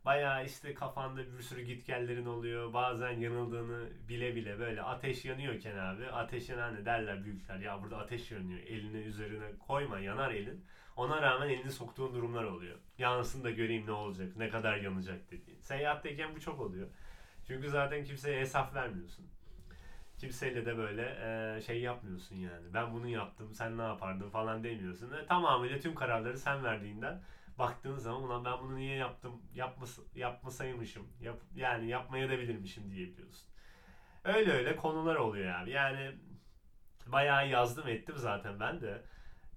Bayağı 0.05 0.45
işte 0.45 0.75
kafanda 0.75 1.21
bir 1.39 1.43
sürü 1.43 1.63
gitgellerin 1.63 2.27
oluyor. 2.27 2.73
Bazen 2.73 3.11
yanıldığını 3.11 3.89
bile 4.09 4.37
bile 4.37 4.59
böyle 4.59 4.83
ateş 4.83 5.25
yanıyorken 5.25 5.77
abi. 5.77 6.07
Ateş 6.07 6.49
yanan 6.49 6.75
ne 6.75 6.85
derler 6.85 7.25
büyükler. 7.25 7.59
Ya 7.59 7.83
burada 7.83 7.99
ateş 7.99 8.31
yanıyor. 8.31 8.61
Elini 8.61 8.97
üzerine 8.97 9.47
koyma 9.67 9.99
yanar 9.99 10.31
elin. 10.31 10.65
Ona 10.97 11.23
rağmen 11.23 11.49
elini 11.49 11.73
soktuğun 11.73 12.15
durumlar 12.15 12.45
oluyor. 12.45 12.79
Yansın 12.99 13.45
da 13.45 13.51
göreyim 13.51 13.87
ne 13.87 13.93
olacak. 13.93 14.37
Ne 14.37 14.49
kadar 14.49 14.77
yanacak 14.77 15.31
dediğin. 15.31 15.61
Seyahatteyken 15.61 16.37
bu 16.37 16.41
çok 16.41 16.61
oluyor. 16.61 16.89
Çünkü 17.47 17.69
zaten 17.69 18.05
kimseye 18.05 18.41
hesap 18.41 18.75
vermiyorsun. 18.75 19.27
Kimseyle 20.19 20.65
de 20.65 20.77
böyle 20.77 21.03
e, 21.57 21.61
şey 21.61 21.81
yapmıyorsun 21.81 22.35
yani. 22.37 22.75
Ben 22.75 22.93
bunu 22.95 23.09
yaptım, 23.09 23.55
sen 23.55 23.79
ne 23.79 23.83
yapardın 23.83 24.29
falan 24.29 24.65
demiyorsun. 24.65 25.13
E, 25.13 25.27
tamamıyla 25.27 25.79
tüm 25.79 25.95
kararları 25.95 26.39
sen 26.39 26.65
verdiğinden 26.65 27.21
baktığın 27.59 27.97
zaman 27.97 28.23
ulan 28.23 28.45
ben 28.45 28.61
bunu 28.61 28.77
niye 28.77 28.97
yaptım, 28.97 29.43
yapmas 29.55 29.99
yapmasaymışım, 30.15 31.07
yap, 31.21 31.37
yani 31.55 31.89
yapmaya 31.89 32.29
da 32.29 32.39
bilirmişim 32.39 32.91
diyebiliyorsun. 32.91 33.49
Öyle 34.25 34.53
öyle 34.53 34.77
konular 34.77 35.17
oluyor 35.17 35.47
abi. 35.55 35.71
Yani 35.71 36.13
bayağı 37.07 37.49
yazdım 37.49 37.89
ettim 37.89 38.17
zaten 38.19 38.61
ben 38.61 38.81
de. 38.81 39.03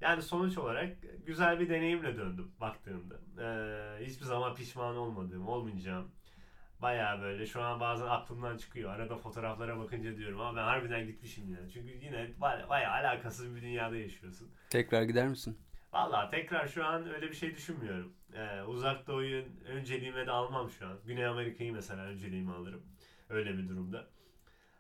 Yani 0.02 0.22
sonuç 0.22 0.58
olarak 0.58 0.90
güzel 1.26 1.60
bir 1.60 1.70
deneyimle 1.70 2.16
döndüm 2.16 2.50
baktığımda. 2.60 3.16
Ee, 3.40 4.06
hiçbir 4.06 4.26
zaman 4.26 4.54
pişman 4.54 4.96
olmadığım, 4.96 5.48
olmayacağım. 5.48 6.08
Baya 6.82 7.22
böyle 7.22 7.46
şu 7.46 7.62
an 7.62 7.80
bazen 7.80 8.06
aklımdan 8.06 8.58
çıkıyor. 8.58 8.92
Arada 8.92 9.18
fotoğraflara 9.18 9.80
bakınca 9.80 10.18
diyorum 10.18 10.42
ama 10.42 10.58
ben 10.58 10.64
harbiden 10.64 11.08
gitmişim 11.08 11.54
yani. 11.54 11.72
Çünkü 11.72 12.06
yine 12.06 12.30
baya, 12.70 12.92
alakasız 12.92 13.56
bir 13.56 13.62
dünyada 13.62 13.98
yaşıyorsun. 13.98 14.52
Tekrar 14.70 15.04
gider 15.04 15.28
misin? 15.28 15.58
Valla 15.94 16.30
tekrar 16.30 16.68
şu 16.68 16.86
an 16.86 17.14
öyle 17.14 17.30
bir 17.30 17.36
şey 17.36 17.56
düşünmüyorum. 17.56 18.14
Ee, 18.34 18.62
uzak 18.62 19.08
doğuyu 19.08 19.46
önceliğime 19.68 20.28
de 20.28 20.32
almam 20.32 20.70
şu 20.70 20.88
an. 20.88 21.00
Güney 21.06 21.26
Amerika'yı 21.26 21.74
mesela 21.74 22.04
önceliğime 22.04 22.52
alırım. 22.52 22.84
Öyle 23.30 23.58
bir 23.58 23.70
durumda. 23.70 24.08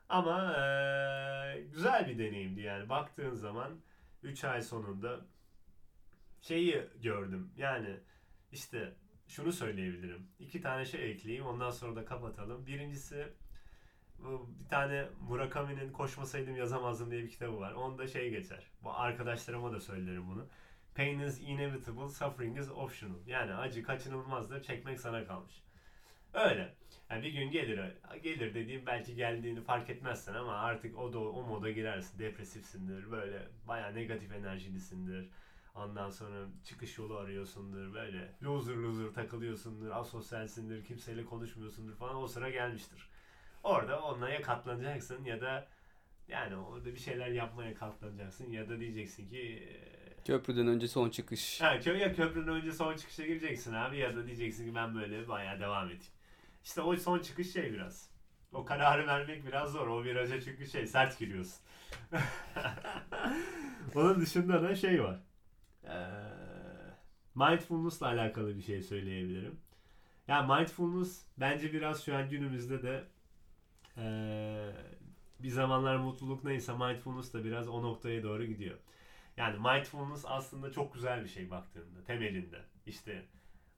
Ama 0.09 0.53
ee, 0.53 1.61
güzel 1.61 2.07
bir 2.07 2.17
deneyimdi 2.19 2.61
yani. 2.61 2.89
Baktığın 2.89 3.33
zaman 3.33 3.81
3 4.23 4.43
ay 4.43 4.61
sonunda 4.61 5.19
şeyi 6.41 6.87
gördüm. 7.01 7.51
Yani 7.57 7.99
işte 8.51 8.93
şunu 9.31 9.51
söyleyebilirim. 9.51 10.27
İki 10.39 10.61
tane 10.61 10.85
şey 10.85 11.11
ekleyeyim 11.11 11.45
ondan 11.45 11.71
sonra 11.71 11.95
da 11.95 12.05
kapatalım. 12.05 12.67
Birincisi 12.67 13.27
bir 14.19 14.69
tane 14.69 15.05
Murakami'nin 15.21 15.91
Koşmasaydım 15.91 16.55
Yazamazdım 16.55 17.11
diye 17.11 17.23
bir 17.23 17.29
kitabı 17.29 17.59
var. 17.59 17.71
Onda 17.73 18.07
şey 18.07 18.29
geçer. 18.29 18.63
Bu 18.83 18.93
arkadaşlarıma 18.93 19.73
da 19.73 19.79
söylerim 19.79 20.27
bunu. 20.27 20.47
Pain 20.95 21.19
is 21.19 21.41
inevitable, 21.41 22.09
suffering 22.09 22.59
is 22.59 22.71
optional. 22.71 23.27
Yani 23.27 23.53
acı 23.53 23.83
kaçınılmazdır, 23.83 24.63
çekmek 24.63 24.99
sana 24.99 25.25
kalmış. 25.25 25.61
Öyle. 26.33 26.73
Yani 27.09 27.23
bir 27.23 27.33
gün 27.33 27.51
gelir, 27.51 27.79
gelir 28.23 28.53
dediğim 28.53 28.85
belki 28.85 29.15
geldiğini 29.15 29.61
fark 29.61 29.89
etmezsen 29.89 30.33
ama 30.33 30.53
artık 30.53 30.97
o 30.97 31.13
da 31.13 31.19
o 31.19 31.43
moda 31.43 31.71
girersin. 31.71 32.19
Depresifsindir, 32.19 33.11
böyle 33.11 33.47
baya 33.67 33.91
negatif 33.91 34.31
enerjilisindir 34.31 35.29
Ondan 35.75 36.09
sonra 36.09 36.47
çıkış 36.63 36.97
yolu 36.97 37.17
arıyorsundur 37.17 37.93
böyle. 37.93 38.35
Loser 38.43 38.75
loser 38.75 39.13
takılıyorsundur, 39.13 39.89
asosyalsindir, 39.89 40.85
kimseyle 40.85 41.25
konuşmuyorsundur 41.25 41.95
falan 41.95 42.15
o 42.15 42.27
sıra 42.27 42.49
gelmiştir. 42.49 43.09
Orada 43.63 44.01
onlara 44.01 44.41
katlanacaksın 44.41 45.23
ya 45.23 45.41
da 45.41 45.67
yani 46.27 46.55
orada 46.55 46.85
bir 46.85 46.99
şeyler 46.99 47.27
yapmaya 47.27 47.73
katlanacaksın 47.73 48.51
ya 48.51 48.69
da 48.69 48.79
diyeceksin 48.79 49.29
ki 49.29 49.69
Köprüden 50.25 50.67
önce 50.67 50.87
son 50.87 51.09
çıkış. 51.09 51.61
Ha, 51.61 51.79
kö 51.79 51.97
ya 51.97 52.13
köprünün 52.13 52.47
önce 52.47 52.71
son 52.71 52.95
çıkışa 52.95 53.25
gireceksin 53.25 53.73
abi 53.73 53.97
ya 53.97 54.15
da 54.15 54.25
diyeceksin 54.25 54.69
ki 54.69 54.75
ben 54.75 54.95
böyle 54.95 55.27
bayağı 55.27 55.59
devam 55.59 55.85
edeyim. 55.87 56.03
İşte 56.63 56.81
o 56.81 56.95
son 56.95 57.19
çıkış 57.19 57.53
şey 57.53 57.73
biraz. 57.73 58.09
O 58.53 58.65
kararı 58.65 59.07
vermek 59.07 59.45
biraz 59.45 59.71
zor. 59.71 59.87
O 59.87 60.03
viraja 60.03 60.41
çünkü 60.41 60.67
şey 60.67 60.87
sert 60.87 61.19
giriyorsun. 61.19 61.59
Onun 63.95 64.21
dışında 64.21 64.63
da 64.63 64.75
şey 64.75 65.03
var. 65.03 65.19
Ee, 65.83 66.07
mindfulness'la 67.35 68.07
alakalı 68.07 68.57
bir 68.57 68.61
şey 68.61 68.81
söyleyebilirim. 68.83 69.59
Yani 70.27 70.53
mindfulness 70.53 71.25
bence 71.37 71.73
biraz 71.73 72.05
şu 72.05 72.15
an 72.15 72.29
günümüzde 72.29 72.83
de 72.83 73.03
ee, 73.97 74.71
bir 75.39 75.49
zamanlar 75.49 75.95
mutluluk 75.95 76.43
neyse 76.43 76.73
mindfulness 76.73 77.33
da 77.33 77.43
biraz 77.43 77.67
o 77.67 77.83
noktaya 77.83 78.23
doğru 78.23 78.45
gidiyor. 78.45 78.77
Yani 79.37 79.57
mindfulness 79.57 80.25
aslında 80.27 80.71
çok 80.71 80.93
güzel 80.93 81.23
bir 81.23 81.29
şey 81.29 81.51
baktığında 81.51 82.03
temelinde. 82.03 82.61
İşte 82.85 83.25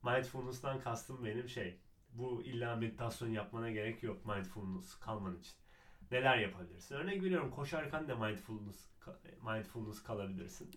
mindfulness'tan 0.03 0.79
kastım 0.79 1.25
benim 1.25 1.49
şey. 1.49 1.77
Bu 2.13 2.43
illa 2.43 2.75
meditasyon 2.75 3.29
yapmana 3.29 3.71
gerek 3.71 4.03
yok 4.03 4.25
mindfulness 4.25 4.99
kalman 4.99 5.35
için. 5.39 5.53
Neler 6.11 6.37
yapabilirsin? 6.37 6.95
Örnek 6.95 7.23
veriyorum 7.23 7.51
koşarken 7.51 8.07
de 8.07 8.15
mindfulness 8.15 8.89
mindfulness 9.43 10.03
kalabilirsin 10.03 10.71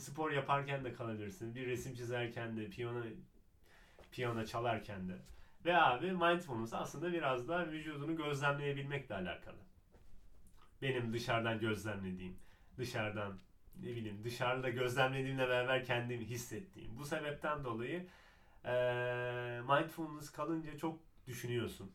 spor 0.00 0.30
yaparken 0.30 0.84
de 0.84 0.92
kalabilirsin. 0.92 1.54
Bir 1.54 1.66
resim 1.66 1.94
çizerken 1.94 2.56
de, 2.56 2.70
piyano 2.70 3.04
piyano 4.12 4.44
çalarken 4.44 5.08
de. 5.08 5.18
Ve 5.64 5.76
abi 5.76 6.12
mindfulness 6.12 6.74
aslında 6.74 7.12
biraz 7.12 7.48
da 7.48 7.72
vücudunu 7.72 8.16
gözlemleyebilmekle 8.16 9.14
alakalı. 9.14 9.58
Benim 10.82 11.12
dışarıdan 11.12 11.60
gözlemlediğim, 11.60 12.36
dışarıdan 12.78 13.38
ne 13.80 13.88
bileyim 13.88 14.24
dışarıda 14.24 14.68
gözlemlediğimle 14.68 15.48
beraber 15.48 15.84
kendimi 15.84 16.24
hissettiğim. 16.24 16.98
Bu 16.98 17.04
sebepten 17.04 17.64
dolayı 17.64 18.06
e, 18.64 18.72
mindfulness 19.68 20.32
kalınca 20.32 20.78
çok 20.78 20.98
düşünüyorsun. 21.26 21.92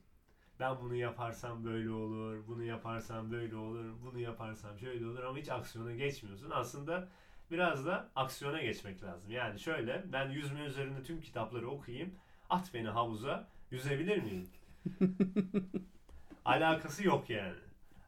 Ben 0.59 0.79
bunu 0.81 0.95
yaparsam 0.95 1.65
böyle 1.65 1.89
olur, 1.89 2.47
bunu 2.47 2.63
yaparsam 2.63 3.31
böyle 3.31 3.55
olur, 3.55 4.01
bunu 4.01 4.19
yaparsam 4.19 4.79
şöyle 4.79 5.07
olur 5.07 5.23
ama 5.23 5.37
hiç 5.37 5.49
aksiyona 5.49 5.91
geçmiyorsun. 5.91 6.49
Aslında 6.49 7.09
biraz 7.51 7.85
da 7.85 8.09
aksiyona 8.15 8.61
geçmek 8.61 9.03
lazım. 9.03 9.31
Yani 9.31 9.59
şöyle 9.59 10.03
ben 10.13 10.29
yüzme 10.29 10.61
üzerinde 10.61 11.03
tüm 11.03 11.21
kitapları 11.21 11.69
okuyayım. 11.69 12.15
At 12.49 12.73
beni 12.73 12.89
havuza. 12.89 13.47
Yüzebilir 13.71 14.17
miyim? 14.23 14.47
Alakası 16.45 17.07
yok 17.07 17.29
yani. 17.29 17.55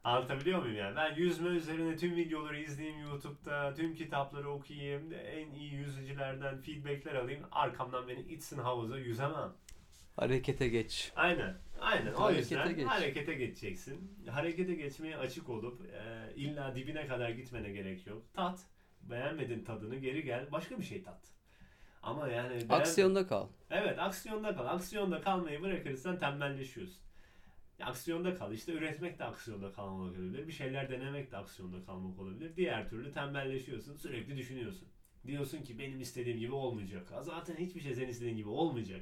Anlatabiliyor 0.04 0.62
muyum 0.62 0.76
yani? 0.76 0.96
Ben 0.96 1.14
yüzme 1.14 1.48
üzerine 1.48 1.96
tüm 1.96 2.16
videoları 2.16 2.60
izleyeyim 2.60 3.00
YouTube'da, 3.00 3.74
tüm 3.74 3.94
kitapları 3.94 4.50
okuyayım, 4.50 5.12
en 5.12 5.50
iyi 5.50 5.74
yüzücülerden 5.74 6.58
feedbackler 6.60 7.14
alayım. 7.14 7.44
Arkamdan 7.52 8.08
beni 8.08 8.20
itsin 8.20 8.58
havuza 8.58 8.98
yüzemem. 8.98 9.52
Harekete 10.16 10.68
geç. 10.68 11.12
Aynen. 11.16 11.56
Aynen. 11.80 12.12
O 12.12 12.20
harekete 12.20 12.54
yüzden 12.54 12.76
geç. 12.76 12.86
harekete 12.86 13.34
geçeceksin. 13.34 14.18
Harekete 14.30 14.74
geçmeye 14.74 15.16
açık 15.16 15.48
olup 15.48 15.80
e, 15.94 16.32
illa 16.36 16.74
dibine 16.74 17.06
kadar 17.06 17.30
gitmene 17.30 17.70
gerek 17.70 18.06
yok. 18.06 18.22
Tat 18.34 18.60
beğenmedin 19.02 19.64
tadını 19.64 19.96
geri 19.96 20.24
gel 20.24 20.52
başka 20.52 20.78
bir 20.78 20.84
şey 20.84 21.02
tat. 21.02 21.20
Ama 22.02 22.28
yani 22.28 22.54
beğen... 22.54 22.80
aksiyonda 22.80 23.26
kal. 23.26 23.48
Evet, 23.70 23.98
aksiyonda 23.98 24.54
kal. 24.54 24.66
Aksiyonda 24.66 25.20
kalmayı 25.20 25.62
bırakırsan 25.62 26.18
tembelleşiyorsun. 26.18 27.02
Aksiyonda 27.82 28.34
kal. 28.34 28.52
İşte 28.52 28.72
üretmek 28.72 29.18
de 29.18 29.24
aksiyonda 29.24 29.72
kalmak 29.72 30.00
olabilir. 30.00 30.46
Bir 30.46 30.52
şeyler 30.52 30.90
denemek 30.90 31.32
de 31.32 31.36
aksiyonda 31.36 31.84
kalmak 31.84 32.18
olabilir. 32.18 32.56
Diğer 32.56 32.88
türlü 32.90 33.12
tembelleşiyorsun. 33.12 33.96
Sürekli 33.96 34.36
düşünüyorsun. 34.36 34.88
Diyorsun 35.26 35.62
ki 35.62 35.78
benim 35.78 36.00
istediğim 36.00 36.38
gibi 36.38 36.52
olmayacak. 36.52 37.08
Zaten 37.22 37.56
hiçbir 37.56 37.80
şey 37.80 37.94
senin 37.94 38.08
istediğin 38.08 38.36
gibi 38.36 38.48
olmayacak. 38.48 39.00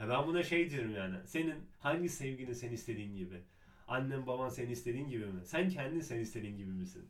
Ya 0.00 0.08
ben 0.08 0.26
buna 0.26 0.42
şey 0.42 0.70
diyorum 0.70 0.94
yani. 0.94 1.16
Senin 1.26 1.54
hangi 1.78 2.08
sevginin 2.08 2.52
sen 2.52 2.72
istediğin 2.72 3.16
gibi? 3.16 3.42
Annen 3.88 4.26
baban 4.26 4.48
senin 4.48 4.70
istediğin 4.70 5.08
gibi 5.08 5.26
mi? 5.26 5.40
Sen 5.44 5.68
kendin 5.68 6.00
sen 6.00 6.18
istediğin 6.18 6.56
gibi 6.56 6.70
misin? 6.70 7.08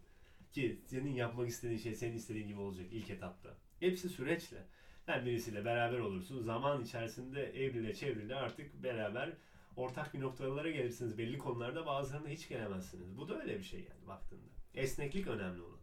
Ki 0.53 0.81
senin 0.87 1.11
yapmak 1.11 1.49
istediğin 1.49 1.79
şey 1.79 1.95
senin 1.95 2.17
istediğin 2.17 2.49
gibi 2.49 2.61
olacak 2.61 2.87
ilk 2.91 3.11
etapta. 3.11 3.57
Hepsi 3.81 4.09
süreçle. 4.09 4.67
Sen 5.07 5.27
birisiyle 5.27 5.65
beraber 5.65 5.99
olursun. 5.99 6.43
Zaman 6.43 6.83
içerisinde 6.83 7.43
evrile 7.43 7.95
çevrile 7.95 8.35
artık 8.35 8.83
beraber 8.83 9.33
ortak 9.77 10.15
bir 10.15 10.21
noktalara 10.21 10.71
gelirsiniz. 10.71 11.19
Belli 11.19 11.39
konularda 11.39 11.87
bazılarında 11.87 12.29
hiç 12.29 12.49
gelemezsiniz. 12.49 13.17
Bu 13.17 13.29
da 13.29 13.41
öyle 13.41 13.59
bir 13.59 13.65
şey 13.65 13.81
yani 13.81 14.07
baktığında. 14.07 14.51
Esneklik 14.75 15.27
önemli 15.27 15.63
olan. 15.63 15.79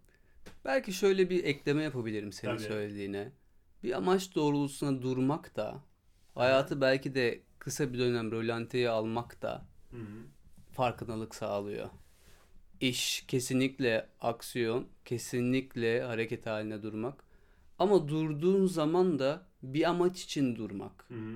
Belki 0.66 0.94
şöyle 0.94 1.30
bir 1.30 1.44
ekleme 1.44 1.84
yapabilirim 1.84 2.32
senin 2.32 2.56
Tabii. 2.56 2.64
söylediğine. 2.64 3.32
Bir 3.84 3.98
amaç 3.98 4.36
doğrultusuna 4.36 5.02
durmak 5.02 5.56
da 5.56 5.84
Hayatı 6.36 6.82
belki 6.82 7.16
de 7.16 7.42
kısa 7.60 7.94
bir 7.94 8.00
dönem 8.00 8.32
rölanteye 8.32 8.90
almak 8.90 9.42
da 9.42 9.66
Hı 9.92 9.98
hı. 9.98 10.26
farkındalık 10.72 11.36
sağlıyor. 11.36 11.90
İş 12.82 13.26
kesinlikle 13.28 14.10
aksiyon, 14.22 14.88
kesinlikle 15.06 16.04
hareket 16.04 16.46
haline 16.46 16.84
durmak. 16.84 17.24
Ama 17.80 18.08
durduğun 18.08 18.66
zaman 18.66 19.20
da 19.20 19.48
bir 19.64 19.90
amaç 19.90 20.24
için 20.24 20.56
durmak. 20.56 21.06
Hı 21.08 21.14
hı. 21.14 21.36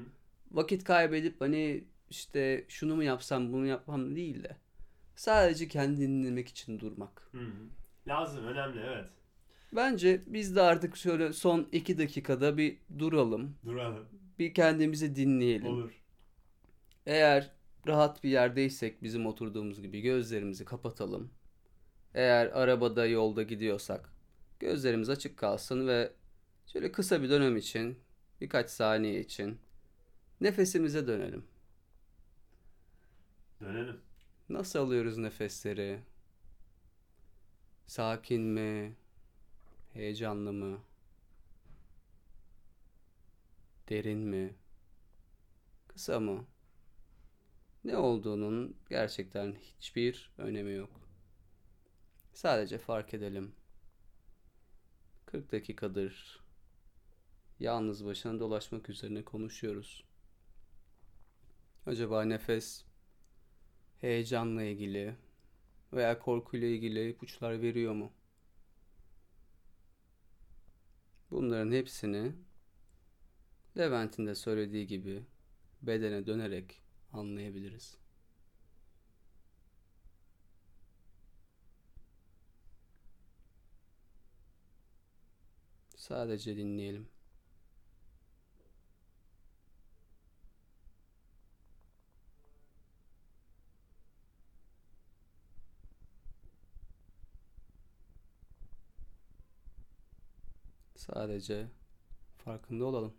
Vakit 0.51 0.83
kaybedip 0.83 1.41
hani 1.41 1.83
işte 2.09 2.65
şunu 2.67 2.95
mu 2.95 3.03
yapsam 3.03 3.53
bunu 3.53 3.65
yapmam 3.65 4.15
değil 4.15 4.43
de 4.43 4.57
sadece 5.15 5.67
kendini 5.67 6.07
dinlemek 6.07 6.47
için 6.47 6.79
durmak. 6.79 7.29
Hı 7.31 7.37
hı. 7.37 7.51
Lazım, 8.07 8.45
önemli 8.45 8.79
evet. 8.79 9.09
Bence 9.75 10.21
biz 10.27 10.55
de 10.55 10.61
artık 10.61 10.97
şöyle 10.97 11.33
son 11.33 11.67
iki 11.71 11.97
dakikada 11.97 12.57
bir 12.57 12.77
duralım. 12.99 13.55
Duralım. 13.65 14.05
Bir 14.39 14.53
kendimizi 14.53 15.15
dinleyelim. 15.15 15.67
Olur. 15.67 15.91
Eğer 17.05 17.51
rahat 17.87 18.23
bir 18.23 18.29
yerdeysek 18.29 19.03
bizim 19.03 19.25
oturduğumuz 19.25 19.81
gibi 19.81 20.01
gözlerimizi 20.01 20.65
kapatalım. 20.65 21.31
Eğer 22.13 22.47
arabada 22.47 23.05
yolda 23.05 23.43
gidiyorsak 23.43 24.09
gözlerimiz 24.59 25.09
açık 25.09 25.37
kalsın 25.37 25.87
ve 25.87 26.13
şöyle 26.67 26.91
kısa 26.91 27.23
bir 27.23 27.29
dönem 27.29 27.57
için 27.57 27.99
birkaç 28.41 28.69
saniye 28.69 29.19
için 29.19 29.59
nefesimize 30.41 31.07
dönelim. 31.07 31.45
Dönelim. 33.61 34.01
Nasıl 34.49 34.79
alıyoruz 34.79 35.17
nefesleri? 35.17 35.99
Sakin 37.87 38.41
mi? 38.41 38.95
Heyecanlı 39.93 40.53
mı? 40.53 40.81
Derin 43.89 44.19
mi? 44.19 44.55
Kısa 45.87 46.19
mı? 46.19 46.45
Ne 47.83 47.97
olduğunun 47.97 48.75
gerçekten 48.89 49.55
hiçbir 49.55 50.31
önemi 50.37 50.73
yok. 50.73 50.89
Sadece 52.33 52.77
fark 52.77 53.13
edelim. 53.13 53.55
40 55.25 55.51
dakikadır 55.51 56.43
yalnız 57.59 58.05
başına 58.05 58.39
dolaşmak 58.39 58.89
üzerine 58.89 59.23
konuşuyoruz. 59.23 60.03
Acaba 61.85 62.23
nefes 62.23 62.85
heyecanla 64.01 64.63
ilgili 64.63 65.15
veya 65.93 66.19
korkuyla 66.19 66.67
ilgili 66.67 67.09
ipuçlar 67.09 67.61
veriyor 67.61 67.93
mu? 67.93 68.11
Bunların 71.31 71.71
hepsini 71.71 72.31
Levent'in 73.77 74.27
de 74.27 74.35
söylediği 74.35 74.87
gibi 74.87 75.23
bedene 75.81 76.25
dönerek 76.27 76.82
anlayabiliriz. 77.13 77.97
Sadece 85.95 86.57
dinleyelim. 86.57 87.09
Sadece 100.95 101.67
farkında 102.37 102.85
olalım. 102.85 103.13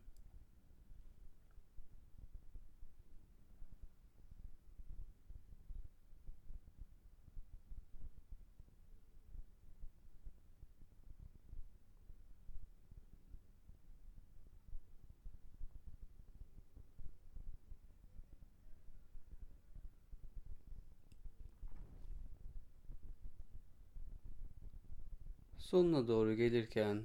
Sonuna 25.74 26.08
doğru 26.08 26.34
gelirken 26.34 27.02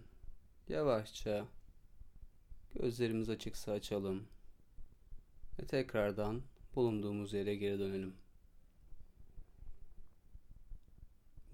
yavaşça 0.67 1.45
gözlerimiz 2.75 3.29
açıksa 3.29 3.71
açalım 3.71 4.27
ve 5.59 5.65
tekrardan 5.65 6.41
bulunduğumuz 6.75 7.33
yere 7.33 7.55
geri 7.55 7.79
dönelim. 7.79 8.13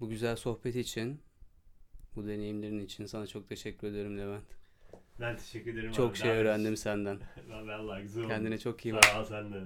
Bu 0.00 0.08
güzel 0.08 0.36
sohbet 0.36 0.76
için, 0.76 1.20
bu 2.16 2.26
deneyimlerin 2.26 2.80
için 2.80 3.06
sana 3.06 3.26
çok 3.26 3.48
teşekkür 3.48 3.88
ederim 3.88 4.18
Levent. 4.18 4.56
Ben 5.20 5.36
teşekkür 5.36 5.72
ederim. 5.72 5.92
Çok 5.92 6.10
abi. 6.10 6.18
şey 6.18 6.30
öğrendim 6.30 6.76
senden. 6.76 7.20
Vallahi 7.48 8.02
güzel 8.02 8.24
oldu. 8.24 8.32
Kendine 8.32 8.58
çok 8.58 8.84
iyi 8.84 8.94
bak. 8.94 9.04
Sağ 9.04 9.20
ol 9.20 9.24
sen 9.24 9.52
de. 9.52 9.64